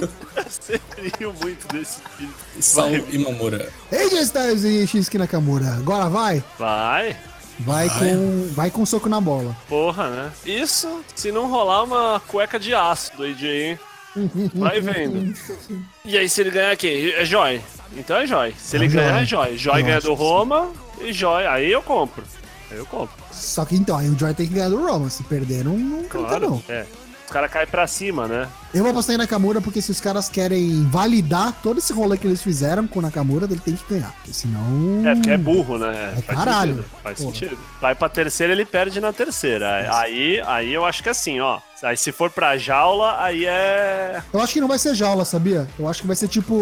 Sempre 0.50 1.12
rio 1.20 1.34
muito 1.42 1.68
desse 1.74 2.00
filho. 2.18 2.34
Isao 2.58 2.90
Vai. 2.90 3.06
Imamura. 3.12 3.70
AJ 3.92 4.14
Styles 4.24 4.64
e 4.64 4.88
Shinsuke 4.88 5.18
Nakamura. 5.18 5.68
Agora 5.76 6.10
vai. 6.10 6.44
Vai, 6.58 7.16
Vai 7.60 7.88
com, 7.90 8.50
vai 8.54 8.72
com 8.72 8.86
soco 8.86 9.08
na 9.08 9.22
bola. 9.22 9.56
porra, 9.70 10.10
né? 10.10 10.32
Isso 10.46 11.02
se 11.16 11.32
não 11.32 11.48
rolar 11.50 11.84
uma 11.84 12.20
cueca 12.28 12.60
de 12.60 12.74
aço 12.74 13.16
do 13.16 13.24
AJ, 13.24 13.44
hein? 13.44 13.80
Vai 14.56 14.82
vendo. 14.82 15.34
E 16.04 16.18
aí, 16.18 16.28
se 16.28 16.42
ele 16.42 16.50
ganhar 16.52 16.72
aqui? 16.72 17.14
É 17.14 17.24
Joy. 17.24 17.62
Então 17.96 18.18
é 18.18 18.26
Joy. 18.28 18.54
Se 18.58 18.76
ele 18.78 18.86
É 18.86 18.88
ganhar, 18.90 19.22
é 19.22 19.26
Joy. 19.26 19.58
Joy 19.58 19.84
ganha 19.84 20.02
do 20.02 20.12
que 20.12 20.18
sim. 20.18 20.24
Roma 20.24 20.72
e 21.02 21.14
Joy. 21.14 21.46
Aí 21.48 21.72
eu 21.72 21.82
compro. 21.82 22.24
Aí 22.72 22.78
eu 22.78 22.86
compro. 22.86 23.16
Só 23.32 23.64
que 23.64 23.76
então, 23.76 23.98
aí 23.98 24.10
o 24.10 24.18
Joy 24.18 24.34
tem 24.34 24.48
que 24.48 24.54
ganhar 24.54 24.70
do 24.70 24.84
Roman. 24.86 25.10
Se 25.10 25.24
perder, 25.24 25.64
não, 25.64 25.78
não 25.78 26.04
canta 26.04 26.28
Claro. 26.28 26.50
não. 26.50 26.64
É. 26.68 26.86
Os 27.32 27.34
caras 27.34 27.50
caem 27.50 27.66
pra 27.66 27.88
cima, 27.88 28.28
né? 28.28 28.46
Eu 28.74 28.82
vou 28.84 28.92
apostar 28.92 29.16
em 29.16 29.18
Nakamura 29.18 29.62
porque 29.62 29.82
se 29.82 29.90
os 29.90 30.02
caras 30.02 30.28
querem 30.28 30.84
validar 30.90 31.54
todo 31.64 31.78
esse 31.78 31.94
rolê 31.94 32.18
que 32.18 32.28
eles 32.28 32.42
fizeram 32.42 32.86
com 32.86 33.00
o 33.00 33.02
Nakamura, 33.02 33.46
ele 33.46 33.62
tem 33.62 33.74
que 33.74 33.86
ganhar. 33.90 34.12
Porque 34.16 34.34
senão. 34.34 34.62
É, 35.08 35.16
porque 35.16 35.30
é 35.32 35.38
burro, 35.38 35.78
né? 35.78 36.14
É 36.18 36.22
Faz 36.24 36.38
caralho. 36.38 36.76
Sentido. 36.76 36.90
Faz 37.02 37.20
Porra. 37.20 37.34
sentido. 37.34 37.58
Vai 37.80 37.96
pra 37.96 38.10
terceira, 38.10 38.52
ele 38.52 38.66
perde 38.66 39.00
na 39.00 39.14
terceira. 39.14 39.98
Aí, 39.98 40.42
aí 40.46 40.74
eu 40.74 40.84
acho 40.84 41.02
que 41.02 41.08
assim, 41.08 41.40
ó. 41.40 41.62
Aí 41.82 41.96
se 41.96 42.12
for 42.12 42.30
pra 42.30 42.58
jaula, 42.58 43.16
aí 43.24 43.46
é. 43.46 44.22
Eu 44.34 44.42
acho 44.42 44.52
que 44.52 44.60
não 44.60 44.68
vai 44.68 44.78
ser 44.78 44.94
jaula, 44.94 45.24
sabia? 45.24 45.70
Eu 45.80 45.88
acho 45.88 46.02
que 46.02 46.08
vai 46.08 46.18
ser 46.18 46.28
tipo 46.28 46.54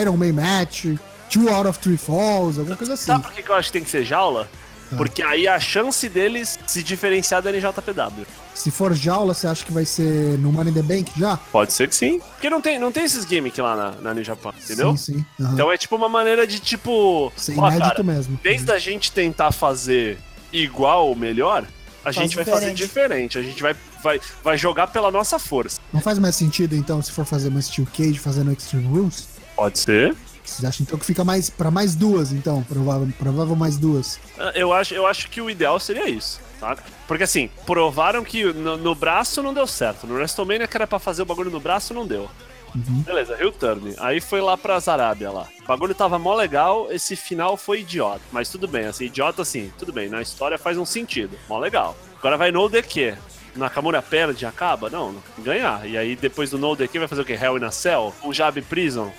Iron 0.00 0.16
Man 0.16 0.32
Match, 0.32 0.86
Two 1.30 1.50
Out 1.50 1.68
of 1.68 1.78
Three 1.78 1.98
Falls, 1.98 2.58
alguma 2.58 2.74
coisa 2.74 2.94
assim. 2.94 3.04
Sabe 3.04 3.22
por 3.24 3.32
que 3.34 3.46
eu 3.46 3.54
acho 3.54 3.68
que 3.68 3.72
tem 3.74 3.84
que 3.84 3.90
ser 3.90 4.02
jaula? 4.02 4.48
Ah. 4.92 4.96
Porque 4.96 5.22
aí 5.22 5.48
a 5.48 5.58
chance 5.58 6.08
deles 6.08 6.58
se 6.66 6.82
diferenciar 6.82 7.42
da 7.42 7.50
NJPW. 7.50 8.26
Se 8.54 8.70
for 8.70 8.94
jaula, 8.94 9.34
você 9.34 9.46
acha 9.46 9.64
que 9.64 9.72
vai 9.72 9.84
ser 9.84 10.38
no 10.38 10.52
Money 10.52 10.70
in 10.70 10.74
the 10.74 10.82
Bank 10.82 11.12
já? 11.16 11.36
Pode 11.36 11.72
ser 11.72 11.88
que 11.88 11.94
sim. 11.94 12.20
Porque 12.20 12.48
não 12.48 12.60
tem, 12.60 12.78
não 12.78 12.90
tem 12.90 13.04
esses 13.04 13.24
gimmicks 13.24 13.58
lá 13.58 13.76
na, 13.76 13.90
na 14.00 14.14
New 14.14 14.24
Japan, 14.24 14.52
entendeu? 14.62 14.96
Sim, 14.96 15.14
sim. 15.14 15.26
Aham. 15.40 15.52
Então 15.52 15.72
é 15.72 15.76
tipo 15.76 15.94
uma 15.96 16.08
maneira 16.08 16.46
de 16.46 16.58
tipo. 16.58 17.32
Ser 17.36 17.58
ó, 17.58 17.68
inédito 17.68 17.90
cara, 17.90 18.02
mesmo. 18.02 18.40
Desde 18.42 18.70
a 18.72 18.78
gente 18.78 19.12
tentar 19.12 19.52
fazer 19.52 20.18
igual 20.52 21.08
ou 21.08 21.16
melhor, 21.16 21.66
a 22.04 22.12
gente 22.12 22.36
vai 22.36 22.44
fazer 22.44 22.72
diferente. 22.72 23.36
diferente. 23.36 23.38
A 23.38 23.42
gente 23.42 23.62
vai, 23.62 23.74
vai, 24.02 24.20
vai 24.42 24.56
jogar 24.56 24.86
pela 24.86 25.10
nossa 25.10 25.38
força. 25.38 25.80
Não 25.92 26.00
faz 26.00 26.18
mais 26.18 26.36
sentido, 26.36 26.74
então, 26.76 27.02
se 27.02 27.10
for 27.10 27.24
fazer 27.24 27.48
uma 27.48 27.60
Steel 27.60 27.86
Cage 27.94 28.18
fazendo 28.18 28.52
Extreme 28.52 28.86
Rules? 28.86 29.26
Pode 29.56 29.78
ser. 29.78 30.14
Vocês 30.46 30.64
acham 30.64 30.84
então 30.84 30.98
que 30.98 31.04
fica 31.04 31.24
mais 31.24 31.50
para 31.50 31.70
mais 31.70 31.94
duas, 31.94 32.32
então? 32.32 32.62
Provável, 32.62 33.08
provável 33.18 33.56
mais 33.56 33.76
duas. 33.76 34.18
Eu 34.54 34.72
acho, 34.72 34.94
eu 34.94 35.06
acho 35.06 35.28
que 35.28 35.40
o 35.40 35.50
ideal 35.50 35.78
seria 35.80 36.08
isso, 36.08 36.40
saca? 36.60 36.82
Porque 37.06 37.24
assim, 37.24 37.50
provaram 37.64 38.24
que 38.24 38.44
no, 38.44 38.76
no 38.76 38.94
braço 38.94 39.42
não 39.42 39.52
deu 39.52 39.66
certo. 39.66 40.06
No 40.06 40.14
WrestleMania 40.14 40.66
que 40.66 40.76
era 40.76 40.86
pra 40.86 40.98
fazer 40.98 41.22
o 41.22 41.26
bagulho 41.26 41.50
no 41.50 41.60
braço, 41.60 41.92
não 41.92 42.06
deu. 42.06 42.28
Uhum. 42.74 43.02
Beleza, 43.02 43.36
Rio 43.36 43.52
Turn. 43.52 43.94
Aí 43.98 44.20
foi 44.20 44.40
lá 44.40 44.56
pra 44.56 44.78
Arábia 44.86 45.30
lá. 45.30 45.48
O 45.62 45.66
bagulho 45.66 45.94
tava 45.94 46.18
mó 46.18 46.34
legal, 46.34 46.88
esse 46.90 47.16
final 47.16 47.56
foi 47.56 47.80
idiota. 47.80 48.20
Mas 48.30 48.50
tudo 48.50 48.68
bem, 48.68 48.86
assim, 48.86 49.06
idiota 49.06 49.42
assim, 49.42 49.72
tudo 49.78 49.92
bem, 49.92 50.08
na 50.08 50.20
história 50.20 50.58
faz 50.58 50.76
um 50.76 50.84
sentido. 50.84 51.38
Mó 51.48 51.58
legal. 51.58 51.96
Agora 52.18 52.36
vai 52.36 52.52
no 52.52 52.68
DQ. 52.68 53.16
Nakamura 53.56 54.02
perde 54.02 54.44
e 54.44 54.46
acaba? 54.46 54.90
Não, 54.90 55.12
não, 55.12 55.22
ganhar. 55.38 55.88
E 55.88 55.96
aí 55.96 56.14
depois 56.14 56.50
do 56.50 56.58
No 56.58 56.76
DQ 56.76 56.98
vai 56.98 57.08
fazer 57.08 57.22
o 57.22 57.24
quê? 57.24 57.32
Hell 57.40 57.56
in 57.56 57.64
a 57.64 57.70
Cell? 57.70 58.14
Um 58.22 58.32
Jab 58.32 58.60
Prison? 58.62 59.10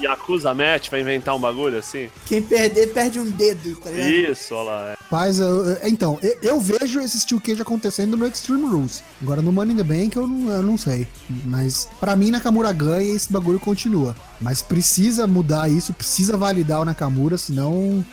E 0.00 0.06
acusa 0.06 0.54
match, 0.54 0.88
vai 0.90 1.00
inventar 1.00 1.34
um 1.34 1.40
bagulho 1.40 1.78
assim? 1.78 2.08
Quem 2.26 2.42
perder, 2.42 2.92
perde 2.92 3.18
um 3.18 3.30
dedo, 3.30 3.76
tá 3.76 3.90
ligado? 3.90 4.10
Isso, 4.10 4.54
olha 4.54 4.70
lá. 4.70 4.90
é. 4.92 4.96
Mas, 5.10 5.38
eu- 5.38 5.64
eu- 5.66 5.88
então, 5.88 6.18
eu, 6.22 6.36
eu 6.42 6.60
vejo 6.60 7.00
esse 7.00 7.20
Steel 7.20 7.40
Cage 7.40 7.60
acontecendo 7.62 8.16
no 8.16 8.26
Extreme 8.26 8.66
Rules. 8.66 9.02
Agora 9.20 9.42
no 9.42 9.52
Money 9.52 9.74
in 9.74 9.76
the 9.76 9.82
Bank 9.84 10.16
eu 10.16 10.26
não, 10.26 10.50
eu 10.52 10.62
não 10.62 10.78
sei. 10.78 11.06
Mas 11.44 11.88
pra 11.98 12.14
mim 12.16 12.30
Nakamura 12.30 12.72
ganha 12.72 13.02
e 13.12 13.16
esse 13.16 13.32
bagulho 13.32 13.58
continua. 13.60 14.14
Mas 14.40 14.62
precisa 14.62 15.26
mudar 15.26 15.68
isso, 15.70 15.92
precisa 15.92 16.36
validar 16.36 16.80
o 16.80 16.84
Nakamura, 16.84 17.36
senão. 17.36 18.04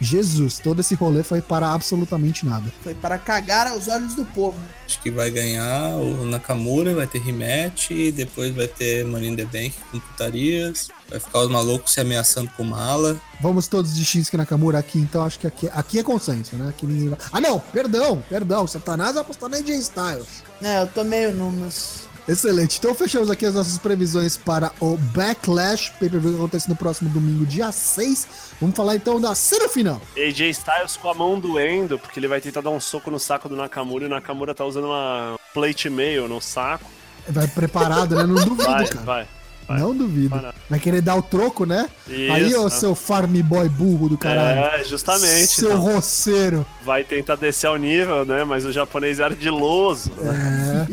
Jesus, 0.00 0.58
todo 0.58 0.80
esse 0.80 0.94
rolê 0.94 1.22
foi 1.22 1.40
para 1.40 1.72
absolutamente 1.72 2.44
nada. 2.44 2.72
Foi 2.82 2.94
para 2.94 3.18
cagar 3.18 3.66
aos 3.66 3.88
olhos 3.88 4.14
do 4.14 4.24
povo. 4.24 4.58
Acho 4.84 5.00
que 5.00 5.10
vai 5.10 5.30
ganhar 5.30 5.96
o 5.96 6.24
Nakamura, 6.24 6.94
vai 6.94 7.06
ter 7.06 7.20
rematch, 7.20 7.90
depois 8.14 8.54
vai 8.54 8.68
ter 8.68 9.04
Money 9.04 9.30
in 9.30 9.36
the 9.36 9.44
Bank 9.44 9.74
com 9.90 9.98
putarias. 9.98 10.88
Vai 11.08 11.20
ficar 11.20 11.40
os 11.40 11.50
malucos 11.50 11.92
se 11.92 12.00
ameaçando 12.00 12.50
com 12.56 12.64
mala. 12.64 13.20
Vamos 13.40 13.68
todos 13.68 13.94
de 13.94 14.04
Shinsuke 14.04 14.36
Nakamura 14.36 14.78
aqui, 14.78 14.98
então 14.98 15.24
acho 15.24 15.38
que 15.38 15.46
aqui, 15.46 15.70
aqui 15.72 15.98
é 15.98 16.02
consenso, 16.02 16.56
né? 16.56 16.68
Aqui 16.68 16.86
ninguém 16.86 17.10
vai... 17.10 17.18
Ah, 17.32 17.40
não, 17.40 17.60
perdão, 17.60 18.22
perdão. 18.28 18.66
Satanás 18.66 19.14
vai 19.14 19.22
apostar 19.22 19.48
na 19.48 19.58
AJ 19.58 19.70
Styles. 19.70 20.42
É, 20.62 20.82
eu 20.82 20.86
tô 20.88 21.04
meio 21.04 21.34
numas. 21.34 22.05
Excelente. 22.28 22.78
Então 22.78 22.94
fechamos 22.94 23.30
aqui 23.30 23.46
as 23.46 23.54
nossas 23.54 23.78
previsões 23.78 24.36
para 24.36 24.72
o 24.80 24.96
Backlash, 24.96 25.90
pay-per-view 26.00 26.32
que 26.32 26.38
acontece 26.38 26.68
no 26.68 26.74
próximo 26.74 27.08
domingo, 27.10 27.46
dia 27.46 27.70
6. 27.70 28.26
Vamos 28.60 28.74
falar 28.76 28.96
então 28.96 29.20
da 29.20 29.34
cena 29.34 29.68
final. 29.68 30.00
AJ 30.16 30.40
Styles 30.50 30.96
com 30.96 31.08
a 31.08 31.14
mão 31.14 31.38
doendo, 31.38 31.98
porque 31.98 32.18
ele 32.18 32.26
vai 32.28 32.40
tentar 32.40 32.60
dar 32.62 32.70
um 32.70 32.80
soco 32.80 33.10
no 33.10 33.18
saco 33.20 33.48
do 33.48 33.54
Nakamura 33.56 34.04
e 34.04 34.06
o 34.06 34.10
Nakamura 34.10 34.54
tá 34.54 34.64
usando 34.64 34.86
uma 34.86 35.38
plate 35.54 35.88
mail 35.88 36.26
no 36.26 36.40
saco. 36.40 36.90
Vai 37.28 37.46
preparado, 37.48 38.14
né? 38.16 38.24
Não 38.24 38.34
duvido, 38.34 38.64
Vai, 38.64 38.86
cara. 38.86 39.04
vai. 39.04 39.28
Vai. 39.66 39.80
Não 39.80 39.96
duvido. 39.96 40.30
Vai, 40.30 40.42
não. 40.42 40.52
Vai 40.68 40.78
querer 40.80 41.00
dar 41.00 41.16
o 41.16 41.22
troco, 41.22 41.64
né? 41.64 41.88
Isso, 42.08 42.32
Aí, 42.32 42.54
ô 42.54 42.64
né? 42.64 42.70
seu 42.70 42.94
farm 42.94 43.34
boy 43.42 43.68
burro 43.68 44.08
do 44.08 44.18
caralho. 44.18 44.80
É, 44.80 44.84
justamente. 44.84 45.46
Seu 45.48 45.70
então. 45.70 45.80
roceiro. 45.80 46.66
Vai 46.84 47.04
tentar 47.04 47.36
descer 47.36 47.66
ao 47.66 47.76
nível, 47.76 48.24
né? 48.24 48.44
Mas 48.44 48.64
o 48.64 48.72
japonês 48.72 49.20
é 49.20 49.24
ardiloso. 49.24 50.10
É. 50.26 50.86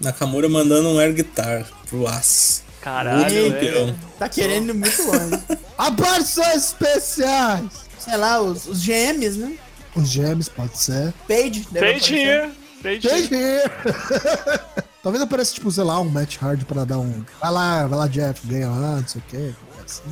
Nakamura 0.00 0.48
mandando 0.48 0.88
um 0.88 0.98
air 0.98 1.12
guitar 1.12 1.64
pro 1.88 2.06
As. 2.06 2.62
Caralho, 2.80 3.50
né? 3.50 3.50
campeão. 3.50 3.94
Tá 4.18 4.28
querendo 4.28 4.70
ir 4.70 4.74
muito 4.74 5.02
longe. 5.02 5.42
Aparições 5.76 6.56
especiais. 6.56 7.64
Sei 7.98 8.16
lá, 8.16 8.40
os, 8.40 8.66
os 8.66 8.84
GMs, 8.84 9.38
né? 9.38 9.56
Os 9.94 10.08
gems, 10.08 10.48
pode 10.48 10.78
ser. 10.78 11.12
Page. 11.26 11.66
Page 11.72 11.76
aparecer. 11.76 12.14
here. 12.14 12.50
Page 12.82 13.08
here. 13.08 13.26
Entendi. 13.26 14.88
Talvez 15.08 15.22
apareça, 15.24 15.54
tipo, 15.54 15.70
sei 15.70 15.84
lá, 15.84 15.98
um 15.98 16.04
match 16.04 16.36
hard 16.36 16.64
pra 16.64 16.84
dar 16.84 16.98
um. 16.98 17.24
Vai 17.40 17.50
lá, 17.50 17.86
vai 17.86 17.98
lá, 18.00 18.06
Jeff, 18.08 18.46
ganha 18.46 18.68
lá, 18.68 18.96
não 18.96 19.08
sei 19.08 19.22
o 19.22 19.24
quê. 19.26 19.54
Assim. 19.82 20.02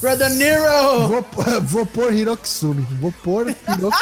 Brother 0.00 0.30
Nero! 0.30 1.06
Vou, 1.06 1.26
vou 1.60 1.84
pôr 1.84 2.14
Hirokisumi. 2.14 2.80
Vou 2.98 3.12
pôr 3.12 3.50
Hiroki... 3.50 3.98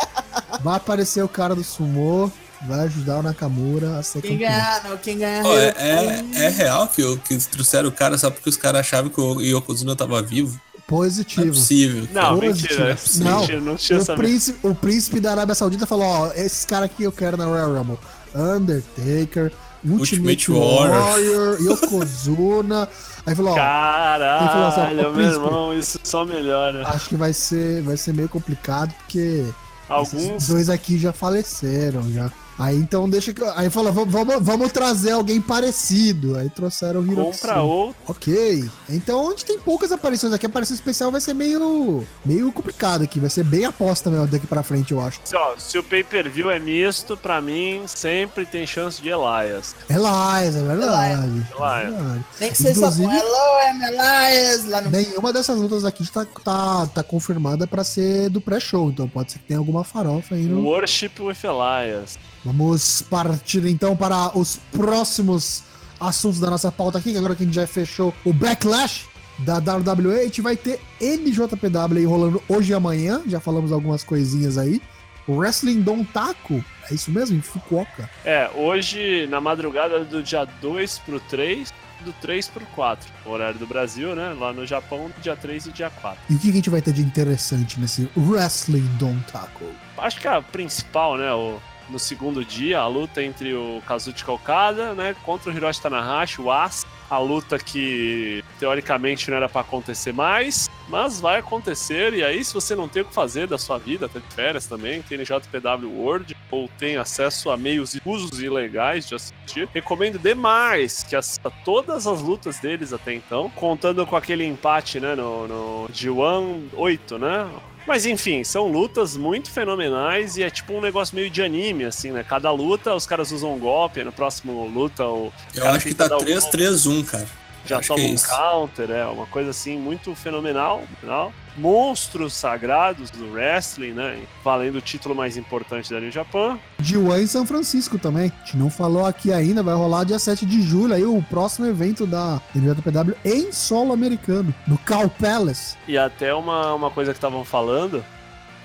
Vai 0.64 0.76
aparecer 0.76 1.22
o 1.22 1.28
cara 1.28 1.54
do 1.54 1.62
Sumo, 1.62 2.32
vai 2.66 2.80
ajudar 2.86 3.18
o 3.18 3.22
Nakamura 3.22 3.98
a 3.98 4.02
ser 4.02 4.22
Quem 4.22 4.38
campeão. 4.38 4.48
ganhar, 4.50 4.84
não, 4.84 4.96
quem 4.96 5.18
ganhar. 5.18 5.42
Pô, 5.42 5.52
é, 5.58 5.74
é, 5.76 6.24
é 6.44 6.48
real 6.48 6.88
que, 6.88 7.02
o- 7.02 7.18
que 7.18 7.36
trouxeram 7.36 7.90
o 7.90 7.92
cara 7.92 8.16
só 8.16 8.30
porque 8.30 8.48
os 8.48 8.56
caras 8.56 8.80
achavam 8.80 9.10
que 9.10 9.20
o 9.20 9.40
Yokozuna 9.42 9.94
tava 9.94 10.22
vivo? 10.22 10.58
Não 10.90 10.98
é 10.98 11.00
Positivo. 11.00 11.46
possível. 11.48 12.08
Não, 12.12 12.38
Positivo. 12.38 12.84
mentira. 12.84 12.98
Não, 13.30 13.40
Mentira, 13.40 13.60
não 13.60 13.76
tinha 13.76 14.00
o, 14.00 14.16
príncipe, 14.16 14.66
o 14.66 14.74
príncipe 14.74 15.20
da 15.20 15.30
Arábia 15.30 15.54
Saudita 15.54 15.86
falou: 15.86 16.04
Ó, 16.06 16.32
esses 16.34 16.64
caras 16.64 16.86
aqui 16.90 17.02
eu 17.04 17.12
quero 17.12 17.36
na 17.36 17.46
Royal 17.46 17.72
Rumble: 17.74 17.98
Undertaker, 18.34 19.52
Ultimate, 19.84 20.48
Ultimate 20.48 20.50
Warrior. 20.52 21.02
Warrior, 21.02 21.58
Yokozuna. 21.62 22.88
Aí 23.24 23.34
falou: 23.34 23.52
Ó, 23.52 23.56
Ele 23.56 24.48
falou 24.48 24.66
assim, 24.66 24.80
ó, 24.80 24.84
Caralho, 24.84 24.98
"Ô, 24.98 25.02
meu 25.02 25.12
príncipe." 25.12 25.44
irmão, 25.44 25.78
isso 25.78 25.98
só 26.04 26.24
melhora. 26.24 26.86
acho 26.88 27.08
que 27.08 27.16
vai 27.16 27.32
ser, 27.32 27.82
vai 27.82 27.96
ser 27.96 28.12
meio 28.12 28.28
complicado 28.28 28.92
porque 28.98 29.44
Alguns. 29.88 30.14
esses 30.14 30.48
dois 30.48 30.68
aqui 30.68 30.98
já 30.98 31.12
faleceram 31.12 32.10
já. 32.12 32.30
Aí 32.58 32.76
então 32.76 33.08
deixa 33.08 33.32
que. 33.32 33.42
Aí 33.56 33.70
falou: 33.70 33.92
"Vamos- 33.92 34.36
vamos, 34.40 34.72
trazer 34.72 35.12
alguém 35.12 35.40
parecido. 35.40 36.36
Aí 36.36 36.48
trouxeram 36.50 37.00
o 37.00 37.04
Hirokisumi. 37.04 37.32
Compra 37.32 37.62
outro. 37.62 37.96
Ok. 38.08 38.70
Então, 38.88 39.24
onde 39.26 39.44
tem 39.44 39.58
poucas 39.58 39.90
aparições 39.90 40.32
aqui, 40.32 40.46
a 40.46 40.48
aparição 40.48 40.74
especial 40.74 41.10
vai 41.10 41.20
ser 41.20 41.34
meio, 41.34 42.06
meio 42.24 42.52
complicado 42.52 43.02
aqui. 43.02 43.18
Vai 43.18 43.30
ser 43.30 43.44
bem 43.44 43.64
aposta 43.64 44.10
mesmo 44.10 44.26
daqui 44.26 44.46
pra 44.46 44.62
frente, 44.62 44.92
eu 44.92 45.00
acho. 45.00 45.20
Se, 45.24 45.36
ó, 45.36 45.54
se 45.56 45.78
o 45.78 45.82
pay-per-view 45.82 46.50
é 46.50 46.58
misto, 46.58 47.16
pra 47.16 47.40
mim 47.40 47.82
sempre 47.86 48.44
tem 48.44 48.66
chance 48.66 49.00
de 49.00 49.08
Elias. 49.08 49.74
Elias, 49.88 50.56
é 50.56 50.62
verdade. 50.62 51.22
É 51.22 51.26
Elias. 51.26 51.94
verdade. 51.94 52.24
Nem 52.40 52.50
que 52.50 52.56
seja 52.58 52.82
Hello, 52.82 53.70
I'm 53.70 53.82
Elias, 53.82 54.68
lá 54.68 54.80
no. 54.80 54.90
Nenhuma 54.90 55.32
dessas 55.32 55.58
lutas 55.58 55.84
aqui 55.84 56.06
tá, 56.10 56.26
tá, 56.44 56.86
tá 56.86 57.02
confirmada 57.02 57.66
pra 57.66 57.82
ser 57.84 58.28
do 58.28 58.40
pré-show, 58.40 58.90
então 58.90 59.08
pode 59.08 59.32
ser 59.32 59.38
que 59.38 59.46
tenha 59.46 59.58
alguma 59.58 59.84
farofa 59.84 60.34
aí 60.34 60.42
no. 60.44 60.62
Worship 60.64 61.12
with 61.20 61.36
Elias. 61.44 62.18
Vamos 62.44 63.02
partir 63.02 63.64
então 63.66 63.96
para 63.96 64.36
os 64.36 64.58
próximos 64.72 65.62
assuntos 66.00 66.40
da 66.40 66.50
nossa 66.50 66.72
pauta 66.72 66.98
aqui, 66.98 67.12
que 67.12 67.18
agora 67.18 67.36
que 67.36 67.44
a 67.44 67.46
gente 67.46 67.54
já 67.54 67.66
fechou 67.66 68.12
o 68.24 68.32
Backlash 68.32 69.06
da 69.38 69.58
WWE, 69.58 70.20
a 70.20 70.24
gente 70.24 70.42
vai 70.42 70.56
ter 70.56 70.80
NJPW 71.00 71.98
aí 71.98 72.04
rolando 72.04 72.42
hoje 72.48 72.72
e 72.72 72.74
amanhã, 72.74 73.22
já 73.26 73.40
falamos 73.40 73.72
algumas 73.72 74.02
coisinhas 74.02 74.58
aí. 74.58 74.80
O 75.26 75.36
Wrestling 75.36 75.82
Don 75.82 76.02
Taco, 76.02 76.64
é 76.90 76.94
isso 76.94 77.10
mesmo? 77.12 77.36
Em 77.36 77.40
Fukuoka. 77.40 78.10
É, 78.24 78.50
hoje, 78.54 79.26
na 79.28 79.40
madrugada 79.40 80.04
do 80.04 80.20
dia 80.20 80.44
2 80.44 80.98
pro 80.98 81.20
3, 81.20 81.72
do 82.04 82.12
3 82.14 82.48
pro 82.48 82.66
4. 82.66 83.08
Horário 83.24 83.58
do 83.58 83.66
Brasil, 83.66 84.16
né? 84.16 84.34
Lá 84.38 84.52
no 84.52 84.66
Japão, 84.66 85.10
dia 85.22 85.36
3 85.36 85.66
e 85.66 85.72
dia 85.72 85.90
4. 85.90 86.18
E 86.28 86.34
o 86.34 86.38
que 86.40 86.50
a 86.50 86.52
gente 86.52 86.68
vai 86.68 86.82
ter 86.82 86.92
de 86.92 87.02
interessante 87.02 87.78
nesse 87.78 88.08
Wrestling 88.16 88.88
Don 88.98 89.16
Taco? 89.30 89.64
Acho 89.96 90.20
que 90.20 90.26
a 90.26 90.42
principal, 90.42 91.16
né? 91.16 91.32
O, 91.32 91.60
no 91.88 91.98
segundo 91.98 92.44
dia, 92.44 92.78
a 92.80 92.86
luta 92.86 93.22
entre 93.22 93.54
o 93.54 93.82
Kazuchika 93.86 94.32
Okada, 94.32 94.94
né? 94.94 95.14
Contra 95.24 95.50
o 95.50 95.54
Hiroshi 95.54 95.80
Tanahashi, 95.80 96.40
o 96.40 96.50
As. 96.50 96.86
A 97.10 97.18
luta 97.18 97.58
que 97.58 98.42
teoricamente 98.58 99.30
não 99.30 99.36
era 99.36 99.46
pra 99.46 99.60
acontecer 99.60 100.14
mais, 100.14 100.70
mas 100.88 101.20
vai 101.20 101.40
acontecer. 101.40 102.14
E 102.14 102.24
aí, 102.24 102.42
se 102.42 102.54
você 102.54 102.74
não 102.74 102.88
tem 102.88 103.02
o 103.02 103.04
que 103.04 103.12
fazer 103.12 103.46
da 103.46 103.58
sua 103.58 103.76
vida, 103.76 104.08
de 104.08 104.34
férias 104.34 104.66
também, 104.66 105.02
tem 105.02 105.18
NJPW 105.18 105.90
World, 105.90 106.34
ou 106.50 106.70
tem 106.78 106.96
acesso 106.96 107.50
a 107.50 107.56
meios 107.56 107.98
usos 108.02 108.40
ilegais 108.42 109.06
de 109.06 109.14
assistir, 109.14 109.68
recomendo 109.74 110.18
demais 110.18 111.02
que 111.02 111.14
assista 111.14 111.50
todas 111.62 112.06
as 112.06 112.22
lutas 112.22 112.58
deles 112.60 112.94
até 112.94 113.12
então, 113.12 113.50
contando 113.50 114.06
com 114.06 114.16
aquele 114.16 114.46
empate, 114.46 114.98
né? 114.98 115.14
No, 115.14 115.46
no 115.46 115.88
G1 115.92 116.68
8, 116.72 117.18
né? 117.18 117.50
Mas 117.86 118.06
enfim, 118.06 118.44
são 118.44 118.68
lutas 118.68 119.16
muito 119.16 119.50
fenomenais 119.50 120.36
e 120.36 120.42
é 120.42 120.50
tipo 120.50 120.72
um 120.72 120.80
negócio 120.80 121.14
meio 121.14 121.28
de 121.28 121.42
anime, 121.42 121.84
assim, 121.84 122.12
né? 122.12 122.24
Cada 122.26 122.50
luta 122.50 122.94
os 122.94 123.06
caras 123.06 123.32
usam 123.32 123.54
um 123.54 123.58
golpe, 123.58 124.04
no 124.04 124.12
próximo 124.12 124.66
luta 124.68 125.04
o 125.04 125.32
Eu 125.54 125.66
acho 125.68 125.86
que 125.86 125.94
tá 125.94 126.08
dar 126.08 126.16
um 126.16 126.24
golpe, 126.24 126.32
3-3-1, 126.32 127.04
cara. 127.04 127.26
já 127.66 127.80
toma 127.80 128.00
é 128.00 128.06
um 128.06 128.14
isso. 128.14 128.28
counter, 128.28 128.90
é 128.90 129.04
uma 129.06 129.26
coisa 129.26 129.50
assim 129.50 129.76
muito 129.76 130.14
fenomenal, 130.14 130.82
fenomenal. 131.00 131.32
Monstros 131.56 132.32
sagrados 132.32 133.10
do 133.10 133.32
wrestling, 133.32 133.92
né? 133.92 134.22
Valendo 134.44 134.76
o 134.76 134.80
título 134.80 135.14
mais 135.14 135.36
importante 135.36 135.90
da 135.90 136.00
New 136.00 136.10
Japan. 136.10 136.58
G1 136.82 137.22
em 137.22 137.26
São 137.26 137.46
Francisco 137.46 137.98
também. 137.98 138.32
A 138.34 138.44
gente 138.44 138.56
não 138.56 138.70
falou 138.70 139.06
aqui 139.06 139.32
ainda, 139.32 139.62
vai 139.62 139.74
rolar 139.74 140.04
dia 140.04 140.18
7 140.18 140.46
de 140.46 140.62
julho 140.62 140.94
aí 140.94 141.04
o 141.04 141.22
próximo 141.22 141.66
evento 141.66 142.06
da 142.06 142.40
NJPW 142.54 143.14
em 143.24 143.52
solo 143.52 143.92
americano, 143.92 144.54
no 144.66 144.78
Cal 144.78 145.08
Palace. 145.08 145.76
E 145.86 145.96
até 145.98 146.34
uma, 146.34 146.74
uma 146.74 146.90
coisa 146.90 147.12
que 147.12 147.18
estavam 147.18 147.44
falando 147.44 148.04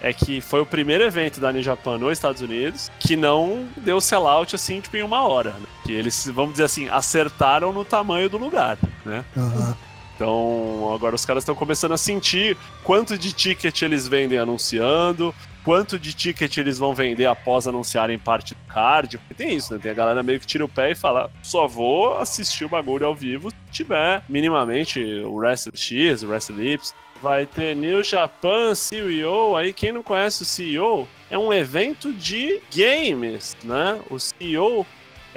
é 0.02 0.14
que 0.14 0.42
foi 0.42 0.62
o 0.62 0.66
primeiro 0.66 1.04
evento 1.04 1.40
da 1.40 1.52
New 1.52 1.64
Japan 1.64 1.98
nos 1.98 2.14
Estados 2.14 2.42
Unidos 2.42 2.92
que 3.00 3.16
não 3.16 3.68
deu 3.78 4.00
sellout 4.00 4.56
assim, 4.56 4.80
tipo, 4.80 4.98
em 4.98 5.04
uma 5.04 5.28
hora. 5.28 5.52
Né? 5.52 5.66
Que 5.84 5.92
eles, 5.92 6.30
vamos 6.34 6.52
dizer 6.52 6.66
assim, 6.66 6.88
acertaram 6.90 7.74
no 7.74 7.84
tamanho 7.84 8.30
do 8.30 8.38
lugar, 8.38 8.78
né? 9.06 9.26
Aham. 9.36 9.76
Então, 10.18 10.92
agora 10.96 11.14
os 11.14 11.24
caras 11.24 11.44
estão 11.44 11.54
começando 11.54 11.92
a 11.92 11.98
sentir 11.98 12.58
quanto 12.84 13.16
de 13.16 13.32
ticket 13.32 13.84
eles 13.84 14.08
vendem 14.08 14.40
anunciando, 14.40 15.34
quanto 15.64 16.00
de 16.00 16.12
ticket 16.12 16.58
eles 16.58 16.80
vão 16.80 16.96
vender 16.96 17.28
após 17.28 17.68
anunciarem 17.68 18.18
parte 18.18 18.56
do 18.56 18.74
card. 18.74 19.20
Porque 19.20 19.36
tem 19.36 19.56
isso, 19.56 19.72
né? 19.72 19.80
Tem 19.80 19.92
a 19.92 19.94
galera 19.94 20.24
meio 20.24 20.40
que 20.40 20.48
tira 20.48 20.66
o 20.66 20.70
pé 20.70 20.90
e 20.90 20.96
fala: 20.96 21.30
só 21.44 21.68
vou 21.68 22.18
assistir 22.18 22.66
o 22.66 22.70
bagulho 22.70 23.06
ao 23.06 23.14
vivo 23.14 23.52
se 23.52 23.58
tiver 23.72 24.24
minimamente 24.28 25.00
o 25.00 25.36
Wrestle 25.36 25.74
X, 25.76 26.24
o 26.24 26.30
Wrestle. 26.30 26.80
Vai 27.22 27.46
ter 27.46 27.76
New 27.76 28.04
Japan 28.04 28.74
CEO. 28.74 29.56
Aí, 29.56 29.72
quem 29.72 29.92
não 29.92 30.02
conhece 30.02 30.42
o 30.42 30.46
CEO, 30.46 31.08
é 31.30 31.38
um 31.38 31.54
evento 31.54 32.12
de 32.12 32.60
games, 32.76 33.56
né? 33.64 34.00
O 34.10 34.18
CEO 34.20 34.86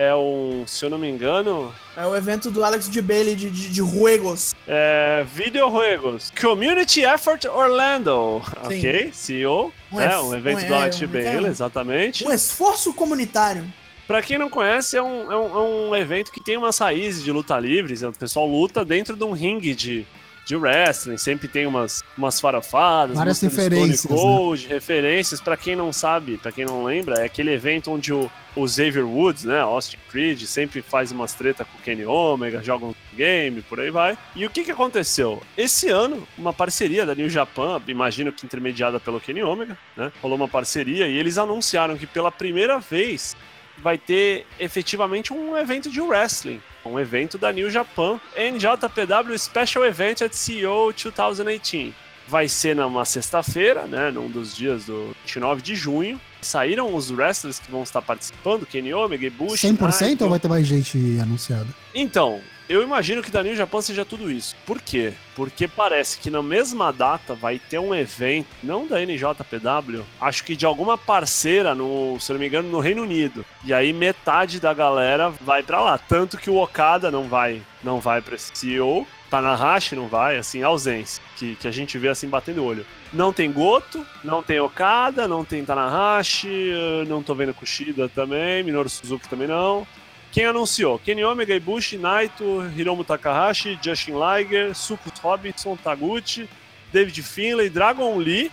é 0.03 0.15
um, 0.15 0.65
se 0.67 0.83
eu 0.85 0.89
não 0.89 0.97
me 0.99 1.09
engano, 1.11 1.73
É 1.97 2.07
o 2.07 2.17
evento 2.17 2.51
do 2.51 2.65
Alex 2.65 2.89
de 2.89 3.03
Bailey 3.03 3.37
de, 3.37 3.51
de, 3.51 3.69
de 3.69 3.81
Ruegos. 3.83 4.55
é, 4.67 5.25
Videojuegos. 5.35 6.33
Community 6.41 7.03
Effort 7.05 7.45
Orlando. 7.45 8.41
Sim. 8.69 8.79
Ok, 8.79 9.11
CEO. 9.13 9.73
Um 9.93 10.01
é, 10.01 10.19
um 10.21 10.35
evento 10.35 10.63
um- 10.65 10.69
do 10.69 10.75
é, 10.75 10.77
Alex 10.79 11.03
um- 11.03 11.07
Bailey, 11.07 11.47
é. 11.47 11.49
exatamente. 11.49 12.27
Um 12.27 12.33
esforço 12.33 12.95
comunitário. 12.95 13.65
Pra 14.07 14.23
quem 14.23 14.39
não 14.39 14.49
conhece, 14.49 14.97
é 14.97 15.03
um, 15.03 15.31
é, 15.31 15.37
um, 15.37 15.55
é 15.57 15.61
um 15.91 15.97
evento 15.97 16.33
que 16.33 16.43
tem 16.43 16.57
umas 16.57 16.79
raízes 16.79 17.23
de 17.23 17.31
luta 17.31 17.59
livres. 17.61 18.03
O 18.03 18.11
pessoal 18.13 18.47
luta 18.47 18.85
dentro 18.85 19.15
de 19.15 19.23
um 19.23 19.33
ringue 19.33 19.75
de, 19.75 20.07
de 20.45 20.57
wrestling. 20.57 21.17
Sempre 21.17 21.49
tem 21.49 21.67
umas, 21.67 22.03
umas 22.17 22.41
farofadas, 22.41 23.17
Várias 23.17 23.41
referências, 23.41 24.11
né? 24.11 24.69
Referências. 24.69 25.41
Pra 25.41 25.57
quem 25.57 25.77
não 25.77 25.93
sabe, 25.93 26.39
pra 26.39 26.53
quem 26.53 26.65
não 26.65 26.85
lembra, 26.85 27.21
é 27.21 27.25
aquele 27.25 27.53
evento 27.53 27.91
onde 27.91 28.13
o, 28.13 28.31
o 28.57 28.67
Xavier 28.67 29.07
Woods, 29.07 29.45
né, 29.45 29.61
Austin 29.61 29.97
Creed, 30.11 30.43
sempre 30.43 30.83
faz 30.83 31.13
umas 31.13 31.35
treta 31.35 31.65
com 31.65 31.79
o 31.79 31.81
Kenny 31.83 32.05
Omega, 32.05 32.63
joga 32.63 32.87
um 32.87 32.95
game, 33.15 33.63
por 33.63 33.81
aí 33.81 33.91
vai. 33.91 34.19
E 34.35 34.45
o 34.45 34.51
que 34.51 34.65
que 34.65 34.71
aconteceu? 34.71 35.43
Esse 35.57 35.89
ano, 35.89 36.27
uma 36.37 36.53
parceria 36.53 37.07
da 37.07 37.15
New 37.15 37.29
Japan, 37.29 37.81
imagino 37.87 38.33
que 38.33 38.45
intermediada 38.45 38.99
pelo 38.99 39.21
Kenny 39.21 39.43
Omega, 39.43 39.79
né, 39.97 40.13
rolou 40.21 40.37
uma 40.37 40.49
parceria 40.49 41.07
e 41.07 41.17
eles 41.17 41.39
anunciaram 41.39 41.97
que 41.97 42.07
pela 42.07 42.33
primeira 42.33 42.79
vez 42.79 43.37
vai 43.83 43.99
ter 43.99 44.47
efetivamente 44.59 45.33
um 45.33 45.57
evento 45.57 45.91
de 45.91 46.01
wrestling. 46.01 46.61
Um 46.85 46.99
evento 46.99 47.37
da 47.37 47.53
New 47.53 47.71
Japan, 47.71 48.21
NJPW 48.37 49.39
Special 49.39 49.85
Event 49.85 50.23
at 50.23 50.33
CEO 50.33 50.93
2018. 50.93 51.95
Vai 52.27 52.49
ser 52.49 52.77
numa 52.77 53.05
sexta-feira, 53.05 53.87
né, 53.87 54.11
num 54.11 54.31
dos 54.31 54.55
dias 54.55 54.85
do 54.85 55.15
29 55.25 55.63
de 55.63 55.75
junho. 55.75 56.21
Saíram 56.41 56.95
os 56.95 57.11
wrestlers 57.11 57.59
que 57.59 57.71
vão 57.71 57.83
estar 57.83 58.01
participando, 58.01 58.65
Kenny 58.65 58.95
Omega, 58.95 59.29
Bush, 59.31 59.61
100% 59.61 60.23
ou 60.23 60.31
vai 60.31 60.39
ter 60.39 60.49
mais 60.49 60.67
gente 60.67 60.97
anunciada? 61.21 61.67
então, 61.95 62.41
eu 62.71 62.85
imagino 62.85 63.21
que 63.21 63.33
da 63.33 63.43
New 63.43 63.57
Japan 63.57 63.83
seja 63.83 64.05
tudo 64.05 64.31
isso. 64.31 64.55
Por 64.65 64.81
quê? 64.81 65.13
Porque 65.35 65.67
parece 65.67 66.21
que 66.21 66.31
na 66.31 66.41
mesma 66.41 66.93
data 66.93 67.35
vai 67.35 67.59
ter 67.59 67.81
um 67.81 67.93
evento, 67.93 68.47
não 68.63 68.87
da 68.87 69.01
NJPW, 69.05 70.05
acho 70.21 70.45
que 70.45 70.55
de 70.55 70.65
alguma 70.65 70.97
parceira, 70.97 71.75
no, 71.75 72.17
se 72.21 72.33
não 72.33 72.39
me 72.39 72.47
engano, 72.47 72.69
no 72.69 72.79
Reino 72.79 73.03
Unido. 73.03 73.45
E 73.65 73.75
aí 73.75 73.93
metade 73.93 74.61
da 74.61 74.73
galera 74.73 75.31
vai 75.41 75.65
pra 75.65 75.81
lá. 75.81 75.99
Tanto 75.99 76.39
que 76.39 76.49
o 76.49 76.63
Okada 76.63 77.11
não 77.11 77.25
vai, 77.25 77.61
não 77.83 77.99
vai 77.99 78.23
pra 78.23 78.37
esse 78.37 78.53
CEO. 78.55 79.05
Tanahashi 79.29 79.97
não 79.97 80.09
vai, 80.09 80.39
assim, 80.39 80.63
ausência. 80.63 81.23
Que, 81.37 81.57
que 81.57 81.67
a 81.67 81.71
gente 81.71 81.97
vê 81.99 82.09
assim 82.09 82.29
batendo 82.29 82.63
o 82.63 82.65
olho. 82.65 82.87
Não 83.13 83.33
tem 83.33 83.51
Goto, 83.51 84.05
não 84.23 84.43
tem 84.43 84.61
Okada, 84.61 85.27
não 85.27 85.45
tem 85.45 85.65
Tanahashi, 85.65 86.73
não 87.09 87.23
tô 87.23 87.35
vendo 87.35 87.55
Kushida 87.55 88.09
também, 88.09 88.63
Minoru 88.63 88.89
Suzuki 88.89 89.29
também 89.29 89.49
não. 89.49 89.87
Quem 90.33 90.45
anunciou? 90.45 90.99
Kenny 90.99 91.25
Omega, 91.25 91.55
Ibushi, 91.55 91.99
Naito, 91.99 92.63
Hiromu 92.77 93.05
Takahashi, 93.05 93.79
Justin 93.83 94.13
Liger, 94.13 94.75
Sukus 94.75 95.19
Robinson, 95.19 95.77
Taguchi, 95.77 96.49
David 96.93 97.23
Finlay, 97.23 97.69
Dragon 97.69 98.17
Lee. 98.17 98.51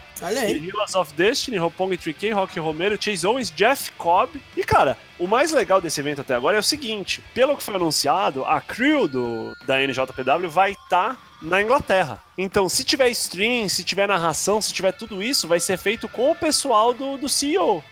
Heroes 0.65 0.95
of 0.95 1.13
Destiny, 1.13 1.57
Roppongi 1.57 1.97
3K, 1.97 2.33
Rock 2.33 2.59
Romero, 2.59 2.97
Chase 2.99 3.25
Owens, 3.25 3.51
Jeff 3.51 3.91
Cobb. 3.91 4.41
E, 4.55 4.63
cara, 4.63 4.97
o 5.19 5.27
mais 5.27 5.51
legal 5.51 5.79
desse 5.81 5.99
evento 5.99 6.21
até 6.21 6.35
agora 6.35 6.57
é 6.57 6.59
o 6.59 6.63
seguinte: 6.63 7.21
pelo 7.33 7.55
que 7.55 7.63
foi 7.63 7.75
anunciado, 7.75 8.45
a 8.45 8.61
crew 8.61 9.07
do, 9.07 9.55
da 9.65 9.79
NJPW 9.81 10.49
vai 10.49 10.71
estar 10.71 11.17
na 11.41 11.61
Inglaterra. 11.61 12.23
Então, 12.37 12.67
se 12.67 12.83
tiver 12.83 13.09
stream, 13.09 13.69
se 13.69 13.83
tiver 13.83 14.07
narração, 14.07 14.61
se 14.61 14.73
tiver 14.73 14.91
tudo 14.91 15.21
isso, 15.21 15.47
vai 15.47 15.59
ser 15.59 15.77
feito 15.77 16.07
com 16.07 16.31
o 16.31 16.35
pessoal 16.35 16.93
do, 16.93 17.17
do 17.17 17.29
CEO. 17.29 17.83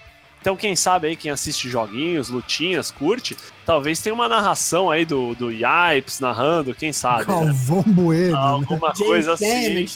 Então, 0.46 0.56
quem 0.56 0.76
sabe 0.76 1.08
aí, 1.08 1.16
quem 1.16 1.32
assiste 1.32 1.68
joguinhos, 1.68 2.30
lutinhas, 2.30 2.91
curte, 2.91 3.36
talvez 3.66 4.00
tenha 4.00 4.14
uma 4.14 4.30
narração 4.30 4.91
aí 4.91 5.04
do, 5.04 5.34
do 5.34 5.50
Yipes 5.52 6.20
narrando, 6.20 6.76
quem 6.76 6.93
sabe. 6.93 7.22
né? 7.22 7.46
Galvão 7.46 7.82
Bueno. 7.82 8.34
né? 8.34 8.38
Alguma 8.38 8.93
coisa 8.93 9.34
assim. 9.34 9.88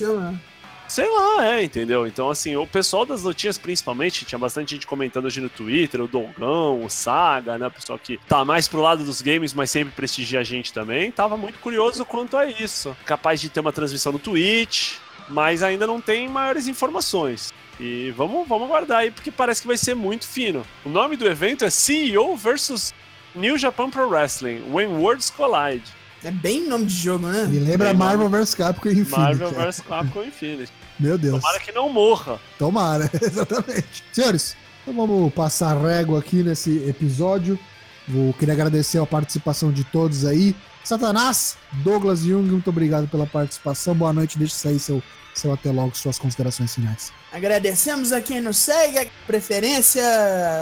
Sei 0.87 1.07
lá, 1.07 1.45
é, 1.45 1.63
entendeu? 1.63 2.07
Então, 2.07 2.31
assim, 2.31 2.55
o 2.55 2.65
pessoal 2.65 3.05
das 3.05 3.21
lutinhas, 3.21 3.59
principalmente, 3.59 4.25
tinha 4.25 4.39
bastante 4.39 4.71
gente 4.71 4.87
comentando 4.87 5.25
hoje 5.25 5.39
no 5.39 5.49
Twitter, 5.49 6.01
o 6.01 6.07
Dogão, 6.07 6.83
o 6.83 6.89
Saga, 6.89 7.59
né? 7.59 7.67
O 7.67 7.71
pessoal 7.71 7.99
que 7.99 8.17
tá 8.27 8.43
mais 8.43 8.67
pro 8.67 8.81
lado 8.81 9.03
dos 9.03 9.21
games, 9.21 9.53
mas 9.53 9.69
sempre 9.69 9.93
prestigia 9.93 10.39
a 10.39 10.43
gente 10.43 10.73
também. 10.73 11.11
Tava 11.11 11.37
muito 11.37 11.59
curioso 11.59 12.03
quanto 12.03 12.35
a 12.35 12.47
isso. 12.47 12.97
Capaz 13.05 13.39
de 13.39 13.49
ter 13.49 13.59
uma 13.59 13.71
transmissão 13.71 14.11
no 14.11 14.17
Twitch, 14.17 14.93
mas 15.29 15.61
ainda 15.61 15.85
não 15.85 16.01
tem 16.01 16.27
maiores 16.27 16.67
informações. 16.67 17.53
E 17.79 18.11
vamos, 18.11 18.47
vamos 18.47 18.67
aguardar 18.67 18.99
aí, 18.99 19.11
porque 19.11 19.31
parece 19.31 19.61
que 19.61 19.67
vai 19.67 19.77
ser 19.77 19.95
muito 19.95 20.27
fino. 20.27 20.65
O 20.85 20.89
nome 20.89 21.15
do 21.15 21.25
evento 21.25 21.63
é 21.63 21.69
CEO 21.69 22.35
versus 22.35 22.93
New 23.33 23.57
Japan 23.57 23.89
Pro 23.89 24.09
Wrestling, 24.09 24.63
When 24.69 24.87
Worlds 24.87 25.29
Collide. 25.29 25.85
É 26.23 26.31
bem 26.31 26.67
nome 26.67 26.85
de 26.85 26.95
jogo, 26.95 27.27
né? 27.27 27.45
Me 27.45 27.59
lembra 27.59 27.89
Bem, 27.89 27.97
Marvel 27.97 28.29
vs 28.29 28.53
Capcom 28.53 28.89
Infinity. 28.89 29.11
Marvel 29.17 29.51
vs 29.51 29.79
Capcom 29.79 30.23
Infinity. 30.23 30.71
Meu 30.99 31.17
Deus. 31.17 31.41
Tomara 31.41 31.59
que 31.61 31.71
não 31.71 31.87
morra. 31.87 32.37
Tomara, 32.57 33.09
exatamente. 33.21 34.03
Senhores, 34.11 34.57
então 34.81 34.93
vamos 34.93 35.33
passar 35.33 35.77
régua 35.77 36.19
aqui 36.19 36.43
nesse 36.43 36.85
episódio. 36.89 37.57
Vou 38.05 38.33
queria 38.33 38.53
agradecer 38.53 38.97
a 38.97 39.05
participação 39.05 39.71
de 39.71 39.85
todos 39.85 40.25
aí. 40.25 40.53
Satanás, 40.83 41.57
Douglas 41.83 42.21
Jung, 42.21 42.49
muito 42.49 42.69
obrigado 42.69 43.07
pela 43.07 43.25
participação. 43.25 43.93
Boa 43.93 44.13
noite, 44.13 44.37
deixe 44.37 44.55
sair 44.55 44.79
seu, 44.79 45.03
seu 45.35 45.53
até 45.53 45.71
logo, 45.71 45.95
suas 45.95 46.17
considerações 46.17 46.73
finais. 46.73 47.11
Agradecemos 47.31 48.11
a 48.11 48.21
quem 48.21 48.41
nos 48.41 48.57
segue, 48.57 48.97
a 48.97 49.05
preferência, 49.27 50.03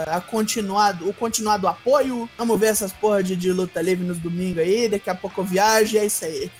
a 0.06 0.20
continuado, 0.20 1.08
o 1.08 1.14
continuado 1.14 1.66
apoio. 1.66 2.28
Vamos 2.36 2.60
ver 2.60 2.66
essas 2.66 2.92
porra 2.92 3.22
de, 3.22 3.34
de 3.36 3.52
luta 3.52 3.80
livre 3.80 4.06
nos 4.06 4.18
domingos 4.18 4.62
aí. 4.62 4.88
Daqui 4.88 5.08
a 5.08 5.14
pouco 5.14 5.40
eu 5.40 5.44
viajo, 5.44 5.96
é 5.96 6.04
isso 6.04 6.24
aí. 6.24 6.50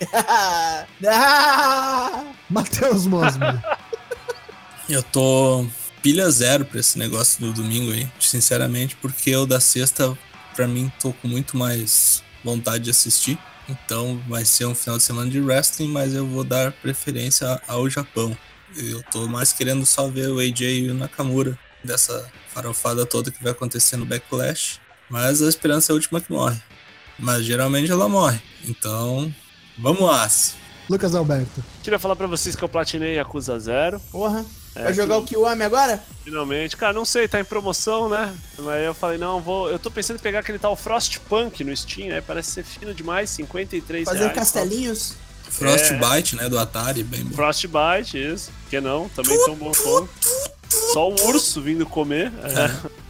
Matheus 2.49 3.07
Mosman. 3.07 3.63
Eu 4.89 5.03
tô 5.03 5.67
pilha 6.03 6.31
zero 6.31 6.65
pra 6.65 6.81
esse 6.81 6.99
negócio 6.99 7.39
do 7.41 7.53
domingo 7.53 7.93
aí, 7.93 8.09
sinceramente, 8.19 8.97
porque 8.97 9.29
eu 9.29 9.45
da 9.47 9.61
sexta, 9.61 10.17
pra 10.57 10.67
mim, 10.67 10.91
tô 10.99 11.13
com 11.13 11.29
muito 11.29 11.59
mais 11.59 12.25
vontade 12.45 12.85
de 12.85 12.91
assistir. 12.91 13.39
Então 13.69 14.23
vai 14.29 14.45
ser 14.45 14.67
um 14.67 14.75
final 14.75 14.97
de 14.97 15.05
semana 15.05 15.31
de 15.31 15.41
wrestling, 15.41 15.89
mas 15.89 16.15
eu 16.15 16.27
vou 16.27 16.43
dar 16.43 16.73
preferência 16.73 17.61
ao 17.67 17.89
Japão. 17.89 18.37
Eu 18.77 19.03
tô 19.05 19.27
mais 19.27 19.53
querendo 19.53 19.85
só 19.85 20.09
ver 20.09 20.31
o 20.31 20.39
AJ 20.39 20.63
e 20.63 20.91
o 20.91 20.95
Nakamura 20.95 21.59
dessa 21.85 22.31
farofada 22.49 23.07
toda 23.07 23.31
que 23.31 23.43
vai 23.43 23.53
acontecer 23.53 23.97
no 23.97 24.07
Backlash. 24.07 24.81
Mas 25.09 25.41
a 25.43 25.49
esperança 25.49 25.91
é 25.91 25.93
a 25.93 25.97
última 25.97 26.21
que 26.21 26.31
morre. 26.31 26.61
Mas 27.19 27.45
geralmente 27.45 27.91
ela 27.91 28.09
morre. 28.09 28.41
Então, 28.65 29.35
vamos 29.77 30.03
lá. 30.03 30.29
Lucas 30.89 31.15
Alberto. 31.15 31.63
Queria 31.83 31.99
falar 31.99 32.17
pra 32.17 32.27
vocês 32.27 32.57
que 32.57 32.63
eu 32.63 32.69
platinei 32.69 33.17
Yakuza 33.17 33.59
Zero. 33.59 34.01
Porra. 34.11 34.45
É, 34.75 34.85
Vai 34.85 34.95
jogar 34.95 35.19
o 35.19 35.25
Kiwami 35.25 35.63
agora? 35.65 36.03
Finalmente. 36.25 36.77
Cara, 36.77 36.93
não 36.93 37.05
sei, 37.05 37.27
tá 37.27 37.41
em 37.41 37.45
promoção, 37.45 38.09
né? 38.09 38.33
Mas 38.59 38.85
eu 38.85 38.95
falei, 38.95 39.19
não, 39.19 39.41
vou. 39.41 39.69
Eu 39.69 39.79
tô 39.79 39.91
pensando 39.91 40.17
em 40.17 40.23
pegar 40.23 40.39
aquele 40.41 40.59
tal 40.59 40.77
Frostpunk 40.77 41.63
no 41.65 41.77
Steam, 41.77 42.09
né? 42.09 42.21
Parece 42.21 42.53
ser 42.53 42.65
fino 42.65 42.95
demais, 42.95 43.29
53 43.31 44.05
Fazer 44.05 44.19
reais. 44.19 44.35
castelinhos? 44.35 45.15
Frostbite, 45.51 46.37
né, 46.37 46.49
do 46.49 46.59
Atari, 46.59 47.03
bem 47.03 47.25
bom. 47.25 47.35
Frostbite, 47.35 48.17
isso. 48.19 48.51
Que 48.71 48.81
não, 48.81 49.09
também 49.09 49.37
tão 49.45 49.55
bom 49.57 49.73
quanto. 49.73 50.09
Só 50.93 51.11
o 51.11 51.15
urso 51.29 51.61
vindo 51.61 51.85
comer. 51.87 52.33
É. 52.45 52.99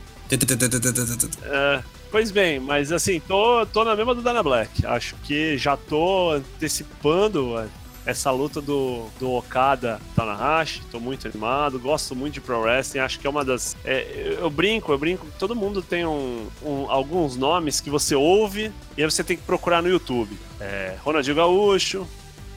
É, 1.43 1.83
pois 2.11 2.30
bem, 2.30 2.59
mas 2.61 2.90
assim, 2.92 3.20
tô, 3.20 3.64
tô 3.66 3.84
na 3.84 3.94
mesma 3.96 4.14
do 4.14 4.22
Dana 4.22 4.42
Black. 4.42 4.84
Acho 4.86 5.14
que 5.24 5.56
já 5.59 5.76
tô 5.76 6.30
antecipando 6.30 7.59
é, 7.59 7.66
essa 8.06 8.30
luta 8.30 8.61
do, 8.61 9.06
do 9.18 9.32
Okada 9.32 10.00
Tanahashi. 10.14 10.82
Tô 10.90 10.98
muito 11.00 11.26
animado, 11.28 11.78
gosto 11.78 12.14
muito 12.16 12.34
de 12.34 12.40
Pro 12.40 12.61
Wrestling. 12.61 13.00
Acho 13.00 13.18
que 13.20 13.26
é 13.26 13.30
uma 13.30 13.44
das. 13.44 13.76
é, 13.84 14.36
eu 14.40 14.48
brinco, 14.50 14.92
eu 14.92 14.98
brinco. 14.98 15.26
Todo 15.38 15.54
mundo 15.54 15.82
tem 15.82 16.06
um, 16.06 16.46
um- 16.62 16.90
alguns 16.90 17.36
nomes 17.36 17.80
que 17.80 17.90
você 17.90 18.14
ouve 18.14 18.72
e 18.96 19.02
aí 19.02 19.11
você 19.11 19.22
tem 19.24 19.36
que 19.36 19.42
procurar 19.42 19.82
no 19.82 19.88
YouTube. 19.88 20.36
É, 20.61 20.96
Ronaldinho 21.04 21.36
Gaúcho, 21.36 22.06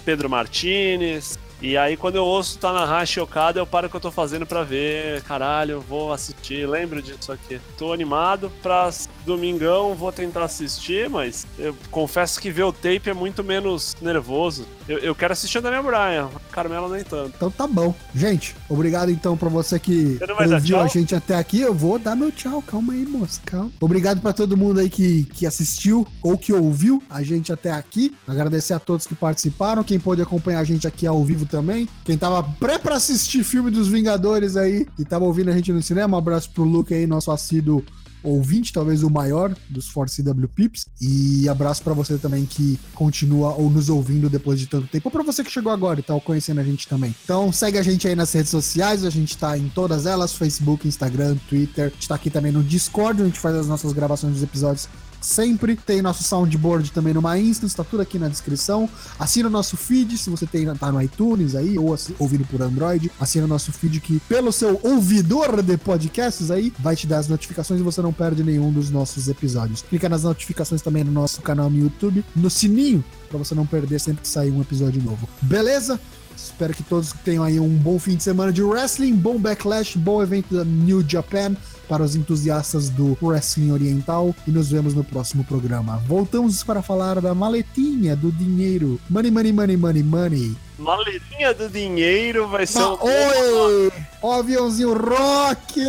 Pedro 0.05 0.29
Martinez. 0.29 1.37
E 1.62 1.78
aí, 1.78 1.95
quando 1.95 2.16
eu 2.16 2.26
ouço 2.26 2.57
Tanahashi 2.57 3.20
e 3.20 3.22
Okada, 3.22 3.59
eu 3.59 3.68
paro 3.68 3.86
o 3.86 3.89
que 3.89 3.95
eu 3.95 4.01
tô 4.01 4.09
fazendo 4.09 4.47
pra 4.47 4.64
ver. 4.64 5.22
Caralho, 5.22 5.80
vou 5.80 6.12
assistir, 6.12 6.68
lembro 6.68 7.03
disso 7.03 7.32
aqui. 7.32 7.62
Tô 7.78 7.93
animado 7.93 8.51
pra 8.64 8.89
domingão, 9.26 9.93
vou 9.93 10.12
tentar 10.12 10.45
assistir, 10.45 11.07
mas 11.07 11.45
eu 11.59 11.76
confesso 11.91 12.39
que 12.41 12.49
ver 12.49 12.64
o 12.64 12.74
tape 12.74 13.12
é 13.12 13.14
muito 13.14 13.43
menos 13.43 13.95
nervoso. 14.01 14.66
Eu, 14.88 14.97
eu 14.97 15.16
quero 15.16 15.34
assistir 15.34 15.59
o 15.59 15.62
Daniel 15.62 15.84
Bryan, 15.84 16.30
Carmela 16.51 16.89
nem 16.89 17.03
tanto. 17.03 17.34
Então 17.36 17.51
tá 17.51 17.68
bom. 17.68 17.93
Gente, 18.14 18.55
obrigado 18.68 19.12
então 19.12 19.38
pra 19.38 19.47
você 19.47 19.80
que 19.80 20.20
ouviu 20.39 20.80
a 20.80 20.88
gente 20.88 21.14
até 21.14 21.36
aqui. 21.36 21.62
Eu 21.62 21.74
vou 21.74 21.99
dar 21.99 22.16
meu 22.16 22.32
tchau. 22.32 22.62
Calma 22.62 22.93
aí, 22.93 23.05
moço. 23.05 23.39
Calma. 23.45 23.72
Obrigado 23.80 24.20
pra 24.20 24.34
todo 24.34 24.57
mundo 24.57 24.80
aí 24.80 24.89
que, 24.89 25.26
que 25.26 25.45
assistiu 25.45 26.07
ou 26.24 26.38
que 26.38 26.51
ouviu 26.51 27.01
a 27.09 27.22
gente 27.22 27.53
até 27.53 27.72
aqui. 27.72 28.16
Agradecer 28.28 28.74
a 28.74 28.80
todos 28.80 29.05
que 29.05 29.14
participaram. 29.14 29.84
Quem 29.84 29.99
pôde 29.99 30.22
acompanhar 30.22 30.59
a 30.59 30.64
gente 30.64 30.88
aqui 30.88 31.05
ao 31.05 31.24
vivo 31.24 31.45
também. 31.51 31.87
Quem 32.05 32.17
tava 32.17 32.41
pré 32.41 32.79
pra 32.79 32.95
assistir 32.95 33.43
filme 33.43 33.69
dos 33.69 33.89
Vingadores 33.89 34.55
aí 34.55 34.87
e 34.97 35.05
tava 35.05 35.25
ouvindo 35.25 35.49
a 35.49 35.53
gente 35.53 35.71
no 35.71 35.83
cinema. 35.83 36.15
Um 36.15 36.19
abraço 36.19 36.49
pro 36.51 36.63
Luke 36.63 36.93
aí, 36.93 37.05
nosso 37.05 37.29
assíduo 37.29 37.83
ouvinte, 38.23 38.71
talvez 38.71 39.03
o 39.03 39.09
maior 39.09 39.55
dos 39.69 39.87
Force 39.89 40.21
CW 40.21 40.47
Pips. 40.47 40.85
E 41.01 41.49
abraço 41.49 41.83
pra 41.83 41.93
você 41.93 42.17
também 42.17 42.45
que 42.45 42.79
continua 42.93 43.53
ou 43.55 43.69
nos 43.69 43.89
ouvindo 43.89 44.29
depois 44.29 44.59
de 44.59 44.67
tanto 44.67 44.87
tempo. 44.87 45.07
Ou 45.07 45.11
pra 45.11 45.23
você 45.23 45.43
que 45.43 45.51
chegou 45.51 45.71
agora 45.71 45.99
e 45.99 46.03
tá 46.03 46.17
conhecendo 46.19 46.59
a 46.59 46.63
gente 46.63 46.87
também. 46.87 47.15
Então 47.23 47.51
segue 47.51 47.77
a 47.77 47.83
gente 47.83 48.07
aí 48.07 48.15
nas 48.15 48.31
redes 48.31 48.51
sociais, 48.51 49.03
a 49.03 49.09
gente 49.09 49.37
tá 49.37 49.57
em 49.57 49.69
todas 49.69 50.05
elas: 50.05 50.33
Facebook, 50.33 50.87
Instagram, 50.87 51.35
Twitter. 51.49 51.87
A 51.87 51.89
gente 51.89 52.07
tá 52.07 52.15
aqui 52.15 52.29
também 52.29 52.51
no 52.51 52.63
Discord, 52.63 53.21
onde 53.21 53.23
a 53.23 53.25
gente 53.25 53.39
faz 53.39 53.55
as 53.55 53.67
nossas 53.67 53.93
gravações 53.93 54.33
dos 54.33 54.43
episódios. 54.43 54.87
Sempre 55.22 55.76
tem 55.76 56.01
nosso 56.01 56.24
soundboard 56.24 56.91
também 56.91 57.13
numa 57.13 57.38
instance, 57.38 57.76
tá 57.76 57.84
tudo 57.84 58.01
aqui 58.01 58.17
na 58.17 58.28
descrição. 58.28 58.89
Assina 59.19 59.47
o 59.47 59.51
nosso 59.51 59.78
feed, 59.78 60.17
se 60.17 60.30
você 60.32 60.47
tem, 60.47 60.65
tá 60.74 60.91
no 60.91 60.99
iTunes 60.99 61.53
aí, 61.53 61.78
ou 61.78 61.95
ouvindo 62.17 62.43
por 62.45 62.61
Android. 62.61 63.11
Assina 63.19 63.45
o 63.45 63.47
nosso 63.47 63.72
feed 63.72 64.01
que, 64.01 64.19
pelo 64.22 64.51
seu 64.51 64.80
ouvidor 64.82 65.61
de 65.61 65.78
podcasts 65.78 66.49
aí, 66.49 66.74
vai 66.80 66.95
te 66.95 67.05
dar 67.05 67.19
as 67.19 67.28
notificações 67.28 67.80
e 67.80 67.84
você 67.84 68.01
não 68.01 68.11
perde 68.11 68.43
nenhum 68.43 68.74
dos 68.74 68.89
nossos 68.89 69.28
episódios. 69.28 69.84
Clica 69.84 70.09
nas 70.09 70.24
notificações 70.24 70.82
também 70.82 71.03
no 71.03 71.11
nosso 71.11 71.41
canal 71.41 71.69
no 71.69 71.78
YouTube, 71.78 72.26
no 72.36 72.49
sininho, 72.49 73.03
pra 73.30 73.38
você 73.38 73.53
não 73.53 73.67
perder 73.67 73.99
sempre 73.99 74.24
que 74.24 74.28
sair 74.28 74.49
um 74.49 74.61
episódio 74.61 75.01
novo. 75.03 75.30
Beleza? 75.41 75.99
Espero 76.36 76.74
que 76.74 76.82
todos 76.84 77.13
tenham 77.24 77.43
aí 77.43 77.59
um 77.59 77.69
bom 77.69 77.99
fim 77.99 78.15
de 78.15 78.24
semana 78.24 78.51
de 78.51 78.63
wrestling, 78.63 79.13
bom 79.13 79.38
backlash, 79.38 79.97
bom 79.97 80.24
evento 80.24 80.55
da 80.55 80.63
New 80.63 81.07
Japan 81.07 81.55
para 81.91 82.03
os 82.03 82.15
entusiastas 82.15 82.87
do 82.89 83.17
wrestling 83.21 83.69
oriental 83.73 84.33
e 84.47 84.51
nos 84.51 84.71
vemos 84.71 84.93
no 84.93 85.03
próximo 85.03 85.43
programa. 85.43 86.01
Voltamos 86.07 86.63
para 86.63 86.81
falar 86.81 87.19
da 87.19 87.35
maletinha 87.35 88.15
do 88.15 88.31
dinheiro. 88.31 88.97
Money, 89.09 89.29
money, 89.29 89.51
money, 89.51 89.75
money, 89.75 90.01
money. 90.03 90.57
Maletinha 90.79 91.53
do 91.53 91.67
dinheiro 91.69 92.47
vai 92.47 92.65
ser 92.65 92.79
Ah, 92.79 92.93
um. 92.93 92.97
oi! 93.01 93.91
Ó, 94.21 94.39
aviãozinho 94.39 94.93
rock! 94.93 95.81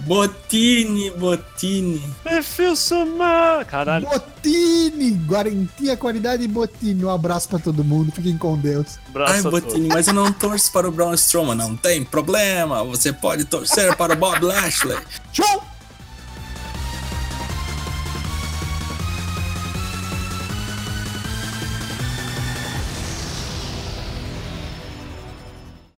Botini, 0.00 1.10
Botini. 1.12 2.02
Defilsumar! 2.24 3.64
Caralho, 3.64 4.06
Botini! 4.06 5.12
Guarentinha, 5.26 5.96
qualidade 5.96 6.42
e 6.42 6.48
Botini. 6.48 7.04
Um 7.04 7.10
abraço 7.10 7.48
para 7.48 7.58
todo 7.58 7.82
mundo. 7.84 8.12
Fiquem 8.12 8.36
com 8.36 8.58
Deus. 8.58 8.98
abraço 9.08 9.34
Ai. 9.46 9.50
Botini, 9.50 9.88
mas 9.88 10.08
eu 10.08 10.14
não 10.14 10.30
torço 10.32 10.70
para 10.72 10.88
o 10.88 10.92
Braun 10.92 11.14
Strowman. 11.14 11.54
Não 11.54 11.74
tem 11.76 12.04
problema. 12.04 12.84
Você 12.84 13.12
pode 13.14 13.44
torcer 13.46 13.96
para 13.96 14.12
o 14.12 14.16
Bob 14.16 14.44
Lashley. 14.44 14.98
Tchau! 15.32 15.71